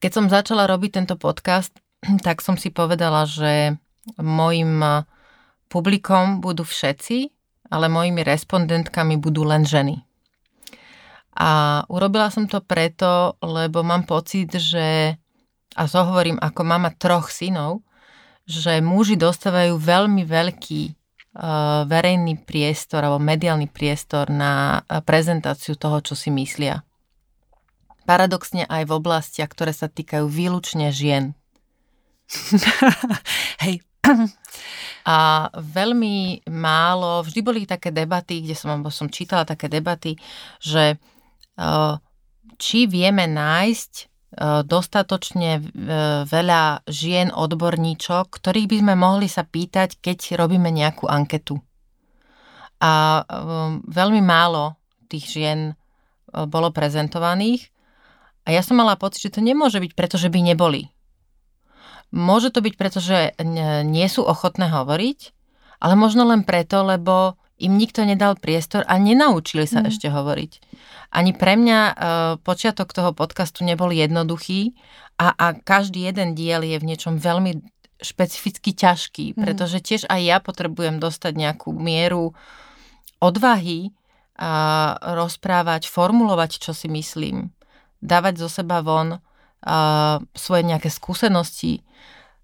Keď 0.03 0.11
som 0.11 0.31
začala 0.31 0.67
robiť 0.67 0.91
tento 1.03 1.15
podcast, 1.15 1.73
tak 2.25 2.43
som 2.43 2.55
si 2.55 2.71
povedala, 2.71 3.23
že 3.27 3.79
môjim 4.19 4.81
publikom 5.71 6.43
budú 6.43 6.67
všetci, 6.67 7.31
ale 7.71 7.87
mojimi 7.87 8.21
respondentkami 8.21 9.15
budú 9.15 9.47
len 9.47 9.63
ženy. 9.63 10.03
A 11.31 11.81
urobila 11.87 12.27
som 12.27 12.43
to 12.45 12.59
preto, 12.59 13.39
lebo 13.39 13.81
mám 13.87 14.03
pocit, 14.03 14.51
že, 14.51 15.15
a 15.79 15.81
to 15.87 16.03
ako 16.37 16.61
mama 16.67 16.91
troch 16.91 17.31
synov, 17.31 17.81
že 18.43 18.83
muži 18.83 19.15
dostávajú 19.15 19.79
veľmi 19.79 20.27
veľký 20.27 20.81
uh, 20.91 21.87
verejný 21.87 22.43
priestor 22.43 23.07
alebo 23.07 23.23
mediálny 23.23 23.71
priestor 23.71 24.27
na 24.27 24.83
prezentáciu 25.07 25.79
toho, 25.79 26.03
čo 26.03 26.19
si 26.19 26.27
myslia. 26.35 26.83
Paradoxne 28.03 28.67
aj 28.67 28.91
v 28.91 28.95
oblastiach, 28.97 29.47
ktoré 29.47 29.71
sa 29.71 29.87
týkajú 29.87 30.27
výlučne 30.27 30.91
žien. 30.91 31.31
Hej. 33.63 33.85
A 35.05 35.49
veľmi 35.57 36.45
málo, 36.51 37.25
vždy 37.25 37.39
boli 37.41 37.61
také 37.65 37.89
debaty, 37.89 38.45
kde 38.45 38.53
som, 38.53 38.81
som 38.93 39.09
čítala 39.09 39.45
také 39.45 39.65
debaty, 39.65 40.19
že 40.61 41.01
či 42.61 42.79
vieme 42.85 43.25
nájsť 43.25 43.93
dostatočne 44.63 45.59
veľa 46.23 46.87
žien 46.87 47.35
odborníčok, 47.35 48.31
ktorých 48.31 48.69
by 48.71 48.77
sme 48.79 48.93
mohli 48.95 49.27
sa 49.27 49.43
pýtať, 49.43 49.99
keď 49.99 50.39
robíme 50.39 50.71
nejakú 50.71 51.09
anketu. 51.09 51.59
A 52.79 53.21
veľmi 53.85 54.23
málo 54.23 54.79
tých 55.11 55.27
žien 55.27 55.75
bolo 56.31 56.71
prezentovaných 56.71 57.67
a 58.47 58.55
ja 58.55 58.63
som 58.63 58.79
mala 58.79 58.95
pocit, 58.95 59.27
že 59.27 59.35
to 59.35 59.41
nemôže 59.43 59.83
byť 59.83 59.91
preto, 59.93 60.15
že 60.15 60.31
by 60.31 60.39
neboli. 60.41 60.87
Môže 62.11 62.51
to 62.51 62.59
byť 62.59 62.73
preto, 62.75 62.99
že 62.99 63.35
nie 63.87 64.07
sú 64.11 64.27
ochotné 64.27 64.67
hovoriť, 64.67 65.19
ale 65.79 65.93
možno 65.95 66.27
len 66.27 66.43
preto, 66.43 66.83
lebo 66.83 67.39
im 67.61 67.77
nikto 67.77 68.01
nedal 68.03 68.35
priestor 68.35 68.81
a 68.89 68.97
nenaučili 68.97 69.69
sa 69.69 69.85
mm. 69.85 69.87
ešte 69.87 70.07
hovoriť. 70.09 70.51
Ani 71.13 71.31
pre 71.31 71.53
mňa 71.55 71.79
uh, 71.79 71.93
počiatok 72.41 72.89
toho 72.89 73.13
podcastu 73.13 73.61
nebol 73.61 73.93
jednoduchý 73.93 74.73
a, 75.21 75.31
a 75.37 75.53
každý 75.53 76.09
jeden 76.09 76.33
diel 76.33 76.65
je 76.65 76.81
v 76.81 76.87
niečom 76.87 77.21
veľmi 77.21 77.61
špecificky 78.01 78.73
ťažký, 78.73 79.37
mm. 79.37 79.45
pretože 79.45 79.77
tiež 79.77 80.09
aj 80.09 80.21
ja 80.25 80.37
potrebujem 80.41 80.97
dostať 80.97 81.37
nejakú 81.37 81.69
mieru 81.69 82.33
odvahy 83.21 83.93
a 84.41 84.97
rozprávať, 85.21 85.85
formulovať, 85.85 86.57
čo 86.57 86.73
si 86.73 86.89
myslím, 86.89 87.53
dávať 88.01 88.41
zo 88.41 88.49
seba 88.49 88.81
von 88.81 89.21
uh, 89.21 90.17
svoje 90.33 90.65
nejaké 90.65 90.89
skúsenosti, 90.89 91.85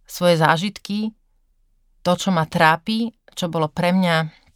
svoje 0.08 0.40
zážitky, 0.40 1.12
to, 2.02 2.12
čo 2.16 2.32
ma 2.32 2.48
trápi, 2.48 3.12
čo 3.36 3.52
bolo 3.52 3.68
pre 3.68 3.92
mňa 3.92 4.48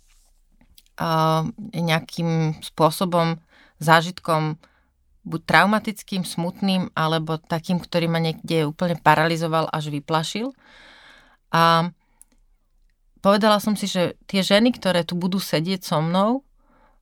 nejakým 1.76 2.62
spôsobom, 2.64 3.36
zážitkom 3.82 4.56
buď 5.22 5.42
traumatickým, 5.46 6.26
smutným, 6.26 6.90
alebo 6.98 7.38
takým, 7.38 7.78
ktorý 7.78 8.10
ma 8.10 8.18
niekde 8.18 8.66
úplne 8.66 8.98
paralizoval 8.98 9.70
až 9.70 9.94
vyplašil. 9.94 10.56
A 11.54 11.92
povedala 13.22 13.62
som 13.62 13.78
si, 13.78 13.86
že 13.86 14.18
tie 14.26 14.42
ženy, 14.42 14.74
ktoré 14.74 15.06
tu 15.06 15.14
budú 15.14 15.38
sedieť 15.38 15.86
so 15.86 16.02
mnou, 16.02 16.42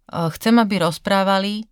chcem, 0.10 0.56
aby 0.58 0.84
rozprávali 0.84 1.70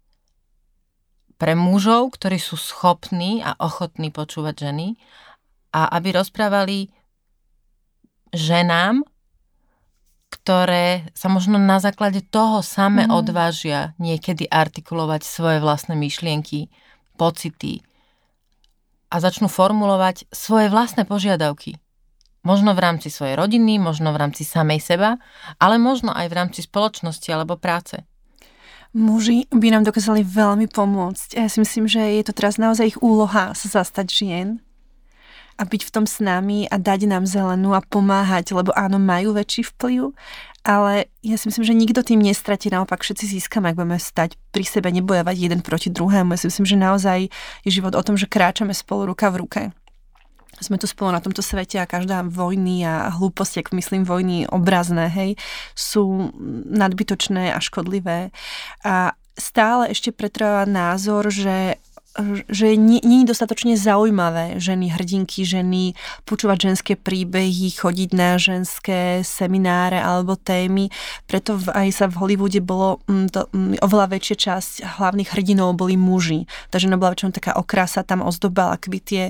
pre 1.41 1.57
mužov, 1.57 2.15
ktorí 2.15 2.37
sú 2.37 2.55
schopní 2.55 3.43
a 3.43 3.55
ochotní 3.59 4.11
počúvať 4.13 4.71
ženy 4.71 4.87
a 5.77 5.93
aby 5.93 6.17
rozprávali 6.17 6.89
ženám, 8.33 9.05
ktoré 10.33 11.05
sa 11.13 11.29
možno 11.29 11.61
na 11.61 11.77
základe 11.77 12.25
toho 12.25 12.65
same 12.65 13.05
mm. 13.05 13.13
odvážia 13.13 13.93
niekedy 14.01 14.49
artikulovať 14.49 15.21
svoje 15.21 15.61
vlastné 15.61 15.93
myšlienky, 15.93 16.73
pocity 17.15 17.85
a 19.07 19.21
začnú 19.21 19.47
formulovať 19.47 20.27
svoje 20.33 20.67
vlastné 20.73 21.05
požiadavky. 21.05 21.77
Možno 22.43 22.73
v 22.75 22.83
rámci 22.83 23.11
svojej 23.11 23.35
rodiny, 23.37 23.79
možno 23.79 24.11
v 24.15 24.19
rámci 24.23 24.47
samej 24.47 24.79
seba, 24.83 25.19
ale 25.59 25.79
možno 25.79 26.15
aj 26.15 26.27
v 26.31 26.37
rámci 26.37 26.59
spoločnosti 26.63 27.27
alebo 27.31 27.59
práce. 27.59 28.03
Muži 28.95 29.51
by 29.51 29.67
nám 29.77 29.83
dokázali 29.83 30.23
veľmi 30.23 30.71
pomôcť. 30.71 31.37
Ja 31.37 31.51
si 31.51 31.59
myslím, 31.59 31.91
že 31.91 32.01
je 32.19 32.23
to 32.23 32.33
teraz 32.33 32.55
naozaj 32.55 32.95
ich 32.95 32.99
úloha 33.03 33.51
sa 33.51 33.67
zastať 33.83 34.07
žien 34.07 34.47
a 35.57 35.65
byť 35.65 35.81
v 35.89 35.93
tom 35.93 36.05
s 36.05 36.21
nami 36.21 36.69
a 36.69 36.77
dať 36.77 37.09
nám 37.09 37.25
zelenú 37.25 37.73
a 37.73 37.81
pomáhať, 37.81 38.53
lebo 38.53 38.69
áno, 38.77 39.01
majú 39.01 39.33
väčší 39.33 39.65
vplyv, 39.73 40.13
ale 40.67 41.07
ja 41.23 41.39
si 41.39 41.47
myslím, 41.49 41.65
že 41.65 41.73
nikto 41.73 42.01
tým 42.03 42.21
nestratí, 42.21 42.67
naopak 42.67 43.01
všetci 43.01 43.39
získame, 43.39 43.71
ak 43.71 43.79
budeme 43.79 43.97
stať 43.97 44.35
pri 44.51 44.67
sebe, 44.67 44.91
nebojovať 44.91 45.35
jeden 45.39 45.61
proti 45.63 45.87
druhému. 45.87 46.35
Ja 46.35 46.39
si 46.43 46.51
myslím, 46.51 46.67
že 46.67 46.77
naozaj 46.77 47.19
je 47.63 47.69
život 47.71 47.95
o 47.95 48.03
tom, 48.03 48.19
že 48.19 48.29
kráčame 48.29 48.75
spolu 48.75 49.09
ruka 49.09 49.31
v 49.33 49.39
ruke 49.41 49.61
sme 50.57 50.81
tu 50.81 50.89
spolu 50.89 51.13
na 51.13 51.21
tomto 51.21 51.45
svete 51.45 51.77
a 51.77 51.89
každá 51.89 52.25
vojny 52.25 52.81
a 52.81 53.13
hlúposti, 53.13 53.61
ak 53.61 53.77
myslím 53.77 54.01
vojny 54.01 54.49
obrazné, 54.49 55.05
hej, 55.05 55.37
sú 55.77 56.33
nadbytočné 56.65 57.53
a 57.53 57.61
škodlivé. 57.61 58.33
A 58.81 59.13
stále 59.37 59.93
ešte 59.93 60.09
pretrváva 60.09 60.65
názor, 60.65 61.29
že 61.29 61.77
že 62.49 62.73
nie, 62.73 62.97
nie 63.05 63.21
je 63.23 63.29
dostatočne 63.29 63.77
zaujímavé 63.77 64.57
ženy, 64.57 64.89
hrdinky, 64.89 65.45
ženy, 65.45 65.93
počúvať 66.25 66.73
ženské 66.73 66.93
príbehy, 66.97 67.69
chodiť 67.77 68.09
na 68.17 68.41
ženské 68.41 69.21
semináre 69.21 70.01
alebo 70.01 70.33
témy. 70.33 70.89
Preto 71.29 71.61
aj 71.69 71.87
sa 71.93 72.05
v 72.09 72.17
Hollywoode 72.17 72.57
bolo 72.65 73.05
mm, 73.05 73.27
to, 73.29 73.45
mm, 73.53 73.85
oveľa 73.85 74.17
väčšia 74.17 74.35
časť 74.49 74.73
hlavných 74.97 75.29
hrdinov 75.29 75.77
boli 75.77 75.93
muži. 75.93 76.49
tá 76.73 76.81
žena 76.81 76.97
bola 76.97 77.13
väčšinou 77.13 77.37
taká 77.37 77.53
okrasa, 77.53 78.01
tam 78.01 78.25
ozdobala, 78.25 78.81
akby 78.81 78.97
tie, 78.97 79.23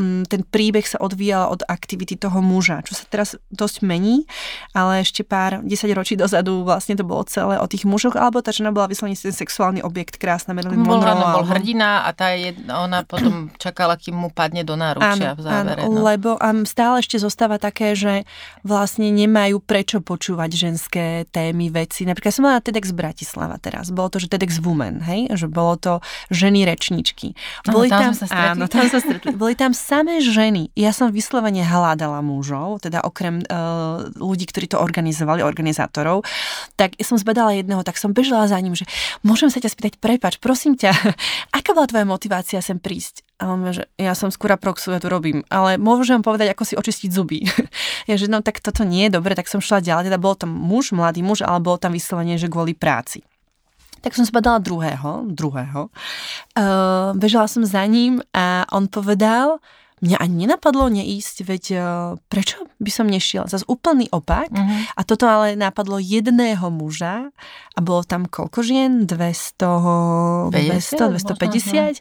mm, 0.00 0.24
ten 0.32 0.40
príbeh 0.48 0.88
sa 0.88 0.96
odvíjal 0.96 1.52
od 1.52 1.68
aktivity 1.68 2.16
toho 2.16 2.40
muža, 2.40 2.80
čo 2.88 2.96
sa 2.96 3.04
teraz 3.12 3.36
dosť 3.52 3.84
mení, 3.84 4.24
ale 4.72 5.04
ešte 5.04 5.20
pár, 5.20 5.60
10 5.60 5.92
ročí 5.92 6.16
dozadu 6.16 6.64
vlastne 6.64 6.96
to 6.96 7.04
bolo 7.04 7.28
celé 7.28 7.60
o 7.60 7.66
tých 7.68 7.84
mužoch, 7.84 8.16
alebo 8.16 8.40
tá 8.40 8.56
žena 8.56 8.72
bola 8.72 8.88
vyslovene 8.88 9.18
sexuálny 9.18 9.84
objekt, 9.84 10.16
krásna 10.16 10.56
Marilyn 10.56 10.80
Monroe. 10.80 11.12
Bol, 11.12 11.44
bol 11.44 11.46
hrdina 11.52 12.05
a 12.06 12.14
tá 12.14 12.38
je, 12.38 12.54
ona 12.70 13.02
potom 13.02 13.50
čakala, 13.58 13.98
kým 13.98 14.14
mu 14.14 14.30
padne 14.30 14.62
do 14.62 14.78
náručia 14.78 15.34
áno, 15.34 15.38
v 15.38 15.42
závere. 15.42 15.80
Áno, 15.82 15.90
no. 15.90 16.06
lebo 16.06 16.38
um, 16.38 16.62
stále 16.62 17.02
ešte 17.02 17.18
zostáva 17.18 17.58
také, 17.58 17.98
že 17.98 18.22
vlastne 18.62 19.10
nemajú 19.10 19.58
prečo 19.58 19.98
počúvať 19.98 20.50
ženské 20.54 21.26
témy, 21.34 21.74
veci. 21.74 22.06
Napríklad 22.06 22.30
som 22.30 22.46
mala 22.46 22.62
TEDx 22.62 22.94
Bratislava 22.94 23.58
teraz. 23.58 23.90
Bolo 23.90 24.14
to, 24.14 24.22
že 24.22 24.30
TEDx 24.30 24.62
Women, 24.62 25.02
hej? 25.02 25.34
Že 25.34 25.46
bolo 25.50 25.74
to 25.74 25.92
ženy 26.30 26.62
rečničky. 26.62 27.34
Boli 27.66 27.90
áno, 27.90 27.98
tam, 27.98 28.02
tam 28.06 28.14
sa 28.14 28.26
stretli. 28.30 28.54
Áno, 28.54 28.64
tam 28.70 28.86
sa 28.86 28.98
stretli. 29.02 29.28
Boli 29.34 29.54
tam 29.58 29.72
samé 29.74 30.22
ženy. 30.22 30.70
Ja 30.78 30.94
som 30.94 31.10
vyslovene 31.10 31.66
hľadala 31.66 32.22
mužov, 32.22 32.86
teda 32.86 33.02
okrem 33.02 33.42
uh, 33.50 34.06
ľudí, 34.14 34.46
ktorí 34.46 34.70
to 34.70 34.78
organizovali, 34.78 35.42
organizátorov. 35.42 36.22
Tak 36.78 36.94
som 37.02 37.18
zbadala 37.18 37.58
jedného, 37.58 37.82
tak 37.82 37.98
som 37.98 38.14
bežala 38.14 38.46
za 38.46 38.62
ním, 38.62 38.78
že 38.78 38.86
môžem 39.26 39.50
sa 39.50 39.58
ťa 39.58 39.74
spýtať, 39.74 39.94
prepač, 39.98 40.38
prosím 40.38 40.76
ťa, 40.76 40.92
aká 41.58 41.72
bola 41.72 41.88
tvoja 41.88 41.95
motivácia 42.04 42.60
sem 42.60 42.76
prísť? 42.76 43.24
A 43.40 43.52
on 43.52 43.62
že 43.68 43.86
ja 44.00 44.12
som 44.16 44.32
skôr 44.32 44.52
proxu, 44.56 44.92
ja 44.92 45.00
to 45.00 45.12
robím, 45.12 45.44
ale 45.52 45.76
môžem 45.76 46.24
povedať, 46.24 46.52
ako 46.52 46.64
si 46.64 46.74
očistiť 46.76 47.10
zuby. 47.12 47.44
ja, 48.10 48.14
že 48.18 48.26
no 48.28 48.42
tak 48.42 48.60
toto 48.60 48.82
nie 48.84 49.08
je 49.08 49.16
dobre, 49.16 49.32
tak 49.32 49.48
som 49.48 49.62
šla 49.62 49.84
ďalej, 49.84 50.12
teda 50.12 50.18
bol 50.18 50.34
tam 50.34 50.50
muž, 50.52 50.92
mladý 50.92 51.22
muž, 51.22 51.44
ale 51.44 51.62
bolo 51.62 51.78
tam 51.78 51.94
vyslovene, 51.94 52.36
že 52.36 52.50
kvôli 52.50 52.74
práci. 52.74 53.22
Tak 54.04 54.12
som 54.12 54.28
spadala 54.28 54.62
druhého, 54.62 55.26
druhého. 55.26 55.90
Uh, 56.54 57.16
bežala 57.16 57.48
som 57.50 57.66
za 57.66 57.82
ním 57.88 58.22
a 58.30 58.68
on 58.70 58.86
povedal, 58.86 59.58
mňa 60.04 60.16
ani 60.20 60.34
nenapadlo 60.44 60.92
neísť, 60.92 61.36
veď 61.46 61.64
uh, 61.72 61.82
prečo 62.28 62.68
by 62.76 62.90
som 62.92 63.08
nešiel? 63.08 63.48
Zas 63.48 63.64
úplný 63.64 64.12
opak. 64.12 64.52
Uh-huh. 64.52 64.80
A 64.92 65.00
toto 65.08 65.24
ale 65.24 65.56
napadlo 65.56 65.96
jedného 65.96 66.68
muža 66.68 67.32
a 67.76 67.78
bolo 67.80 68.04
tam 68.04 68.28
koľko 68.28 68.60
žien? 68.64 69.08
200, 69.08 70.52
200 70.52 71.16
250. 71.16 72.00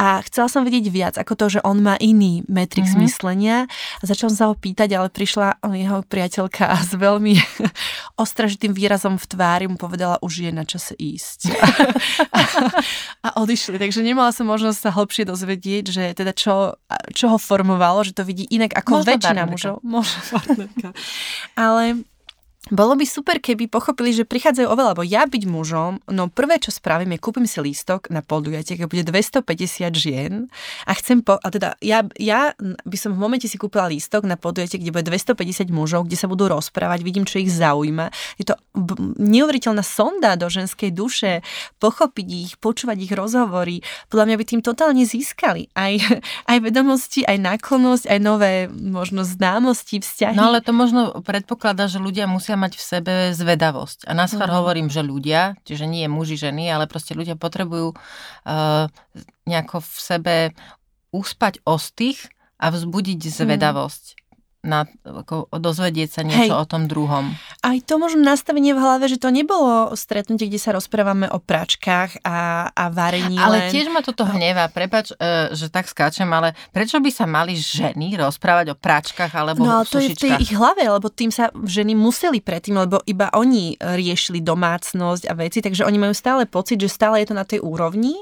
A 0.00 0.24
chcela 0.24 0.48
som 0.48 0.64
vedieť 0.64 0.88
viac, 0.88 1.14
ako 1.20 1.36
to, 1.36 1.60
že 1.60 1.60
on 1.60 1.84
má 1.84 2.00
iný 2.00 2.40
metrix 2.48 2.96
mm-hmm. 2.96 3.04
myslenia. 3.04 3.56
A 4.00 4.02
začal 4.08 4.32
som 4.32 4.36
sa 4.36 4.46
ho 4.48 4.56
pýtať, 4.56 4.96
ale 4.96 5.12
prišla 5.12 5.60
jeho 5.60 6.00
priateľka 6.08 6.72
a 6.72 6.80
s 6.80 6.96
veľmi 6.96 7.36
ostražitým 8.24 8.72
výrazom 8.72 9.20
v 9.20 9.26
tvári 9.28 9.68
mu 9.68 9.76
povedala, 9.76 10.16
už 10.24 10.48
je 10.48 10.50
na 10.56 10.64
čase 10.64 10.96
ísť. 10.96 11.52
a, 12.32 12.40
a 13.26 13.28
odišli. 13.44 13.76
Takže 13.76 14.00
nemala 14.00 14.32
som 14.32 14.48
možnosť 14.48 14.78
sa 14.80 14.90
hlbšie 14.96 15.28
dozvedieť, 15.28 15.84
že 15.92 16.04
teda 16.16 16.32
čo, 16.32 16.80
čo 17.12 17.29
ho 17.30 17.38
formovalo, 17.38 18.02
že 18.02 18.12
to 18.12 18.26
vidí 18.26 18.44
inak 18.50 18.74
ako 18.74 19.00
Možno 19.00 19.08
väčšina 19.14 19.42
mužov. 19.46 19.76
Možno 19.86 20.20
Ale 21.54 22.02
bolo 22.68 22.92
by 22.92 23.08
super, 23.08 23.40
keby 23.40 23.72
pochopili, 23.72 24.12
že 24.12 24.28
prichádzajú 24.28 24.68
oveľa, 24.68 24.92
lebo 24.92 25.04
ja 25.08 25.24
byť 25.24 25.42
mužom, 25.48 26.04
no 26.12 26.28
prvé, 26.28 26.60
čo 26.60 26.68
spravím, 26.68 27.16
je 27.16 27.24
kúpim 27.24 27.48
si 27.48 27.56
lístok 27.56 28.12
na 28.12 28.20
podujatie, 28.20 28.76
keď 28.76 28.86
bude 28.86 29.04
250 29.08 29.88
žien 29.96 30.52
a 30.84 30.92
chcem, 30.92 31.24
po, 31.24 31.40
a 31.40 31.48
teda 31.48 31.80
ja, 31.80 32.04
ja 32.20 32.52
by 32.60 32.96
som 33.00 33.16
v 33.16 33.18
momente 33.18 33.48
si 33.48 33.56
kúpila 33.56 33.88
lístok 33.88 34.28
na 34.28 34.36
podujatie, 34.36 34.76
kde 34.76 34.92
bude 34.92 35.08
250 35.08 35.72
mužov, 35.72 36.04
kde 36.04 36.20
sa 36.20 36.28
budú 36.28 36.52
rozprávať, 36.52 37.00
vidím, 37.00 37.24
čo 37.24 37.40
ich 37.40 37.48
zaujíma. 37.48 38.12
Je 38.36 38.44
to 38.44 38.54
neuveriteľná 39.18 39.80
sonda 39.80 40.36
do 40.36 40.52
ženskej 40.52 40.92
duše, 40.92 41.40
pochopiť 41.80 42.28
ich, 42.28 42.52
počúvať 42.60 43.08
ich 43.08 43.12
rozhovory. 43.16 43.80
Podľa 44.12 44.24
mňa 44.30 44.36
by 44.36 44.44
tým 44.46 44.62
totálne 44.62 45.02
získali 45.08 45.72
aj, 45.74 46.22
aj 46.52 46.58
vedomosti, 46.60 47.24
aj 47.24 47.40
náklonnosť, 47.40 48.04
aj 48.04 48.18
nové 48.20 48.52
možno 48.70 49.26
známosti, 49.26 50.04
vzťahy. 50.04 50.36
No 50.38 50.54
ale 50.54 50.62
to 50.62 50.70
možno 50.70 51.24
predpokladá, 51.24 51.90
že 51.90 51.98
ľudia 51.98 52.30
musia 52.30 52.49
musia 52.50 52.66
mať 52.66 52.74
v 52.74 52.82
sebe 52.82 53.14
zvedavosť. 53.30 54.10
A 54.10 54.12
nás 54.18 54.34
mm. 54.34 54.50
hovorím, 54.50 54.90
že 54.90 55.06
ľudia, 55.06 55.54
čiže 55.62 55.86
nie 55.86 56.10
muži, 56.10 56.34
ženy, 56.34 56.66
ale 56.66 56.90
proste 56.90 57.14
ľudia 57.14 57.38
potrebujú 57.38 57.94
uh, 57.94 58.90
nejako 59.46 59.78
v 59.78 59.94
sebe 60.02 60.36
uspať 61.14 61.62
ostých 61.62 62.26
a 62.58 62.74
vzbudiť 62.74 63.20
mhm. 63.22 63.30
zvedavosť. 63.30 64.04
Mm 64.10 64.18
na, 64.60 64.84
ako, 65.08 65.48
dozvedieť 65.56 66.20
sa 66.20 66.22
niečo 66.22 66.52
Hej. 66.52 66.60
o 66.60 66.68
tom 66.68 66.84
druhom. 66.84 67.32
Aj 67.64 67.78
to 67.80 67.96
možno 67.96 68.20
nastavenie 68.20 68.76
v 68.76 68.80
hlave, 68.84 69.08
že 69.08 69.16
to 69.16 69.32
nebolo 69.32 69.96
stretnutie, 69.96 70.52
kde 70.52 70.60
sa 70.60 70.76
rozprávame 70.76 71.32
o 71.32 71.40
pračkách 71.40 72.20
a, 72.20 72.68
a 72.68 72.84
varení. 72.92 73.40
Ale 73.40 73.68
len... 73.68 73.70
tiež 73.72 73.88
ma 73.88 74.04
toto 74.04 74.28
hnevá, 74.28 74.68
prepač, 74.68 75.16
e, 75.16 75.56
že 75.56 75.72
tak 75.72 75.88
skáčem, 75.88 76.28
ale 76.28 76.52
prečo 76.76 77.00
by 77.00 77.08
sa 77.08 77.24
mali 77.24 77.56
ženy 77.56 78.20
rozprávať 78.20 78.72
o 78.72 78.76
pračkách 78.76 79.32
alebo 79.32 79.64
No 79.64 79.80
ale 79.80 79.88
to 79.88 79.96
je 79.96 80.12
v 80.12 80.28
tej 80.28 80.32
ich 80.44 80.52
hlave, 80.52 80.84
lebo 80.84 81.08
tým 81.08 81.32
sa 81.32 81.48
ženy 81.56 81.96
museli 81.96 82.44
predtým, 82.44 82.76
lebo 82.76 83.00
iba 83.08 83.32
oni 83.32 83.80
riešili 83.80 84.44
domácnosť 84.44 85.24
a 85.24 85.32
veci, 85.40 85.64
takže 85.64 85.88
oni 85.88 85.96
majú 85.96 86.12
stále 86.12 86.44
pocit, 86.44 86.76
že 86.76 86.92
stále 86.92 87.24
je 87.24 87.32
to 87.32 87.36
na 87.36 87.48
tej 87.48 87.64
úrovni, 87.64 88.20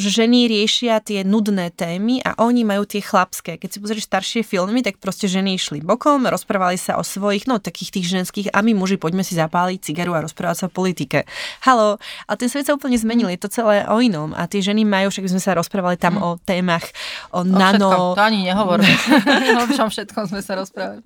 že 0.00 0.08
ženy 0.08 0.48
riešia 0.48 1.04
tie 1.04 1.20
nudné 1.20 1.68
témy 1.68 2.24
a 2.24 2.32
oni 2.40 2.64
majú 2.64 2.88
tie 2.88 3.04
chlapské. 3.04 3.60
Keď 3.60 3.68
si 3.68 3.78
pozrieš 3.84 4.08
staršie 4.08 4.40
filmy, 4.40 4.80
tak 4.80 4.96
proste 4.96 5.28
ženy 5.28 5.65
išli 5.66 5.82
bokom, 5.82 6.30
rozprávali 6.30 6.78
sa 6.78 6.94
o 6.94 7.02
svojich, 7.02 7.50
no 7.50 7.58
takých 7.58 7.98
tých 7.98 8.06
ženských 8.06 8.54
a 8.54 8.62
my 8.62 8.70
muži 8.78 9.02
poďme 9.02 9.26
si 9.26 9.34
zapáliť 9.34 9.82
cigaru 9.82 10.14
a 10.14 10.22
rozprávať 10.22 10.56
sa 10.62 10.66
o 10.70 10.70
politike. 10.70 11.26
Halo, 11.66 11.98
a 12.30 12.32
ten 12.38 12.46
svet 12.46 12.70
sa 12.70 12.78
úplne 12.78 12.94
zmenil, 12.94 13.26
je 13.34 13.42
to 13.42 13.50
celé 13.50 13.82
o 13.90 13.98
inom 13.98 14.30
a 14.38 14.46
tie 14.46 14.62
ženy 14.62 14.86
majú, 14.86 15.10
však 15.10 15.26
sme 15.26 15.42
sa 15.42 15.58
rozprávali 15.58 15.98
tam 15.98 16.22
mm. 16.22 16.22
o 16.22 16.28
témach, 16.38 16.86
o, 17.34 17.42
o 17.42 17.50
nano... 17.50 17.90
Všetkom, 17.90 18.14
to 18.14 18.22
ani 18.22 18.40
nehovor, 18.46 18.78
o 19.66 19.66
čom 19.74 19.90
všetkom 19.90 20.30
sme 20.30 20.38
sa 20.46 20.54
rozprávali. 20.54 21.02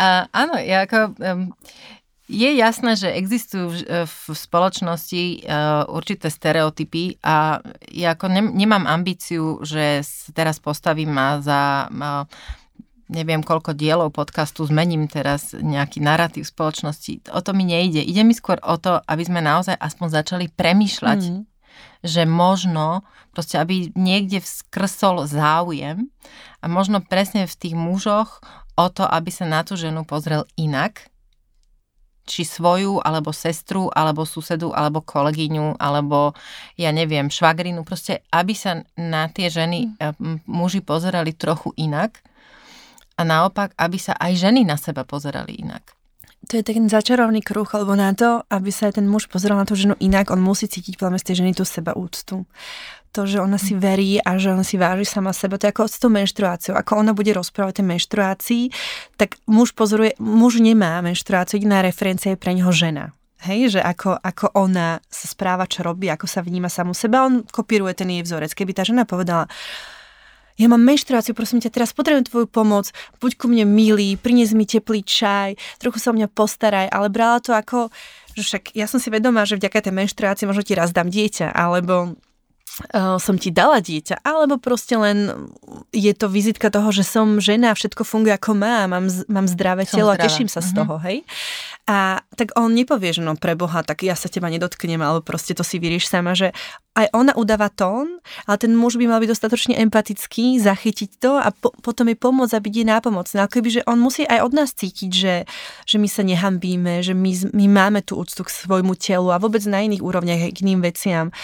A, 0.00 0.32
áno, 0.32 0.56
ja 0.56 0.88
ako... 0.88 1.12
Um, 1.20 1.52
je 2.24 2.56
jasné, 2.56 2.96
že 2.96 3.12
existujú 3.12 3.84
v, 3.84 4.08
v 4.08 4.32
spoločnosti 4.32 5.44
uh, 5.44 5.84
určité 5.92 6.32
stereotypy 6.32 7.20
a 7.20 7.60
ja 7.92 8.16
ako 8.16 8.32
ne, 8.32 8.42
nemám 8.48 8.88
ambíciu, 8.88 9.60
že 9.60 10.00
teraz 10.32 10.56
postavím 10.56 11.12
ma 11.12 11.44
za 11.44 11.92
uh, 11.92 12.24
neviem 13.14 13.46
koľko 13.46 13.78
dielov 13.78 14.10
podcastu 14.10 14.66
zmením 14.66 15.06
teraz 15.06 15.54
nejaký 15.54 16.02
narratív 16.02 16.50
spoločnosti. 16.50 17.30
O 17.30 17.38
to 17.38 17.54
mi 17.54 17.62
nejde. 17.62 18.02
Ide 18.02 18.26
mi 18.26 18.34
skôr 18.34 18.58
o 18.66 18.74
to, 18.74 18.98
aby 19.06 19.22
sme 19.22 19.38
naozaj 19.38 19.78
aspoň 19.78 20.08
začali 20.10 20.46
premýšľať, 20.50 21.20
mm. 21.30 21.40
že 22.02 22.22
možno, 22.26 23.06
proste 23.30 23.62
aby 23.62 23.94
niekde 23.94 24.42
vskrsol 24.42 25.30
záujem 25.30 26.10
a 26.58 26.66
možno 26.66 26.98
presne 26.98 27.46
v 27.46 27.54
tých 27.54 27.78
mužoch 27.78 28.42
o 28.74 28.86
to, 28.90 29.06
aby 29.06 29.30
sa 29.30 29.46
na 29.46 29.62
tú 29.62 29.78
ženu 29.78 30.02
pozrel 30.02 30.42
inak, 30.58 31.06
či 32.24 32.42
svoju, 32.42 33.04
alebo 33.04 33.36
sestru, 33.36 33.92
alebo 33.92 34.24
susedu, 34.24 34.72
alebo 34.72 35.04
kolegyňu, 35.04 35.76
alebo 35.76 36.32
ja 36.80 36.88
neviem, 36.88 37.28
švagrinu, 37.28 37.84
proste 37.84 38.24
aby 38.32 38.56
sa 38.56 38.80
na 38.96 39.28
tie 39.28 39.52
ženy 39.52 39.94
mm. 40.00 40.48
muži 40.48 40.80
pozerali 40.80 41.36
trochu 41.36 41.70
inak 41.76 42.24
a 43.14 43.22
naopak, 43.22 43.74
aby 43.78 43.98
sa 43.98 44.14
aj 44.18 44.38
ženy 44.38 44.66
na 44.66 44.74
seba 44.74 45.06
pozerali 45.06 45.54
inak. 45.58 45.94
To 46.44 46.60
je 46.60 46.64
ten 46.66 46.92
začarovný 46.92 47.40
kruh, 47.40 47.64
lebo 47.64 47.96
na 47.96 48.12
to, 48.12 48.44
aby 48.52 48.68
sa 48.68 48.92
ten 48.92 49.08
muž 49.08 49.32
pozeral 49.32 49.56
na 49.56 49.64
tú 49.64 49.72
ženu 49.72 49.96
inak, 49.96 50.28
on 50.28 50.44
musí 50.44 50.68
cítiť 50.68 51.00
podľa 51.00 51.24
z 51.24 51.26
tej 51.32 51.34
ženy 51.40 51.52
tú 51.56 51.64
seba 51.64 51.96
úctu. 51.96 52.44
To, 53.14 53.20
že 53.24 53.38
ona 53.40 53.56
si 53.56 53.78
verí 53.78 54.18
a 54.20 54.36
že 54.36 54.52
ona 54.52 54.66
si 54.66 54.74
váži 54.76 55.06
sama 55.06 55.30
seba, 55.30 55.56
to 55.56 55.70
je 55.70 55.72
ako 55.72 55.86
s 55.86 56.02
tou 56.02 56.10
menštruáciou. 56.10 56.74
Ako 56.74 57.00
ona 57.00 57.14
bude 57.14 57.30
rozprávať 57.32 57.70
o 57.70 57.76
tej 57.80 57.86
menštruácii, 57.86 58.64
tak 59.16 59.38
muž 59.46 59.72
pozoruje, 59.72 60.18
muž 60.20 60.58
nemá 60.60 60.98
menštruáciu, 61.00 61.56
jediná 61.62 61.80
referencia 61.80 62.34
je 62.34 62.42
pre 62.42 62.52
neho 62.52 62.74
žena. 62.74 63.14
Hej, 63.44 63.76
že 63.76 63.80
ako, 63.80 64.18
ako 64.18 64.56
ona 64.56 65.04
sa 65.08 65.26
správa, 65.28 65.68
čo 65.68 65.84
robí, 65.84 66.08
ako 66.08 66.24
sa 66.24 66.40
vníma 66.40 66.72
samu 66.72 66.96
seba, 66.96 67.28
on 67.28 67.44
kopíruje 67.44 67.92
ten 67.92 68.08
jej 68.08 68.24
vzorec. 68.24 68.50
Keby 68.56 68.72
tá 68.72 68.82
žena 68.88 69.04
povedala, 69.04 69.46
ja 70.54 70.66
mám 70.70 70.82
menštruáciu, 70.82 71.34
prosím 71.34 71.58
ťa, 71.58 71.74
teraz 71.74 71.90
potrebujem 71.90 72.30
tvoju 72.30 72.46
pomoc, 72.46 72.94
buď 73.18 73.32
ku 73.34 73.50
mne 73.50 73.66
milý, 73.66 74.14
prinies 74.14 74.54
mi 74.54 74.66
teplý 74.66 75.02
čaj, 75.02 75.58
trochu 75.82 75.98
sa 75.98 76.14
o 76.14 76.16
mňa 76.16 76.30
postaraj, 76.30 76.86
ale 76.94 77.10
brala 77.10 77.42
to 77.42 77.50
ako, 77.50 77.90
že 78.38 78.42
však 78.42 78.62
ja 78.74 78.86
som 78.86 79.02
si 79.02 79.10
vedomá, 79.10 79.42
že 79.42 79.58
vďaka 79.58 79.90
tej 79.90 79.94
menštruácii 79.94 80.46
možno 80.46 80.62
ti 80.62 80.78
raz 80.78 80.94
dám 80.94 81.10
dieťa, 81.10 81.50
alebo 81.50 82.14
uh, 82.94 83.16
som 83.18 83.36
ti 83.38 83.54
dala 83.54 83.78
dieťa, 83.78 84.22
alebo 84.26 84.58
proste 84.58 84.98
len 84.98 85.48
je 85.94 86.12
to 86.14 86.26
vizitka 86.30 86.70
toho, 86.70 86.90
že 86.90 87.06
som 87.06 87.38
žena, 87.38 87.74
všetko 87.74 88.02
funguje 88.02 88.34
ako 88.34 88.52
má, 88.56 88.86
mám, 88.90 89.06
mám 89.30 89.46
zdravé 89.46 89.86
som 89.86 90.02
telo 90.02 90.12
zdravá. 90.14 90.22
a 90.22 90.26
teším 90.26 90.48
sa 90.50 90.60
z 90.60 90.72
mm-hmm. 90.72 90.78
toho, 90.82 90.94
hej. 91.02 91.18
A 91.84 92.24
tak 92.34 92.56
on 92.56 92.72
nepovie, 92.72 93.12
že 93.12 93.20
no 93.20 93.36
pre 93.36 93.52
Boha, 93.52 93.84
tak 93.84 94.08
ja 94.08 94.16
sa 94.16 94.32
teba 94.32 94.48
nedotknem, 94.48 94.98
alebo 95.04 95.20
proste 95.20 95.52
to 95.52 95.60
si 95.60 95.76
vyrieš 95.76 96.08
sama, 96.08 96.32
že 96.32 96.56
aj 96.94 97.10
ona 97.10 97.32
udáva 97.34 97.68
tón, 97.68 98.22
ale 98.46 98.56
ten 98.56 98.70
muž 98.72 98.96
by 98.96 99.10
mal 99.10 99.18
byť 99.18 99.30
dostatočne 99.34 99.74
empatický, 99.82 100.62
zachytiť 100.62 101.10
to 101.18 101.36
a 101.42 101.50
po, 101.50 101.74
potom 101.82 102.06
jej 102.06 102.14
pomôcť 102.14 102.54
a 102.54 102.62
byť 102.62 102.72
jej 102.72 102.86
nápomocný. 102.86 103.36
Ako 103.42 103.60
keby, 103.60 103.68
že 103.68 103.82
on 103.90 103.98
musí 103.98 104.22
aj 104.24 104.40
od 104.46 104.52
nás 104.54 104.70
cítiť, 104.72 105.10
že, 105.10 105.34
že 105.84 105.96
my 105.98 106.06
sa 106.06 106.22
nehambíme, 106.22 107.02
že 107.02 107.12
my, 107.12 107.50
my 107.50 107.66
máme 107.66 108.00
tú 108.06 108.16
úctu 108.22 108.46
k 108.46 108.54
svojmu 108.54 108.94
telu 108.94 109.34
a 109.34 109.42
vôbec 109.42 109.60
na 109.66 109.82
iných 109.82 110.06
úrovniach 110.06 110.54
k 110.54 110.62
iným 110.62 110.86
veciam. 110.86 111.34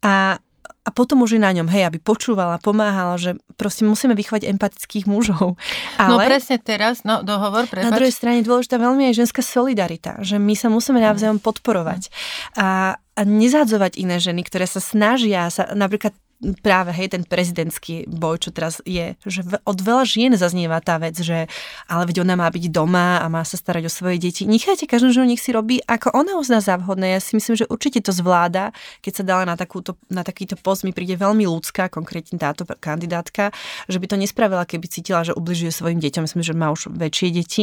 A 0.00 0.40
a 0.84 0.92
potom 0.92 1.24
už 1.24 1.36
je 1.36 1.40
na 1.40 1.48
ňom, 1.56 1.64
hej, 1.72 1.88
aby 1.88 1.96
počúvala, 1.96 2.60
pomáhala, 2.60 3.16
že 3.16 3.40
proste 3.56 3.88
musíme 3.88 4.12
vychovať 4.12 4.44
empatických 4.52 5.08
mužov. 5.08 5.56
Ale 5.96 6.12
no 6.12 6.16
presne 6.20 6.60
teraz, 6.60 7.08
no 7.08 7.24
dohovor, 7.24 7.64
prepač. 7.64 7.88
Na 7.88 7.96
druhej 7.96 8.12
strane 8.12 8.44
dôležitá 8.44 8.76
veľmi 8.76 9.08
aj 9.08 9.24
ženská 9.24 9.40
solidarita, 9.40 10.20
že 10.20 10.36
my 10.36 10.52
sa 10.52 10.68
musíme 10.68 11.00
navzájom 11.00 11.40
podporovať 11.40 12.12
a, 12.60 13.00
a 13.00 13.20
nezadzovať 13.24 13.96
iné 13.96 14.20
ženy, 14.20 14.44
ktoré 14.44 14.68
sa 14.68 14.84
snažia 14.84 15.48
sa 15.48 15.72
napríklad 15.72 16.12
práve 16.60 16.92
hej, 16.92 17.14
ten 17.14 17.22
prezidentský 17.24 18.10
boj, 18.10 18.42
čo 18.42 18.50
teraz 18.52 18.82
je, 18.84 19.16
že 19.24 19.40
od 19.64 19.78
veľa 19.80 20.04
žien 20.04 20.32
zaznieva 20.36 20.82
tá 20.84 21.00
vec, 21.00 21.16
že 21.16 21.46
ale 21.88 22.02
veď 22.10 22.26
ona 22.26 22.34
má 22.36 22.48
byť 22.50 22.64
doma 22.68 23.22
a 23.22 23.26
má 23.32 23.46
sa 23.46 23.56
starať 23.56 23.88
o 23.88 23.92
svoje 23.92 24.20
deti. 24.20 24.44
Nechajte 24.44 24.84
každú 24.84 25.14
ženu, 25.14 25.32
nech 25.32 25.40
si 25.40 25.54
robí, 25.54 25.80
ako 25.86 26.12
ona 26.12 26.36
uzná 26.36 26.60
za 26.60 26.76
vhodné. 26.76 27.16
Ja 27.16 27.20
si 27.22 27.38
myslím, 27.38 27.56
že 27.56 27.70
určite 27.70 28.04
to 28.04 28.12
zvláda, 28.12 28.74
keď 29.00 29.12
sa 29.12 29.24
dala 29.24 29.42
na, 29.48 29.54
takúto, 29.56 29.96
na 30.12 30.20
takýto 30.26 30.58
post, 30.60 30.84
mi 30.84 30.92
príde 30.92 31.16
veľmi 31.16 31.48
ľudská, 31.48 31.88
konkrétne 31.88 32.36
táto 32.36 32.66
kandidátka, 32.66 33.54
že 33.88 33.96
by 33.96 34.06
to 34.10 34.16
nespravila, 34.20 34.68
keby 34.68 34.86
cítila, 34.90 35.24
že 35.24 35.32
ubližuje 35.32 35.72
svojim 35.72 36.00
deťom. 36.02 36.28
Myslím, 36.28 36.44
že 36.44 36.54
má 36.56 36.68
už 36.74 36.92
väčšie 36.92 37.28
deti. 37.32 37.62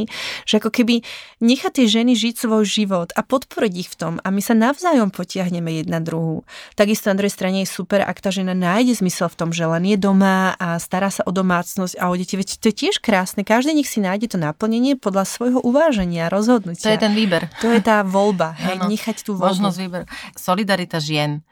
Že 0.49 0.65
ako 0.65 0.69
keby 0.81 0.95
nechá 1.43 1.69
tie 1.69 1.85
ženy 1.85 2.17
žiť 2.17 2.45
svoj 2.47 2.63
život 2.65 3.09
a 3.13 3.21
podporiť 3.21 3.73
ich 3.77 3.89
v 3.93 3.95
tom 3.97 4.13
a 4.21 4.27
my 4.33 4.41
sa 4.41 4.57
navzájom 4.57 5.13
potiahneme 5.13 5.69
jedna 5.81 6.01
druhú. 6.01 6.47
Takisto 6.73 7.11
na 7.11 7.17
druhej 7.19 7.33
strane 7.33 7.63
je 7.63 7.69
super, 7.69 8.01
ak 8.01 8.17
tá 8.21 8.33
žena 8.33 8.53
nájde 8.71 9.03
zmysel 9.03 9.27
v 9.27 9.35
tom, 9.35 9.49
že 9.51 9.67
len 9.67 9.83
je 9.83 9.99
doma 9.99 10.55
a 10.55 10.79
stará 10.79 11.11
sa 11.11 11.27
o 11.27 11.31
domácnosť 11.35 11.99
a 11.99 12.07
o 12.07 12.15
deti. 12.15 12.39
Veď 12.39 12.63
to 12.63 12.71
je 12.71 12.75
tiež 12.87 13.03
krásne. 13.03 13.43
Každý 13.43 13.75
nech 13.75 13.91
si 13.91 13.99
nájde 13.99 14.31
to 14.31 14.37
naplnenie 14.39 14.95
podľa 14.95 15.27
svojho 15.27 15.59
uváženia, 15.59 16.31
rozhodnutia. 16.31 16.87
To 16.87 16.95
je 16.95 17.03
ten 17.03 17.11
výber. 17.11 17.51
To 17.59 17.67
je 17.75 17.83
tá 17.83 18.07
voľba. 18.07 18.55
Hej, 18.63 18.87
nechať 18.87 19.27
tú 19.27 19.35
voľbu. 19.35 19.59
Možnosť 19.59 19.77
výber. 19.77 20.01
Solidarita 20.39 21.03
žien. 21.03 21.43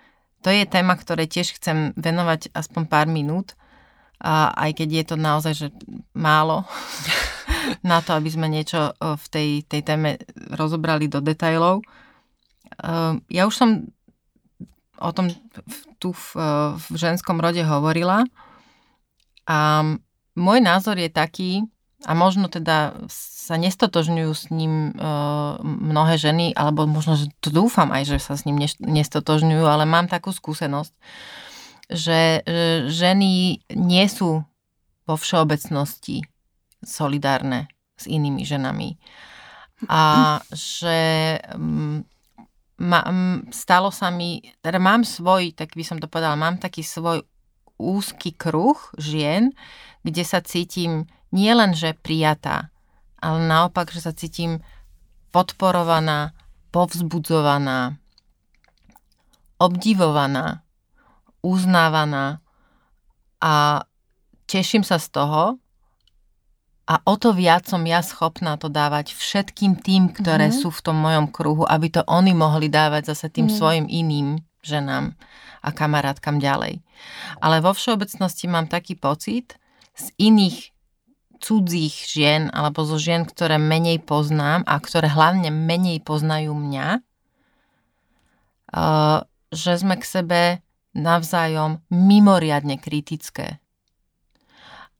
To 0.47 0.47
je 0.47 0.63
téma, 0.63 0.95
ktoré 0.95 1.27
tiež 1.27 1.59
chcem 1.59 1.91
venovať 1.99 2.55
aspoň 2.55 2.83
pár 2.87 3.11
minút. 3.11 3.59
A 4.23 4.55
aj 4.55 4.79
keď 4.79 4.89
je 4.91 5.03
to 5.03 5.15
naozaj 5.15 5.53
že 5.55 5.67
málo 6.15 6.63
na 7.91 7.99
to, 7.99 8.15
aby 8.15 8.31
sme 8.31 8.47
niečo 8.47 8.95
v 8.95 9.25
tej, 9.27 9.49
tej 9.67 9.81
téme 9.83 10.19
rozobrali 10.55 11.11
do 11.11 11.19
detajlov. 11.19 11.83
Ja 13.27 13.43
už 13.43 13.55
som 13.55 13.91
o 14.99 15.09
tom 15.15 15.31
tu 15.97 16.11
v, 16.11 16.27
v 16.75 16.85
ženskom 16.95 17.39
rode 17.39 17.63
hovorila. 17.63 18.27
A 19.49 19.81
môj 20.37 20.59
názor 20.61 20.95
je 21.01 21.09
taký, 21.09 21.65
a 22.07 22.15
možno 22.15 22.47
teda 22.47 22.95
sa 23.11 23.59
nestotožňujú 23.59 24.31
s 24.31 24.47
ním 24.55 24.95
e, 24.95 25.03
mnohé 25.65 26.15
ženy, 26.15 26.55
alebo 26.55 26.87
možno, 26.87 27.19
že 27.19 27.27
to 27.43 27.51
dúfam 27.51 27.91
aj, 27.91 28.15
že 28.15 28.17
sa 28.23 28.39
s 28.39 28.47
ním 28.47 28.55
nestotožňujú, 28.79 29.65
ale 29.67 29.83
mám 29.83 30.07
takú 30.07 30.31
skúsenosť, 30.31 30.93
že 31.91 32.39
e, 32.39 32.87
ženy 32.87 33.59
nie 33.75 34.05
sú 34.07 34.47
vo 35.03 35.15
všeobecnosti 35.17 36.23
solidárne 36.79 37.67
s 37.99 38.07
inými 38.07 38.47
ženami. 38.47 38.95
a 39.87 40.39
že 40.51 41.39
um, 41.55 42.03
stalo 43.51 43.91
sa 43.91 44.07
mi, 44.09 44.39
teda 44.63 44.79
mám 44.79 45.03
svoj, 45.03 45.51
tak 45.51 45.75
by 45.75 45.83
som 45.83 45.99
to 45.99 46.07
povedala, 46.07 46.39
mám 46.39 46.57
taký 46.57 46.81
svoj 46.81 47.27
úzky 47.79 48.35
kruh 48.35 48.79
žien, 48.95 49.51
kde 50.03 50.23
sa 50.23 50.39
cítim 50.39 51.07
nielen, 51.31 51.75
že 51.75 51.95
prijatá, 51.95 52.71
ale 53.19 53.43
naopak, 53.43 53.91
že 53.91 54.03
sa 54.03 54.15
cítim 54.15 54.63
podporovaná, 55.35 56.33
povzbudzovaná, 56.71 57.99
obdivovaná, 59.59 60.63
uznávaná 61.43 62.39
a 63.39 63.83
teším 64.47 64.83
sa 64.83 64.99
z 64.99 65.07
toho 65.11 65.59
a 66.89 67.05
o 67.05 67.13
to 67.21 67.37
viac 67.37 67.69
som 67.69 67.85
ja 67.85 68.01
schopná 68.01 68.57
to 68.57 68.65
dávať 68.65 69.13
všetkým 69.13 69.77
tým, 69.77 70.09
ktoré 70.09 70.49
mm-hmm. 70.49 70.61
sú 70.65 70.73
v 70.73 70.81
tom 70.81 70.97
mojom 70.97 71.29
kruhu, 71.29 71.61
aby 71.69 71.93
to 71.93 72.01
oni 72.09 72.33
mohli 72.33 72.65
dávať 72.65 73.13
zase 73.13 73.29
tým 73.29 73.45
mm. 73.45 73.55
svojim 73.61 73.85
iným 73.85 74.41
ženám 74.65 75.13
a 75.61 75.69
kamarátkam 75.69 76.41
ďalej. 76.41 76.81
Ale 77.45 77.61
vo 77.61 77.77
všeobecnosti 77.77 78.49
mám 78.49 78.65
taký 78.65 78.97
pocit 78.97 79.53
z 79.93 80.09
iných 80.17 80.73
cudzích 81.37 81.93
žien 82.09 82.49
alebo 82.51 82.81
zo 82.83 82.97
žien, 82.97 83.23
ktoré 83.23 83.61
menej 83.61 84.01
poznám 84.01 84.65
a 84.65 84.75
ktoré 84.81 85.13
hlavne 85.13 85.53
menej 85.53 86.01
poznajú 86.01 86.57
mňa, 86.57 87.05
uh, 88.73 89.23
že 89.53 89.77
sme 89.77 89.95
k 90.01 90.03
sebe 90.03 90.41
navzájom 90.97 91.85
mimoriadne 91.93 92.81
kritické. 92.81 93.61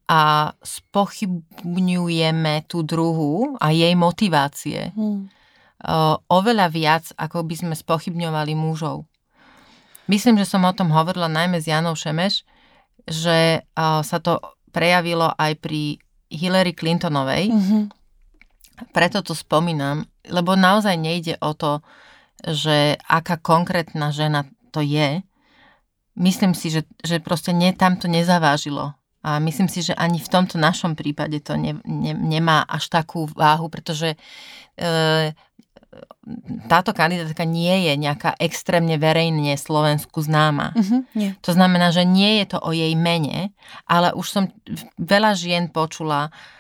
A 0.09 0.49
spochybňujeme 0.65 2.65
tú 2.65 2.81
druhú 2.81 3.53
a 3.61 3.69
jej 3.69 3.93
motivácie 3.93 4.89
hmm. 4.97 5.29
oveľa 6.25 6.67
viac, 6.73 7.05
ako 7.13 7.45
by 7.45 7.53
sme 7.53 7.75
spochybňovali 7.77 8.57
mužov. 8.57 9.05
Myslím, 10.09 10.41
že 10.41 10.49
som 10.49 10.65
o 10.65 10.73
tom 10.73 10.89
hovorila 10.89 11.29
najmä 11.29 11.61
s 11.61 11.69
Janou 11.69 11.93
Šemeš, 11.93 12.41
že 13.05 13.61
sa 13.77 14.17
to 14.17 14.41
prejavilo 14.73 15.29
aj 15.37 15.61
pri 15.61 16.01
Hillary 16.29 16.73
Clintonovej. 16.73 17.53
Mm-hmm. 17.53 17.83
Preto 18.93 19.21
to 19.21 19.37
spomínam, 19.37 20.09
lebo 20.25 20.57
naozaj 20.57 20.97
nejde 20.97 21.37
o 21.41 21.53
to, 21.53 21.85
že 22.41 22.97
aká 23.05 23.37
konkrétna 23.37 24.09
žena 24.09 24.49
to 24.73 24.81
je, 24.81 25.21
myslím 26.17 26.53
si, 26.53 26.73
že, 26.73 26.85
že 27.01 27.21
proste 27.21 27.53
nie, 27.53 27.73
tam 27.73 27.97
to 27.97 28.09
nezavážilo. 28.09 28.93
A 29.19 29.39
myslím 29.43 29.67
si, 29.67 29.83
že 29.83 29.93
ani 29.95 30.19
v 30.19 30.31
tomto 30.31 30.55
našom 30.55 30.95
prípade 30.95 31.43
to 31.43 31.59
ne, 31.59 31.75
ne, 31.83 32.15
nemá 32.15 32.63
až 32.63 32.87
takú 32.87 33.27
váhu, 33.35 33.67
pretože 33.67 34.15
e, 34.15 34.17
táto 36.71 36.95
kandidátka 36.95 37.43
nie 37.43 37.89
je 37.89 37.93
nejaká 37.99 38.37
extrémne 38.39 38.95
verejne 38.95 39.57
Slovensku 39.59 40.21
známa. 40.23 40.71
Uh-huh, 40.77 41.03
nie. 41.17 41.35
To 41.43 41.51
znamená, 41.51 41.91
že 41.91 42.07
nie 42.07 42.39
je 42.39 42.55
to 42.55 42.57
o 42.61 42.71
jej 42.71 42.93
mene, 42.95 43.51
ale 43.89 44.13
už 44.13 44.27
som 44.29 44.43
veľa 44.95 45.35
žien 45.35 45.67
počula, 45.67 46.29
Uh, 46.29 46.58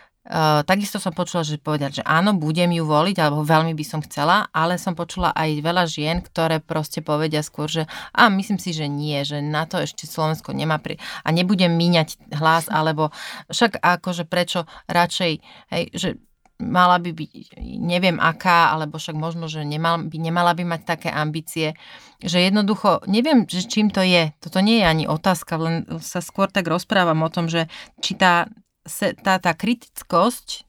takisto 0.63 1.01
som 1.01 1.09
počula, 1.09 1.41
že 1.41 1.57
povedať, 1.57 2.01
že 2.01 2.03
áno, 2.05 2.37
budem 2.37 2.69
ju 2.69 2.85
voliť, 2.85 3.17
alebo 3.17 3.41
veľmi 3.41 3.73
by 3.73 3.85
som 3.85 3.99
chcela, 4.05 4.45
ale 4.53 4.77
som 4.77 4.93
počula 4.93 5.33
aj 5.33 5.65
veľa 5.65 5.89
žien, 5.89 6.21
ktoré 6.21 6.61
proste 6.61 7.01
povedia 7.01 7.41
skôr, 7.41 7.65
že 7.65 7.89
a 8.13 8.29
myslím 8.29 8.61
si, 8.61 8.69
že 8.69 8.85
nie, 8.85 9.17
že 9.25 9.41
na 9.41 9.65
to 9.65 9.81
ešte 9.81 10.05
Slovensko 10.05 10.53
nemá 10.53 10.77
pri... 10.77 11.01
a 11.25 11.33
nebudem 11.33 11.73
míňať 11.73 12.21
hlas, 12.37 12.69
alebo 12.69 13.09
však 13.49 13.81
akože 13.81 14.29
prečo 14.29 14.69
radšej, 14.85 15.31
hej, 15.73 15.83
že 15.97 16.09
mala 16.59 16.99
by 16.99 17.15
byť, 17.15 17.31
neviem 17.79 18.19
aká, 18.19 18.75
alebo 18.75 18.99
však 18.99 19.15
možno, 19.15 19.47
že 19.47 19.63
nemal, 19.63 20.03
by, 20.03 20.17
nemala 20.19 20.51
by 20.51 20.67
mať 20.67 20.81
také 20.83 21.09
ambície, 21.09 21.73
že 22.19 22.43
jednoducho, 22.43 22.99
neviem, 23.07 23.47
že 23.47 23.63
čím 23.63 23.87
to 23.87 24.03
je. 24.03 24.35
Toto 24.43 24.59
nie 24.59 24.83
je 24.83 24.85
ani 24.85 25.05
otázka, 25.07 25.55
len 25.55 25.87
sa 26.03 26.19
skôr 26.19 26.51
tak 26.51 26.67
rozprávam 26.67 27.23
o 27.23 27.31
tom, 27.31 27.47
že 27.47 27.71
či 28.03 28.19
tá 28.19 28.51
tá, 29.21 29.37
tá 29.37 29.51
kritickosť 29.53 30.47
e, 30.51 30.59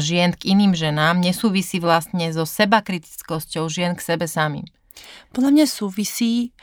žien 0.00 0.32
k 0.32 0.56
iným 0.56 0.72
ženám 0.72 1.20
nesúvisí 1.20 1.78
vlastne 1.78 2.32
so 2.32 2.48
seba 2.48 2.80
kritickosťou 2.80 3.68
žien 3.68 3.94
k 3.94 4.02
sebe 4.02 4.26
samým. 4.26 4.66
Podľa 5.36 5.50
mňa 5.52 5.66
súvisí 5.68 6.56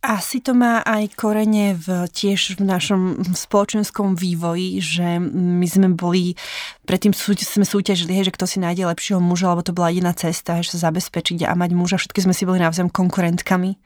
asi 0.00 0.40
to 0.40 0.56
má 0.56 0.80
aj 0.80 1.12
korene 1.12 1.76
v, 1.76 2.08
tiež 2.08 2.56
v 2.56 2.64
našom 2.64 3.20
spoločenskom 3.36 4.16
vývoji, 4.16 4.80
že 4.80 5.20
my 5.20 5.66
sme 5.68 5.92
boli, 5.92 6.40
predtým 6.88 7.12
sú, 7.12 7.36
sme 7.36 7.68
súťažili, 7.68 8.16
hej, 8.16 8.32
že 8.32 8.34
kto 8.40 8.48
si 8.48 8.64
nájde 8.64 8.88
lepšieho 8.88 9.20
muža, 9.20 9.52
lebo 9.52 9.60
to 9.60 9.76
bola 9.76 9.92
jediná 9.92 10.16
cesta, 10.16 10.64
že 10.64 10.72
sa 10.72 10.88
zabezpečiť 10.88 11.44
a 11.44 11.52
mať 11.52 11.70
muža. 11.76 12.00
Všetky 12.00 12.24
sme 12.24 12.32
si 12.32 12.48
boli 12.48 12.64
navzájom 12.64 12.88
konkurentkami. 12.88 13.76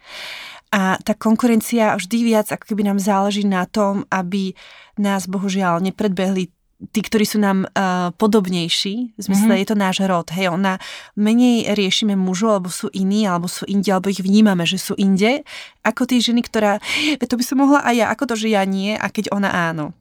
A 0.70 0.98
tá 1.02 1.18
konkurencia 1.18 1.98
vždy 1.98 2.18
viac, 2.22 2.46
ako 2.50 2.62
keby 2.74 2.94
nám 2.94 2.98
záleží 3.02 3.42
na 3.42 3.66
tom, 3.66 4.06
aby 4.06 4.54
nás 4.94 5.26
bohužiaľ 5.26 5.82
nepredbehli 5.82 6.53
tí, 6.90 7.00
ktorí 7.00 7.24
sú 7.24 7.38
nám 7.40 7.64
uh, 7.70 8.10
podobnejší, 8.18 9.14
v 9.14 9.20
zmysle 9.20 9.54
mm-hmm. 9.54 9.62
je 9.62 9.68
to 9.70 9.76
náš 9.78 9.96
rod, 10.04 10.26
hej, 10.34 10.50
ona 10.50 10.76
menej 11.14 11.72
riešime 11.72 12.18
mužov, 12.18 12.60
alebo 12.60 12.70
sú 12.70 12.90
iní, 12.92 13.24
alebo 13.24 13.46
sú 13.46 13.64
inde, 13.70 13.88
alebo 13.94 14.10
ich 14.10 14.20
vnímame, 14.20 14.66
že 14.66 14.76
sú 14.76 14.98
inde, 14.98 15.46
ako 15.86 16.04
tie 16.04 16.20
ženy, 16.20 16.42
ktorá, 16.44 16.82
to 17.30 17.34
by 17.38 17.44
som 17.44 17.62
mohla 17.62 17.80
aj 17.86 17.94
ja, 17.94 18.06
ako 18.10 18.34
to, 18.34 18.34
že 18.34 18.48
ja 18.52 18.62
nie, 18.66 18.98
a 18.98 19.06
keď 19.08 19.32
ona 19.32 19.50
áno. 19.50 19.94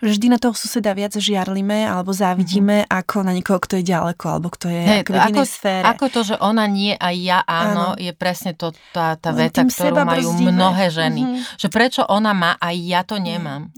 Vždy 0.00 0.32
na 0.32 0.40
toho 0.40 0.56
suseda 0.56 0.96
viac 0.96 1.12
žiarlime 1.12 1.84
alebo 1.84 2.08
závidíme 2.08 2.88
mm-hmm. 2.88 2.98
ako 3.04 3.16
na 3.20 3.36
niekoho, 3.36 3.60
kto 3.60 3.78
je 3.78 3.84
ďaleko 3.84 4.24
alebo 4.32 4.48
kto 4.48 4.72
je 4.72 4.80
hey, 4.80 5.04
v 5.04 5.12
inej 5.12 5.44
sfére. 5.44 5.84
Ako 5.84 6.08
to, 6.08 6.24
že 6.24 6.36
ona 6.40 6.64
nie 6.64 6.96
a 6.96 7.12
ja 7.12 7.44
áno, 7.44 7.92
áno. 7.92 8.00
je 8.00 8.08
presne 8.16 8.56
to, 8.56 8.72
tá, 8.96 9.20
tá 9.20 9.36
veta, 9.36 9.60
ktorú 9.60 10.08
majú 10.08 10.32
brzdíme. 10.32 10.56
mnohé 10.56 10.88
ženy. 10.88 11.22
Mm-hmm. 11.28 11.60
Že 11.60 11.68
prečo 11.68 12.02
ona 12.08 12.32
má 12.32 12.56
a 12.56 12.72
ja 12.72 13.04
to 13.04 13.20
nemám. 13.20 13.68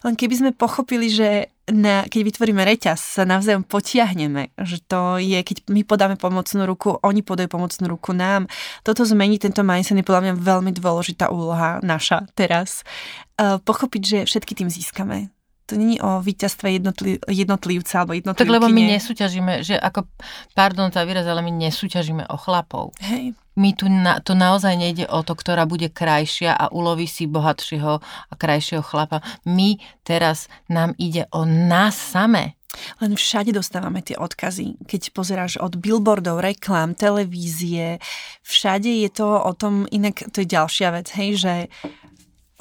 Len 0.00 0.14
keby 0.16 0.34
sme 0.34 0.50
pochopili, 0.56 1.12
že 1.12 1.53
na, 1.70 2.04
keď 2.04 2.20
vytvoríme 2.28 2.60
reťaz, 2.60 3.00
sa 3.00 3.24
navzájom 3.24 3.64
potiahneme, 3.64 4.52
že 4.60 4.84
to 4.84 5.16
je, 5.16 5.40
keď 5.40 5.64
my 5.72 5.80
podáme 5.84 6.16
pomocnú 6.20 6.68
ruku, 6.68 7.00
oni 7.00 7.24
podajú 7.24 7.48
pomocnú 7.48 7.88
ruku 7.88 8.12
nám. 8.12 8.44
Toto 8.84 9.08
zmení 9.08 9.40
tento 9.40 9.64
mindset 9.64 9.96
je 9.96 10.04
podľa 10.04 10.28
mňa 10.28 10.34
veľmi 10.44 10.70
dôležitá 10.76 11.32
úloha 11.32 11.80
naša 11.80 12.28
teraz. 12.36 12.84
Uh, 13.40 13.56
pochopiť, 13.64 14.02
že 14.04 14.18
všetky 14.28 14.52
tým 14.52 14.68
získame 14.68 15.32
to 15.64 15.80
není 15.80 15.96
o 15.96 16.20
víťazstve 16.20 16.76
jednotliv, 16.76 17.24
jednotlivca 17.24 18.04
alebo 18.04 18.12
jednotlivkyne. 18.12 18.52
Tak 18.52 18.56
lebo 18.60 18.68
my 18.68 18.82
nesúťažíme, 18.84 19.52
že 19.64 19.80
ako, 19.80 20.04
pardon 20.52 20.92
tá 20.92 21.00
výraz, 21.08 21.24
ale 21.24 21.40
my 21.40 21.48
nesúťažíme 21.56 22.28
o 22.28 22.36
chlapov. 22.36 22.92
Hej. 23.00 23.32
My 23.54 23.70
tu 23.74 23.86
na, 23.86 24.18
to 24.18 24.34
naozaj 24.34 24.74
nejde 24.74 25.06
o 25.06 25.22
to, 25.22 25.38
ktorá 25.38 25.62
bude 25.64 25.86
krajšia 25.90 26.54
a 26.54 26.70
uloví 26.74 27.06
si 27.06 27.30
bohatšieho 27.30 28.02
a 28.02 28.34
krajšieho 28.34 28.82
chlapa. 28.82 29.22
My 29.46 29.78
teraz 30.02 30.50
nám 30.66 30.94
ide 30.98 31.30
o 31.30 31.46
nás 31.46 31.94
samé. 31.94 32.58
Len 32.98 33.14
všade 33.14 33.54
dostávame 33.54 34.02
tie 34.02 34.18
odkazy. 34.18 34.74
Keď 34.82 35.14
pozeráš 35.14 35.62
od 35.62 35.78
billboardov, 35.78 36.42
reklám, 36.42 36.98
televízie, 36.98 38.02
všade 38.42 38.90
je 39.06 39.10
to 39.14 39.28
o 39.30 39.52
tom, 39.54 39.86
inak 39.94 40.26
to 40.34 40.42
je 40.42 40.48
ďalšia 40.50 40.88
vec, 40.90 41.06
hej, 41.14 41.30
že 41.38 41.54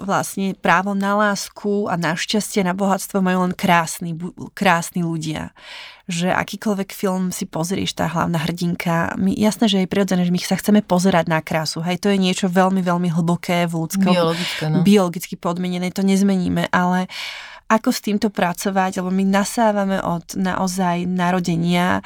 vlastne 0.03 0.53
právo 0.59 0.93
na 0.93 1.15
lásku 1.15 1.87
a 1.87 1.97
na 1.97 2.13
šťastie, 2.13 2.61
na 2.61 2.75
bohatstvo 2.75 3.23
majú 3.23 3.47
len 3.49 3.53
krásni, 3.55 4.13
krásni 4.53 5.01
ľudia. 5.01 5.55
Že 6.11 6.35
akýkoľvek 6.35 6.91
film 6.91 7.31
si 7.31 7.47
pozrieš, 7.47 7.95
tá 7.95 8.11
hlavná 8.11 8.43
hrdinka, 8.43 9.15
my, 9.15 9.31
jasné, 9.33 9.71
že 9.71 9.77
je 9.83 9.87
prirodzené, 9.87 10.27
že 10.27 10.35
my 10.35 10.39
sa 10.43 10.59
chceme 10.59 10.83
pozerať 10.83 11.31
na 11.31 11.39
krásu. 11.39 11.79
Hej, 11.79 12.03
to 12.03 12.11
je 12.11 12.19
niečo 12.19 12.51
veľmi, 12.51 12.83
veľmi 12.83 13.07
hlboké 13.07 13.65
v 13.71 13.73
ľudskom. 13.87 14.11
Biologické, 14.11 14.63
no. 14.67 14.83
Biologicky 14.83 15.35
podmienené, 15.39 15.95
to 15.95 16.03
nezmeníme, 16.03 16.67
ale 16.75 17.07
ako 17.71 17.89
s 17.89 18.03
týmto 18.03 18.27
pracovať, 18.29 18.99
lebo 19.01 19.09
my 19.09 19.23
nasávame 19.23 19.97
od 20.03 20.35
naozaj 20.35 21.07
narodenia 21.07 22.03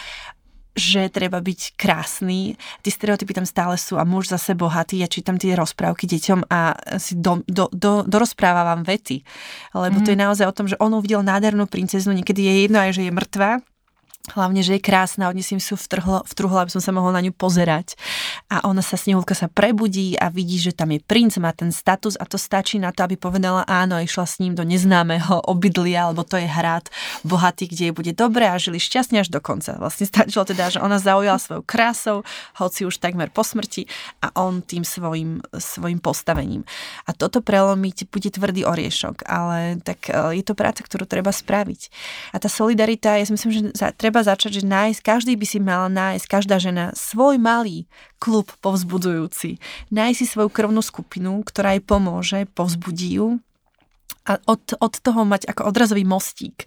že 0.77 1.09
treba 1.09 1.41
byť 1.41 1.73
krásny. 1.73 2.53
Tí 2.85 2.89
stereotypy 2.93 3.33
tam 3.33 3.49
stále 3.49 3.75
sú 3.81 3.97
a 3.97 4.05
muž 4.05 4.29
zase 4.29 4.53
bohatý. 4.53 5.01
Ja 5.01 5.09
čítam 5.09 5.41
tie 5.41 5.57
rozprávky 5.57 6.05
deťom 6.05 6.45
a 6.53 6.77
si 7.01 7.17
do, 7.17 7.41
do, 7.49 7.65
do, 7.73 8.05
dorozprávam 8.05 8.85
vety. 8.85 9.25
Lebo 9.73 9.97
mm. 9.99 10.03
to 10.05 10.09
je 10.13 10.17
mhm. 10.21 10.23
naozaj 10.29 10.45
o 10.45 10.55
tom, 10.55 10.69
že 10.69 10.77
on 10.77 10.93
uvidel 10.93 11.25
nádhernú 11.25 11.65
princeznu, 11.65 12.13
niekedy 12.13 12.45
je 12.45 12.53
jedno 12.69 12.77
aj, 12.77 12.93
že 12.93 13.09
je 13.09 13.11
mŕtva, 13.11 13.65
Hlavne, 14.27 14.59
že 14.59 14.75
je 14.75 14.83
krásna, 14.83 15.31
odnesím 15.31 15.63
si 15.63 15.71
v, 15.71 15.87
trhlo, 15.87 16.19
v 16.27 16.33
truhle, 16.35 16.59
aby 16.67 16.71
som 16.75 16.83
sa 16.83 16.91
mohol 16.91 17.15
na 17.15 17.23
ňu 17.23 17.31
pozerať. 17.31 17.95
A 18.51 18.67
ona 18.67 18.83
sa, 18.83 18.99
Snehulka 18.99 19.31
sa 19.31 19.47
prebudí 19.47 20.19
a 20.19 20.27
vidí, 20.27 20.59
že 20.59 20.75
tam 20.75 20.91
je 20.91 20.99
princ, 20.99 21.39
má 21.39 21.55
ten 21.55 21.71
status 21.71 22.19
a 22.19 22.27
to 22.27 22.35
stačí 22.35 22.75
na 22.75 22.91
to, 22.91 23.07
aby 23.07 23.15
povedala 23.15 23.63
áno, 23.63 23.95
išla 24.03 24.27
s 24.27 24.43
ním 24.43 24.51
do 24.51 24.67
neznámeho 24.67 25.47
obydlia, 25.47 26.11
alebo 26.11 26.27
to 26.27 26.35
je 26.35 26.47
hrad 26.47 26.91
bohatý, 27.23 27.71
kde 27.71 27.89
jej 27.89 27.95
bude 27.95 28.11
dobre 28.11 28.51
a 28.51 28.59
žili 28.59 28.83
šťastne 28.83 29.23
až 29.23 29.31
do 29.31 29.39
konca. 29.39 29.79
Vlastne 29.79 30.03
stačilo 30.07 30.43
teda, 30.43 30.75
že 30.75 30.83
ona 30.83 30.99
zaujala 30.99 31.39
svojou 31.39 31.63
krásou, 31.63 32.17
hoci 32.59 32.83
už 32.83 32.99
takmer 32.99 33.31
po 33.31 33.47
smrti 33.47 33.87
a 34.19 34.31
on 34.35 34.59
tým 34.59 34.83
svojim, 34.83 35.39
svojim 35.55 36.03
postavením. 36.03 36.67
A 37.07 37.15
toto 37.15 37.39
prelomiť 37.39 38.11
bude 38.11 38.29
tvrdý 38.31 38.67
oriešok, 38.67 39.23
ale 39.23 39.79
tak 39.81 40.11
e, 40.11 40.39
je 40.39 40.43
to 40.43 40.53
práca, 40.53 40.83
ktorú 40.83 41.07
treba 41.07 41.31
spraviť. 41.31 41.81
A 42.33 42.37
tá 42.37 42.51
solidarita, 42.51 43.15
ja 43.15 43.25
si 43.25 43.33
myslím, 43.33 43.51
že 43.53 43.61
treba 43.95 44.16
treba 44.17 44.33
začať, 44.33 44.51
že 44.57 44.63
nájsť, 44.65 44.99
každý 45.05 45.37
by 45.37 45.45
si 45.45 45.59
mal 45.61 45.93
nájsť, 45.93 46.25
každá 46.25 46.57
žena, 46.57 46.89
svoj 46.97 47.37
malý 47.37 47.85
klub 48.17 48.49
povzbudujúci. 48.65 49.61
Nájsť 49.93 50.17
si 50.17 50.25
svoju 50.25 50.49
krvnú 50.49 50.81
skupinu, 50.81 51.45
ktorá 51.45 51.77
jej 51.77 51.85
pomôže, 51.85 52.49
povzbudí 52.57 53.21
ju 53.21 53.37
a 54.25 54.41
od, 54.49 54.73
od 54.81 54.93
toho 54.97 55.21
mať 55.21 55.53
ako 55.53 55.69
odrazový 55.69 56.01
mostík. 56.01 56.65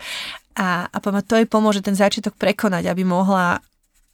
A, 0.54 0.86
a 0.86 0.96
to 1.02 1.34
jej 1.42 1.50
pomôže 1.50 1.82
ten 1.82 1.98
začiatok 1.98 2.38
prekonať, 2.38 2.86
aby 2.86 3.02
mohla 3.02 3.58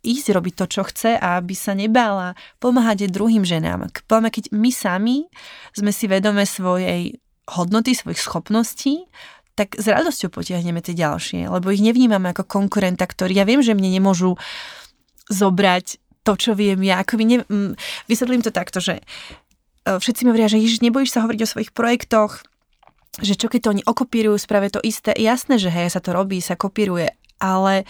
ísť 0.00 0.32
robiť 0.32 0.54
to, 0.56 0.64
čo 0.72 0.82
chce 0.88 1.20
a 1.20 1.36
aby 1.36 1.52
sa 1.52 1.76
nebála 1.76 2.40
pomáhať 2.56 3.04
aj 3.04 3.20
druhým 3.20 3.44
ženám. 3.44 3.92
Keď 4.08 4.48
my 4.48 4.72
sami 4.72 5.28
sme 5.76 5.92
si 5.92 6.08
vedome 6.08 6.48
svojej 6.48 7.20
hodnoty, 7.52 7.92
svojich 7.92 8.16
schopností, 8.16 9.04
tak 9.56 9.72
s 9.80 9.88
radosťou 9.88 10.28
potiahneme 10.28 10.84
tie 10.84 10.92
ďalšie, 10.92 11.48
lebo 11.48 11.72
ich 11.72 11.80
nevnímame 11.80 12.30
ako 12.36 12.44
konkurenta, 12.44 13.08
ktorý 13.08 13.40
ja 13.40 13.48
viem, 13.48 13.64
že 13.64 13.72
mne 13.72 13.88
nemôžu 13.88 14.36
zobrať 15.32 15.96
to, 16.22 16.32
čo 16.36 16.52
viem 16.52 16.84
ja. 16.84 17.00
Ako 17.00 17.16
ne, 17.24 17.42
vysvetlím 18.04 18.44
to 18.44 18.52
takto, 18.52 18.84
že 18.84 19.00
e, 19.00 19.96
všetci 19.96 20.28
mi 20.28 20.30
hovoria, 20.30 20.52
že 20.52 20.60
Ježiš, 20.60 20.84
nebojíš 20.84 21.16
sa 21.16 21.24
hovoriť 21.24 21.40
o 21.40 21.50
svojich 21.50 21.72
projektoch, 21.72 22.44
že 23.24 23.32
čo 23.32 23.48
keď 23.48 23.60
to 23.64 23.72
oni 23.72 23.82
okopírujú, 23.88 24.36
spravia 24.36 24.68
to 24.68 24.84
isté. 24.84 25.16
Jasné, 25.16 25.56
že 25.56 25.72
hej, 25.72 25.88
sa 25.88 26.04
to 26.04 26.12
robí, 26.12 26.36
sa 26.44 26.52
kopíruje, 26.52 27.16
ale 27.40 27.88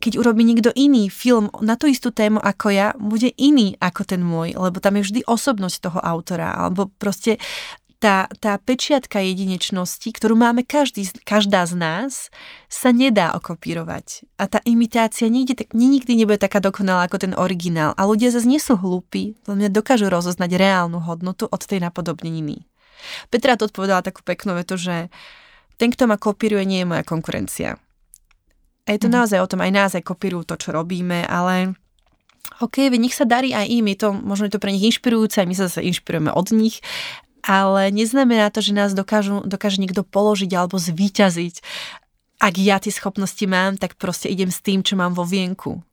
keď 0.00 0.16
urobí 0.16 0.48
niekto 0.48 0.72
iný 0.72 1.12
film 1.12 1.52
na 1.60 1.76
tú 1.76 1.84
istú 1.84 2.08
tému 2.08 2.40
ako 2.40 2.72
ja, 2.72 2.96
bude 2.96 3.36
iný 3.36 3.76
ako 3.76 4.08
ten 4.08 4.24
môj, 4.24 4.56
lebo 4.56 4.80
tam 4.80 4.96
je 4.96 5.04
vždy 5.04 5.20
osobnosť 5.28 5.76
toho 5.92 6.00
autora, 6.00 6.56
alebo 6.56 6.88
proste 6.96 7.36
tá, 8.00 8.32
tá 8.40 8.56
pečiatka 8.56 9.20
jedinečnosti, 9.20 10.08
ktorú 10.08 10.32
máme 10.32 10.64
každý, 10.64 11.04
každá 11.22 11.68
z 11.68 11.76
nás, 11.76 12.12
sa 12.72 12.96
nedá 12.96 13.36
okopírovať. 13.36 14.24
A 14.40 14.48
tá 14.48 14.64
imitácia 14.64 15.28
nikdy, 15.28 15.52
tak, 15.52 15.68
nikdy 15.76 16.16
nebude 16.16 16.40
taká 16.40 16.64
dokonalá 16.64 17.04
ako 17.06 17.28
ten 17.28 17.32
originál. 17.36 17.92
A 18.00 18.08
ľudia 18.08 18.32
zase 18.32 18.48
nie 18.48 18.56
sú 18.56 18.80
hlúpi, 18.80 19.36
len 19.44 19.68
dokážu 19.68 20.08
rozoznať 20.08 20.56
reálnu 20.56 21.04
hodnotu 21.04 21.44
od 21.44 21.60
tej 21.60 21.84
napodobneniny. 21.84 22.64
Petra 23.28 23.60
to 23.60 23.68
odpovedala 23.68 24.00
takú 24.00 24.24
peknú 24.24 24.56
vetu, 24.56 24.80
že 24.80 25.12
ten, 25.76 25.92
kto 25.92 26.08
ma 26.08 26.16
kopíruje, 26.16 26.64
nie 26.64 26.80
je 26.82 26.88
moja 26.88 27.04
konkurencia. 27.04 27.76
A 28.88 28.96
je 28.96 29.00
to 29.00 29.12
mm. 29.12 29.14
naozaj 29.20 29.38
o 29.44 29.48
tom, 29.48 29.60
aj 29.60 29.72
nás 29.72 29.92
aj 29.92 30.08
kopírujú 30.08 30.48
to, 30.48 30.56
čo 30.56 30.72
robíme, 30.72 31.28
ale 31.28 31.76
OK, 32.64 32.88
nech 32.92 33.16
sa 33.16 33.28
darí 33.28 33.52
aj 33.52 33.68
im, 33.68 33.88
je 33.92 33.96
to, 34.04 34.08
možno 34.12 34.48
je 34.48 34.56
to 34.56 34.60
pre 34.60 34.72
nich 34.72 34.84
inšpirujúce, 34.88 35.44
my 35.44 35.54
sa 35.56 35.68
zase 35.68 35.84
inšpirujeme 35.84 36.32
od 36.32 36.48
nich, 36.52 36.80
ale 37.44 37.92
neznamená 37.92 38.52
to, 38.52 38.60
že 38.60 38.76
nás 38.76 38.92
dokážu, 38.92 39.44
dokáže 39.44 39.80
niekto 39.80 40.04
položiť 40.04 40.50
alebo 40.56 40.76
zvíťaziť. 40.76 41.62
Ak 42.40 42.54
ja 42.56 42.80
tie 42.80 42.92
schopnosti 42.92 43.44
mám, 43.44 43.76
tak 43.76 44.00
proste 44.00 44.32
idem 44.32 44.48
s 44.48 44.64
tým, 44.64 44.80
čo 44.80 44.96
mám 44.96 45.12
vo 45.12 45.28
vienku. 45.28 45.84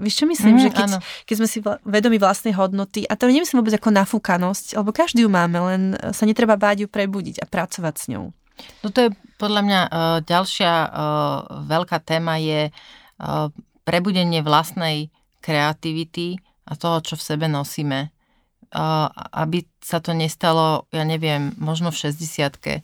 Vieš 0.00 0.24
čo 0.24 0.26
myslím, 0.26 0.56
mm, 0.56 0.62
že 0.64 0.70
keď, 0.72 0.90
keď 1.28 1.34
sme 1.36 1.48
si 1.48 1.58
vedomi 1.84 2.16
vlastnej 2.16 2.56
hodnoty, 2.56 3.04
a 3.04 3.20
to 3.20 3.28
nemyslím 3.28 3.60
vôbec 3.60 3.76
ako 3.76 3.92
nafúkanosť, 3.92 4.80
lebo 4.80 4.96
každý 4.96 5.28
ju 5.28 5.30
máme, 5.30 5.60
len 5.60 5.82
sa 6.16 6.24
netreba 6.24 6.56
báť 6.56 6.84
ju 6.84 6.88
prebudiť 6.88 7.44
a 7.44 7.46
pracovať 7.46 7.94
s 8.00 8.04
ňou. 8.08 8.32
No 8.80 8.88
to 8.88 8.98
je 9.06 9.08
podľa 9.36 9.60
mňa 9.66 9.80
uh, 9.84 9.90
ďalšia 10.24 10.72
uh, 10.72 10.88
veľká 11.68 12.00
téma 12.00 12.40
je 12.40 12.72
uh, 12.72 13.52
prebudenie 13.84 14.40
vlastnej 14.40 15.12
kreativity 15.44 16.40
a 16.64 16.72
toho, 16.80 17.04
čo 17.04 17.20
v 17.20 17.26
sebe 17.34 17.46
nosíme 17.50 18.13
aby 18.74 19.64
sa 19.78 20.02
to 20.02 20.12
nestalo, 20.12 20.90
ja 20.90 21.06
neviem, 21.06 21.54
možno 21.56 21.94
v 21.94 22.10
60 22.10 22.82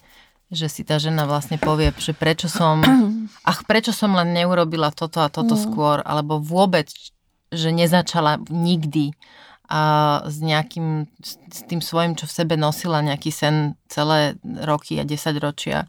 že 0.51 0.67
si 0.67 0.83
tá 0.83 0.99
žena 0.99 1.31
vlastne 1.31 1.63
povie, 1.63 1.95
že 1.95 2.11
prečo 2.11 2.51
som, 2.51 2.83
ach, 3.51 3.63
prečo 3.71 3.95
som 3.95 4.11
len 4.19 4.35
neurobila 4.35 4.91
toto 4.91 5.23
a 5.23 5.31
toto 5.31 5.55
mm. 5.55 5.63
skôr, 5.63 6.03
alebo 6.03 6.43
vôbec, 6.43 6.91
že 7.55 7.71
nezačala 7.71 8.43
nikdy 8.51 9.15
a 9.71 9.83
s 10.27 10.43
nejakým, 10.43 11.07
s 11.23 11.63
tým 11.71 11.79
svojim, 11.79 12.19
čo 12.19 12.27
v 12.27 12.35
sebe 12.35 12.59
nosila 12.59 12.99
nejaký 13.07 13.31
sen 13.31 13.79
celé 13.87 14.35
roky 14.43 14.99
a 14.99 15.07
10 15.07 15.15
ročia 15.39 15.87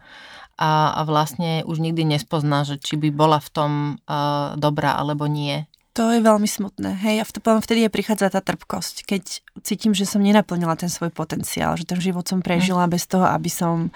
a, 0.62 0.93
a 0.93 1.02
vlastne 1.10 1.66
už 1.66 1.82
nikdy 1.82 2.06
nespozná, 2.06 2.62
že 2.62 2.78
či 2.78 2.93
by 3.02 3.10
bola 3.10 3.41
v 3.41 3.49
tom 3.49 3.72
uh, 4.06 4.54
dobrá 4.54 4.93
alebo 4.93 5.26
nie. 5.26 5.66
To 5.92 6.08
je 6.08 6.24
veľmi 6.24 6.48
smutné. 6.48 6.96
Hej, 7.04 7.20
a 7.20 7.60
vtedy 7.60 7.84
je 7.84 7.92
prichádza 7.92 8.32
tá 8.32 8.39
trpkosť, 8.39 9.04
keď 9.04 9.24
cítim, 9.60 9.92
že 9.92 10.08
som 10.08 10.24
nenaplnila 10.24 10.80
ten 10.80 10.88
svoj 10.88 11.12
potenciál, 11.12 11.76
že 11.76 11.84
ten 11.84 12.00
život 12.00 12.24
som 12.24 12.39
prežila 12.39 12.88
mm. 12.88 12.92
bez 12.96 13.04
toho, 13.12 13.28
aby 13.28 13.52
som 13.52 13.92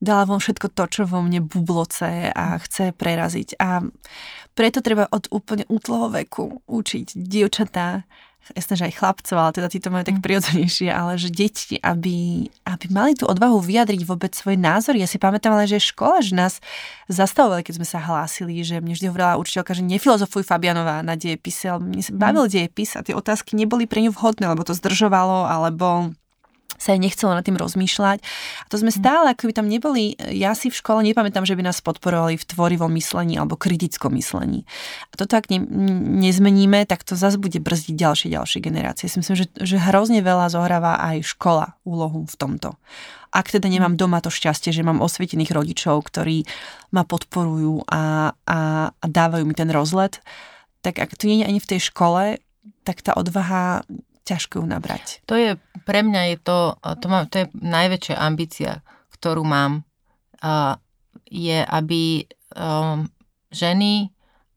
dala 0.00 0.28
von 0.28 0.40
všetko 0.40 0.72
to, 0.72 0.84
čo 0.92 1.02
vo 1.08 1.24
mne 1.24 1.44
bubloce 1.44 2.28
a 2.32 2.60
chce 2.60 2.92
preraziť. 2.92 3.56
A 3.60 3.84
preto 4.52 4.84
treba 4.84 5.08
od 5.08 5.28
úplne 5.32 5.64
útloho 5.72 6.12
veku 6.12 6.64
učiť 6.68 7.16
dievčatá 7.16 8.04
jasné, 8.54 8.74
že 8.76 8.86
aj 8.90 8.94
chlapcov, 8.98 9.36
ale 9.38 9.52
teda 9.54 9.68
títo 9.70 9.88
majú 9.92 10.04
tak 10.06 10.18
mm. 10.18 10.24
prirodzenejšie, 10.24 10.88
ale 10.90 11.20
že 11.20 11.30
deti, 11.30 11.78
aby, 11.78 12.48
aby 12.66 12.86
mali 12.90 13.12
tú 13.14 13.30
odvahu 13.30 13.62
vyjadriť 13.62 14.02
vôbec 14.06 14.34
svoj 14.34 14.58
názor. 14.58 14.98
Ja 14.98 15.06
si 15.06 15.22
pamätám 15.22 15.54
ale, 15.54 15.70
že 15.70 15.78
škola, 15.78 16.22
že 16.24 16.34
nás 16.34 16.58
zastavovali, 17.06 17.62
keď 17.62 17.82
sme 17.82 17.86
sa 17.86 17.98
hlásili, 18.02 18.62
že 18.66 18.82
mne 18.82 18.94
vždy 18.94 19.06
hovorila 19.10 19.40
učiteľka, 19.40 19.76
že 19.78 19.86
nefilozofuj 19.86 20.42
Fabianová 20.46 21.02
na 21.06 21.14
dejepise, 21.14 21.70
ale 21.70 21.86
mne 21.86 22.02
sa 22.02 22.12
bavil 22.14 22.44
mm. 22.46 22.50
dejepis 22.50 22.90
a 22.98 23.04
tie 23.06 23.14
otázky 23.14 23.54
neboli 23.54 23.86
pre 23.86 24.02
ňu 24.02 24.10
vhodné, 24.14 24.50
lebo 24.50 24.66
to 24.66 24.74
zdržovalo, 24.74 25.46
alebo 25.46 26.14
sa 26.80 26.96
aj 26.96 27.00
nechcelo 27.04 27.36
nad 27.36 27.44
tým 27.44 27.60
rozmýšľať. 27.60 28.18
A 28.64 28.66
to 28.72 28.80
sme 28.80 28.88
mhm. 28.88 28.96
stále, 28.96 29.26
ako 29.36 29.52
by 29.52 29.54
tam 29.54 29.68
neboli, 29.68 30.16
ja 30.32 30.56
si 30.56 30.72
v 30.72 30.78
škole 30.80 31.04
nepamätám, 31.04 31.44
že 31.44 31.54
by 31.54 31.68
nás 31.68 31.84
podporovali 31.84 32.40
v 32.40 32.48
tvorivom 32.48 32.88
myslení 32.96 33.36
alebo 33.36 33.60
kritickom 33.60 34.16
myslení. 34.16 34.64
A 35.12 35.14
to 35.20 35.28
tak 35.28 35.52
ne, 35.52 35.60
nezmeníme, 36.24 36.88
tak 36.88 37.04
to 37.04 37.14
zase 37.14 37.36
bude 37.36 37.60
brzdiť 37.60 37.94
ďalšie, 37.94 38.28
ďalšie 38.32 38.58
generácie. 38.64 39.12
Si 39.12 39.20
myslím, 39.20 39.36
že, 39.36 39.46
že 39.60 39.76
hrozne 39.76 40.24
veľa 40.24 40.48
zohráva 40.48 40.96
aj 41.04 41.36
škola 41.36 41.76
úlohu 41.84 42.24
v 42.24 42.34
tomto. 42.40 42.80
Ak 43.30 43.46
teda 43.46 43.70
nemám 43.70 43.94
mhm. 43.94 44.00
doma 44.00 44.18
to 44.24 44.32
šťastie, 44.32 44.72
že 44.72 44.82
mám 44.82 45.04
osvietených 45.04 45.52
rodičov, 45.52 46.08
ktorí 46.08 46.48
ma 46.96 47.04
podporujú 47.04 47.86
a, 47.86 48.34
a, 48.48 48.58
a 48.90 49.06
dávajú 49.06 49.44
mi 49.44 49.54
ten 49.54 49.68
rozlet, 49.70 50.18
tak 50.80 50.96
ak 50.96 51.12
to 51.12 51.28
nie 51.28 51.44
je 51.44 51.48
ani 51.52 51.60
v 51.60 51.70
tej 51.76 51.80
škole, 51.92 52.40
tak 52.88 53.04
tá 53.04 53.12
odvaha 53.12 53.84
ťažko 54.24 54.62
ju 54.62 54.66
nabrať. 54.66 55.24
To 55.26 55.34
je, 55.34 55.56
pre 55.88 56.00
mňa 56.04 56.22
je 56.34 56.36
to, 56.40 56.58
to, 57.00 57.06
má, 57.08 57.26
to 57.26 57.44
je 57.44 57.46
najväčšia 57.56 58.16
ambícia, 58.20 58.84
ktorú 59.16 59.42
mám, 59.44 59.84
je, 61.30 61.58
aby 61.60 62.24
um, 62.56 63.06
ženy 63.52 64.10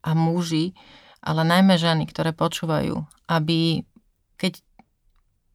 a 0.03 0.11
muži, 0.15 0.73
ale 1.23 1.47
najmä 1.47 1.79
ženy, 1.79 2.03
ktoré 2.07 2.35
počúvajú, 2.35 3.03
aby 3.31 3.83
keď 4.35 4.59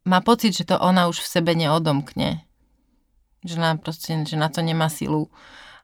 má 0.09 0.25
pocit, 0.25 0.57
že 0.57 0.65
to 0.65 0.81
ona 0.81 1.09
už 1.13 1.21
v 1.21 1.33
sebe 1.41 1.53
neodomkne, 1.53 2.41
že 3.45 3.57
na, 3.61 3.77
proste, 3.77 4.17
že 4.25 4.37
na 4.41 4.49
to 4.49 4.65
nemá 4.65 4.89
silu 4.89 5.29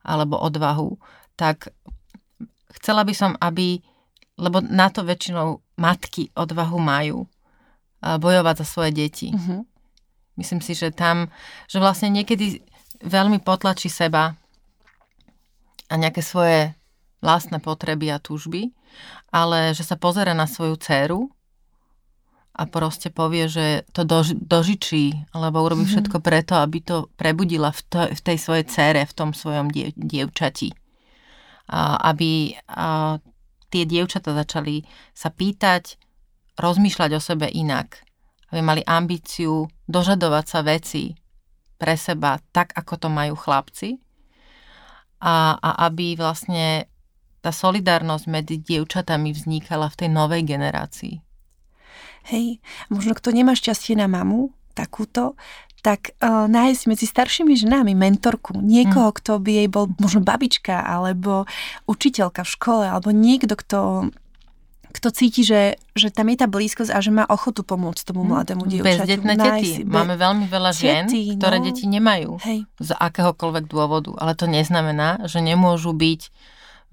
alebo 0.00 0.40
odvahu, 0.40 0.96
tak 1.36 1.68
chcela 2.80 3.04
by 3.04 3.12
som, 3.12 3.36
aby, 3.40 3.84
lebo 4.40 4.64
na 4.64 4.88
to 4.88 5.04
väčšinou 5.04 5.60
matky 5.76 6.32
odvahu 6.32 6.80
majú, 6.80 7.28
bojovať 8.04 8.54
za 8.60 8.66
svoje 8.68 8.90
deti. 8.92 9.32
Uh-huh. 9.32 9.64
Myslím 10.36 10.60
si, 10.60 10.76
že 10.76 10.92
tam, 10.92 11.30
že 11.70 11.80
vlastne 11.80 12.10
niekedy 12.10 12.60
veľmi 13.00 13.40
potlačí 13.40 13.88
seba 13.88 14.36
a 15.88 15.94
nejaké 15.94 16.20
svoje 16.20 16.74
vlastné 17.24 17.62
potreby 17.62 18.12
a 18.12 18.20
túžby, 18.20 18.74
ale 19.32 19.72
že 19.72 19.86
sa 19.86 19.96
pozera 19.96 20.36
na 20.36 20.44
svoju 20.44 20.76
dceru 20.76 21.32
a 22.54 22.70
proste 22.70 23.10
povie, 23.10 23.50
že 23.50 23.82
to 23.90 24.06
dož, 24.06 24.38
dožičí, 24.38 25.26
alebo 25.34 25.66
urobí 25.66 25.82
mm-hmm. 25.82 26.06
všetko 26.06 26.18
preto, 26.22 26.54
aby 26.62 26.78
to 26.84 27.10
prebudila 27.18 27.74
v, 27.74 27.80
to, 27.90 28.00
v 28.14 28.20
tej 28.22 28.38
svojej 28.38 28.64
cére, 28.70 29.02
v 29.02 29.16
tom 29.16 29.34
svojom 29.34 29.74
die, 29.74 29.90
dievčati. 29.98 30.70
A, 31.66 31.98
aby 32.14 32.54
a, 32.70 33.18
tie 33.74 33.82
dievčata 33.82 34.30
začali 34.38 34.86
sa 35.10 35.34
pýtať, 35.34 35.98
rozmýšľať 36.58 37.10
o 37.16 37.20
sebe 37.20 37.46
inak. 37.50 38.02
Aby 38.50 38.60
mali 38.62 38.82
ambíciu 38.86 39.66
dožadovať 39.90 40.44
sa 40.46 40.60
veci 40.62 41.14
pre 41.78 41.98
seba 41.98 42.38
tak, 42.54 42.70
ako 42.78 42.94
to 42.96 43.08
majú 43.10 43.34
chlapci. 43.34 43.98
A, 45.24 45.56
a 45.56 45.70
aby 45.88 46.14
vlastne 46.14 46.86
tá 47.44 47.52
solidárnosť 47.52 48.24
medzi 48.28 48.56
dievčatami 48.56 49.36
vznikala 49.36 49.92
v 49.92 49.98
tej 50.00 50.08
novej 50.08 50.42
generácii. 50.48 51.20
Hej, 52.32 52.64
možno 52.88 53.12
kto 53.12 53.36
nemá 53.36 53.52
šťastie 53.52 54.00
na 54.00 54.08
mamu, 54.08 54.48
takúto, 54.72 55.36
tak 55.84 56.16
uh, 56.24 56.48
nájsť 56.48 56.82
medzi 56.88 57.04
staršími 57.04 57.52
ženami 57.60 57.92
mentorku, 57.92 58.56
niekoho, 58.56 59.12
mm. 59.12 59.16
kto 59.20 59.32
by 59.36 59.50
jej 59.60 59.68
bol 59.68 59.92
možno 60.00 60.24
babička, 60.24 60.80
alebo 60.80 61.44
učiteľka 61.84 62.40
v 62.40 62.52
škole, 62.56 62.84
alebo 62.88 63.12
niekto, 63.12 63.52
kto 63.52 64.08
kto 64.94 65.10
cíti, 65.10 65.42
že, 65.42 65.74
že 65.98 66.14
tam 66.14 66.30
je 66.30 66.36
tá 66.38 66.46
blízkosť 66.46 66.94
a 66.94 67.02
že 67.02 67.10
má 67.10 67.26
ochotu 67.26 67.66
pomôcť 67.66 68.14
tomu 68.14 68.22
hm. 68.22 68.28
mladému 68.30 68.64
dievčaťu. 68.70 69.02
Bezdetné 69.02 69.34
deti. 69.34 69.70
Be... 69.82 69.90
Máme 69.90 70.14
veľmi 70.14 70.46
veľa 70.46 70.70
žien, 70.70 71.10
tety, 71.10 71.34
ktoré 71.34 71.58
no. 71.58 71.64
deti 71.66 71.84
nemajú. 71.90 72.38
Hej. 72.46 72.70
Z 72.78 72.90
akéhokoľvek 72.94 73.64
dôvodu. 73.66 74.14
Ale 74.22 74.38
to 74.38 74.46
neznamená, 74.46 75.26
že 75.26 75.42
nemôžu 75.42 75.90
byť 75.90 76.30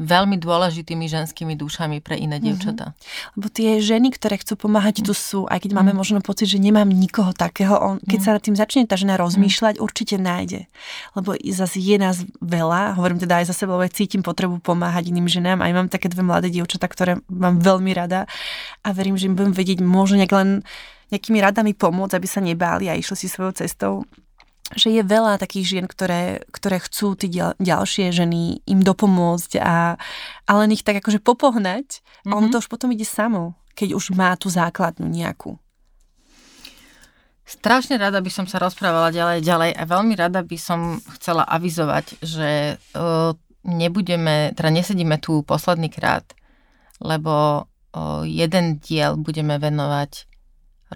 veľmi 0.01 0.41
dôležitými 0.41 1.05
ženskými 1.05 1.53
dušami 1.53 2.01
pre 2.01 2.17
iné 2.17 2.41
dievčatá. 2.41 2.91
Mm-hmm. 2.91 3.33
Lebo 3.37 3.47
tie 3.53 3.69
ženy, 3.77 4.09
ktoré 4.11 4.41
chcú 4.41 4.57
pomáhať, 4.57 5.05
tu 5.05 5.13
sú, 5.13 5.45
aj 5.45 5.63
keď 5.63 5.77
máme 5.77 5.93
mm. 5.93 5.97
možno 5.97 6.19
pocit, 6.25 6.49
že 6.49 6.57
nemám 6.57 6.89
nikoho 6.89 7.31
takého, 7.37 7.77
on, 7.77 7.95
keď 8.01 8.19
mm. 8.19 8.25
sa 8.25 8.31
nad 8.33 8.41
tým 8.41 8.55
začne 8.57 8.89
tá 8.89 8.97
žena 8.97 9.15
rozmýšľať, 9.21 9.77
mm. 9.77 9.81
určite 9.81 10.15
nájde. 10.17 10.65
Lebo 11.13 11.37
zase 11.37 11.77
je 11.77 11.95
nás 12.01 12.25
veľa, 12.41 12.97
hovorím 12.97 13.21
teda 13.21 13.45
aj 13.45 13.53
za 13.53 13.55
sebou, 13.55 13.77
aj 13.77 13.93
cítim 13.93 14.25
potrebu 14.25 14.57
pomáhať 14.59 15.13
iným 15.13 15.29
ženám, 15.29 15.61
aj 15.61 15.71
mám 15.71 15.87
také 15.87 16.09
dve 16.09 16.25
mladé 16.25 16.49
dievčatá, 16.49 16.89
ktoré 16.89 17.21
mám 17.29 17.61
veľmi 17.61 17.93
rada 17.93 18.25
a 18.81 18.89
verím, 18.91 19.15
že 19.15 19.29
im 19.29 19.37
budem 19.37 19.53
vedieť 19.53 19.79
možno 19.85 20.17
nejak 20.17 20.33
len 20.33 20.65
nejakými 21.11 21.43
radami 21.43 21.75
pomôcť, 21.75 22.15
aby 22.17 22.27
sa 22.27 22.39
nebáli 22.39 22.87
a 22.87 22.95
išli 22.95 23.15
si 23.19 23.27
svojou 23.27 23.51
cestou 23.51 24.07
že 24.75 24.91
je 24.91 25.03
veľa 25.03 25.41
takých 25.41 25.65
žien, 25.77 25.85
ktoré, 25.87 26.43
ktoré 26.51 26.79
chcú 26.79 27.15
tí 27.15 27.27
ďalšie 27.59 28.11
ženy 28.15 28.63
im 28.65 28.79
dopomôcť 28.81 29.59
a, 29.59 29.95
a 30.47 30.51
len 30.63 30.69
ich 30.71 30.85
tak 30.85 30.99
akože 31.03 31.19
popohnať 31.19 31.99
mm-hmm. 32.01 32.31
a 32.31 32.33
ono 32.37 32.47
mhm. 32.49 32.53
to 32.55 32.61
už 32.63 32.67
potom 32.71 32.91
ide 32.95 33.07
samo, 33.07 33.55
keď 33.75 33.95
už 33.95 34.15
má 34.15 34.35
tú 34.39 34.47
základnú 34.47 35.07
nejakú. 35.07 35.59
Strašne 37.51 37.99
rada 37.99 38.23
by 38.23 38.31
som 38.31 38.45
sa 38.47 38.63
rozprávala 38.63 39.11
ďalej, 39.11 39.43
ďalej 39.43 39.71
a 39.75 39.83
veľmi 39.83 40.15
rada 40.15 40.39
by 40.39 40.55
som 40.55 41.03
chcela 41.19 41.43
avizovať, 41.43 42.23
že 42.23 42.79
uh, 42.95 43.35
nebudeme, 43.67 44.55
teda 44.55 44.71
nesedíme 44.71 45.19
tu 45.19 45.43
posledný 45.43 45.91
krát, 45.91 46.23
lebo 47.03 47.67
uh, 47.67 48.23
jeden 48.23 48.79
diel 48.79 49.19
budeme 49.19 49.59
venovať 49.59 50.31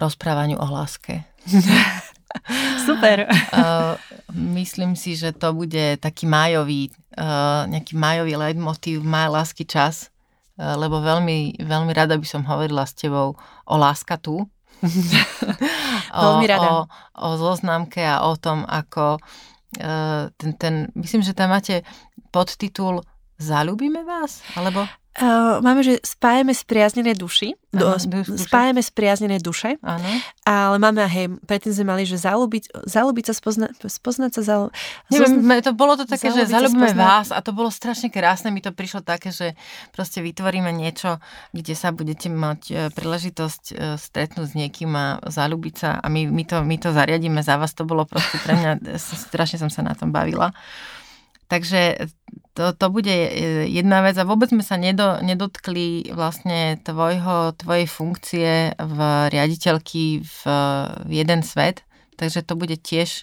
rozprávaniu 0.00 0.56
o 0.56 0.64
láske. 0.64 1.28
Super. 2.86 3.26
Uh, 3.52 3.94
myslím 4.34 4.98
si, 4.98 5.16
že 5.16 5.32
to 5.32 5.54
bude 5.54 5.98
taký 6.02 6.26
májový, 6.26 6.90
uh, 7.18 7.64
nejaký 7.70 7.94
májový 7.96 8.34
leitmotív, 8.36 9.02
maj 9.06 9.30
lásky 9.30 9.64
čas, 9.64 10.10
uh, 10.58 10.74
lebo 10.76 11.00
veľmi, 11.00 11.62
veľmi 11.62 11.92
rada 11.94 12.18
by 12.18 12.26
som 12.26 12.42
hovorila 12.44 12.84
s 12.84 12.94
tebou 12.94 13.38
o 13.66 13.74
láska 13.78 14.18
tu. 14.18 14.44
veľmi 16.12 16.46
rada. 16.46 16.68
O, 16.68 16.78
o 17.16 17.28
zoznamke 17.40 18.04
a 18.04 18.28
o 18.28 18.36
tom, 18.36 18.66
ako 18.68 19.16
uh, 19.80 20.28
ten, 20.36 20.50
ten, 20.58 20.74
myslím, 20.98 21.24
že 21.24 21.32
tam 21.32 21.54
máte 21.54 21.86
podtitul 22.34 23.00
Zalúbime 23.36 24.00
vás? 24.02 24.40
Alebo? 24.56 24.88
Uh, 25.16 25.64
máme, 25.64 25.80
že 25.80 25.96
spájame 26.04 26.52
spriaznené 26.52 27.16
duši, 27.16 27.56
ano, 27.72 27.96
duše. 27.96 28.36
spájame 28.36 28.84
spriaznené 28.84 29.40
duše, 29.40 29.80
ano. 29.80 30.04
ale 30.44 30.76
máme, 30.76 31.08
hej, 31.08 31.32
predtým 31.48 31.72
sme 31.72 31.96
mali, 31.96 32.04
že 32.04 32.20
zalúbiť, 32.20 32.84
zalúbiť 32.84 33.24
sa, 33.24 33.32
spozna, 33.32 33.72
spoznať 33.80 34.30
sa, 34.36 34.42
zal, 34.44 34.62
Neviem, 35.08 35.40
zozna, 35.40 35.64
to 35.64 35.72
bolo 35.72 35.96
to 35.96 36.04
také, 36.04 36.28
že 36.36 36.52
zalúbime 36.52 36.92
vás 36.92 37.32
a 37.32 37.40
to 37.40 37.56
bolo 37.56 37.72
strašne 37.72 38.12
krásne, 38.12 38.52
mi 38.52 38.60
to 38.60 38.76
prišlo 38.76 39.00
také, 39.00 39.32
že 39.32 39.56
proste 39.96 40.20
vytvoríme 40.20 40.68
niečo, 40.68 41.16
kde 41.56 41.72
sa 41.72 41.96
budete 41.96 42.28
mať 42.28 42.60
e, 42.68 42.74
príležitosť 42.92 43.62
e, 43.72 43.74
stretnúť 43.96 44.52
s 44.52 44.52
niekým 44.52 44.92
a 44.92 45.24
zalúbiť 45.24 45.74
sa 45.80 45.96
a 45.96 46.12
my, 46.12 46.28
my, 46.28 46.44
to, 46.44 46.60
my 46.60 46.76
to 46.76 46.92
zariadíme 46.92 47.40
za 47.40 47.56
vás, 47.56 47.72
to 47.72 47.88
bolo 47.88 48.04
proste 48.04 48.36
pre 48.44 48.52
mňa, 48.52 49.00
strašne 49.00 49.56
som 49.64 49.72
sa 49.72 49.80
na 49.80 49.96
tom 49.96 50.12
bavila. 50.12 50.52
Takže 51.46 52.10
to, 52.56 52.72
to 52.72 52.86
bude 52.90 53.12
jedna 53.68 54.02
vec 54.02 54.18
a 54.18 54.26
vôbec 54.26 54.50
sme 54.50 54.64
sa 54.64 54.80
nedo, 54.80 55.20
nedotkli 55.22 56.10
vlastne 56.10 56.80
tvojho, 56.82 57.54
tvojej 57.54 57.86
funkcie 57.86 58.74
v 58.74 58.98
riaditeľky 59.30 60.24
v, 60.24 60.40
v 61.06 61.10
jeden 61.12 61.44
svet, 61.46 61.86
takže 62.16 62.42
to 62.42 62.56
bude 62.58 62.80
tiež 62.80 63.22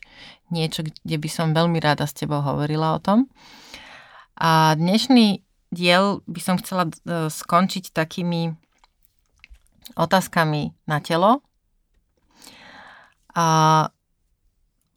niečo, 0.54 0.86
kde 0.86 1.18
by 1.18 1.30
som 1.30 1.58
veľmi 1.58 1.82
rada 1.82 2.06
s 2.06 2.14
tebou 2.14 2.46
hovorila 2.46 2.96
o 2.96 3.04
tom. 3.04 3.26
A 4.38 4.78
dnešný 4.78 5.42
diel 5.74 6.22
by 6.30 6.40
som 6.40 6.56
chcela 6.62 6.88
e, 6.88 7.28
skončiť 7.34 7.90
takými 7.90 8.54
otázkami 9.98 10.78
na 10.86 10.98
telo. 11.02 11.42
A 13.34 13.46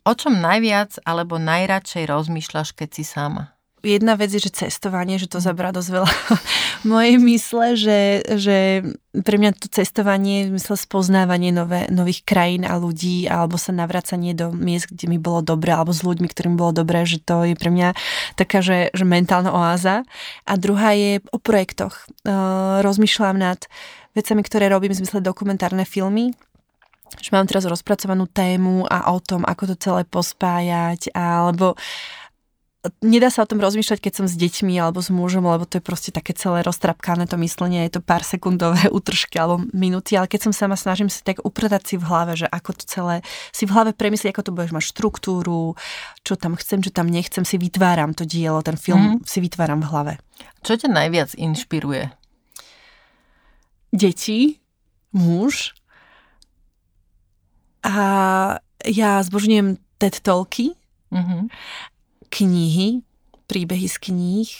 O 0.07 0.15
čom 0.15 0.39
najviac 0.39 1.03
alebo 1.03 1.43
najradšej 1.43 2.07
rozmýšľaš, 2.07 2.79
keď 2.79 2.89
si 2.95 3.03
sama? 3.03 3.59
Jedna 3.83 4.19
vec 4.19 4.35
je, 4.35 4.43
že 4.43 4.67
cestovanie, 4.67 5.19
že 5.19 5.31
to 5.31 5.39
zabrá 5.39 5.71
dosť 5.71 5.91
veľa 5.95 6.13
mojej 6.91 7.17
mysle, 7.23 7.67
že, 7.79 7.99
že 8.35 8.59
pre 9.15 9.37
mňa 9.39 9.59
to 9.59 9.67
cestovanie, 9.71 10.51
mysle 10.51 10.75
spoznávanie 10.75 11.55
nové, 11.55 11.87
nových 11.91 12.27
krajín 12.27 12.67
a 12.67 12.79
ľudí, 12.79 13.31
alebo 13.31 13.59
sa 13.59 13.71
navracanie 13.71 14.35
do 14.35 14.51
miest, 14.51 14.91
kde 14.91 15.07
mi 15.07 15.19
bolo 15.23 15.43
dobre, 15.43 15.71
alebo 15.71 15.95
s 15.95 16.03
ľuďmi, 16.03 16.27
ktorým 16.27 16.55
bolo 16.59 16.75
dobré, 16.75 17.07
že 17.07 17.23
to 17.23 17.47
je 17.47 17.55
pre 17.55 17.71
mňa 17.71 17.95
taká, 18.35 18.59
že, 18.59 18.91
že 18.91 19.05
mentálna 19.07 19.55
oáza. 19.55 20.03
A 20.47 20.59
druhá 20.59 20.95
je 20.95 21.23
o 21.31 21.39
projektoch. 21.39 22.11
Uh, 22.27 22.83
rozmýšľam 22.83 23.39
nad 23.39 23.71
vecami, 24.17 24.41
ktoré 24.41 24.73
robím 24.73 24.97
v 24.97 25.05
zmysle 25.05 25.21
dokumentárne 25.21 25.85
filmy, 25.85 26.33
že 27.21 27.31
mám 27.31 27.47
teraz 27.47 27.65
rozpracovanú 27.65 28.27
tému 28.27 28.87
a 28.87 29.15
o 29.15 29.19
tom, 29.23 29.47
ako 29.47 29.73
to 29.73 29.77
celé 29.79 30.03
pospájať, 30.07 31.15
alebo 31.15 31.79
nedá 33.03 33.29
sa 33.33 33.43
o 33.43 33.51
tom 33.51 33.59
rozmýšľať, 33.59 33.99
keď 33.99 34.13
som 34.23 34.27
s 34.27 34.39
deťmi 34.39 34.79
alebo 34.79 35.03
s 35.03 35.11
mužom, 35.11 35.47
lebo 35.47 35.67
to 35.67 35.79
je 35.79 35.85
proste 35.85 36.11
také 36.15 36.33
celé 36.37 36.63
roztrapkané 36.63 37.27
to 37.27 37.37
myslenie, 37.41 37.87
je 37.87 37.99
to 37.99 38.03
pár 38.05 38.23
sekundové 38.23 38.87
útržky 38.97 39.39
alebo 39.39 39.65
minúty, 39.75 40.15
ale 40.15 40.31
keď 40.31 40.51
som 40.51 40.53
sama 40.55 40.79
snažím 40.79 41.11
si 41.11 41.23
tak 41.23 41.43
upratať 41.43 41.83
si 41.83 41.95
v 41.99 42.07
hlave, 42.07 42.33
že 42.39 42.47
ako 42.47 42.71
to 42.77 42.85
celé, 42.87 43.17
si 43.51 43.67
v 43.67 43.75
hlave 43.75 43.91
premyslieť, 43.97 44.33
ako 44.35 44.45
to 44.47 44.55
budeš 44.55 44.73
mať 44.75 44.85
štruktúru, 44.87 45.75
čo 46.23 46.35
tam 46.39 46.55
chcem, 46.59 46.83
čo 46.83 46.91
tam 46.95 47.11
nechcem, 47.11 47.43
si 47.43 47.57
vytváram 47.59 48.15
to 48.15 48.29
dielo, 48.29 48.63
ten 48.63 48.79
film 48.79 49.21
mm. 49.21 49.27
si 49.27 49.39
vytváram 49.43 49.83
v 49.83 49.89
hlave. 49.91 50.13
Čo 50.63 50.79
ťa 50.79 50.89
najviac 50.91 51.31
inšpiruje? 51.39 52.11
Deti, 53.95 54.61
muž, 55.15 55.73
a 57.87 57.97
ja 58.83 59.23
zbožňujem 59.23 59.79
TED 60.03 60.27
Talky, 60.27 60.75
mm-hmm. 61.15 61.43
knihy, 62.35 63.07
príbehy 63.47 63.87
z 63.87 63.97
kníh, 64.11 64.51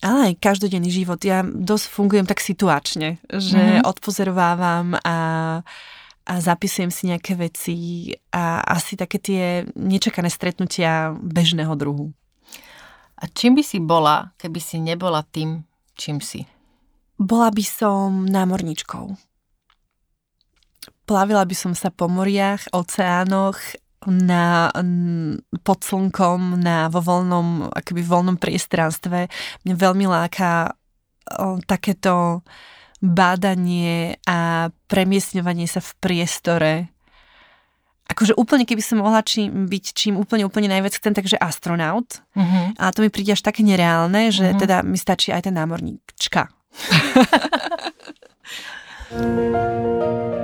ale 0.00 0.32
aj 0.32 0.40
každodenný 0.40 0.88
život. 0.88 1.20
Ja 1.24 1.44
dosť 1.44 1.86
fungujem 1.92 2.24
tak 2.24 2.40
situačne, 2.40 3.20
že 3.28 3.60
mm-hmm. 3.60 3.88
odpozorovávam 3.88 4.96
a, 5.00 5.18
a 6.24 6.32
zapisujem 6.40 6.92
si 6.92 7.08
nejaké 7.08 7.36
veci 7.36 7.76
a 8.32 8.60
asi 8.64 8.96
také 8.96 9.20
tie 9.20 9.44
nečakané 9.76 10.28
stretnutia 10.32 11.12
bežného 11.16 11.72
druhu. 11.76 12.12
A 13.20 13.28
čím 13.32 13.56
by 13.56 13.62
si 13.64 13.80
bola, 13.80 14.36
keby 14.36 14.60
si 14.60 14.76
nebola 14.80 15.24
tým, 15.24 15.64
čím 15.96 16.20
si? 16.20 16.44
Bola 17.16 17.48
by 17.48 17.64
som 17.64 18.28
námorničkou. 18.28 19.33
Plavila 21.04 21.44
by 21.44 21.56
som 21.56 21.72
sa 21.76 21.92
po 21.92 22.08
moriach, 22.08 22.72
oceánoch, 22.72 23.60
na, 24.08 24.68
pod 25.64 25.80
slnkom, 25.84 26.60
na, 26.60 26.88
vo 26.92 27.00
voľnom, 27.00 27.72
akoby 27.72 28.02
voľnom 28.04 28.36
priestranstve. 28.36 29.28
Mňa 29.64 29.74
veľmi 29.76 30.04
láka 30.08 30.76
o, 31.28 31.60
takéto 31.64 32.44
bádanie 33.00 34.16
a 34.28 34.68
premiesňovanie 34.88 35.68
sa 35.68 35.80
v 35.80 35.92
priestore. 36.00 36.72
Akože 38.08 38.36
úplne, 38.36 38.68
keby 38.68 38.84
som 38.84 39.00
mohla 39.00 39.24
čím, 39.24 39.64
byť 39.68 39.84
čím 39.96 40.20
úplne, 40.20 40.44
úplne 40.44 40.68
najviac 40.68 41.00
chcem, 41.00 41.16
takže 41.16 41.40
astronaut. 41.40 42.20
Uh-huh. 42.36 42.76
A 42.76 42.92
to 42.92 43.00
mi 43.00 43.08
príde 43.08 43.32
až 43.32 43.40
také 43.40 43.64
nereálne, 43.64 44.28
že 44.28 44.52
uh-huh. 44.52 44.60
teda 44.60 44.84
mi 44.84 45.00
stačí 45.00 45.32
aj 45.32 45.48
ten 45.48 45.56
námorníčka. 45.56 46.52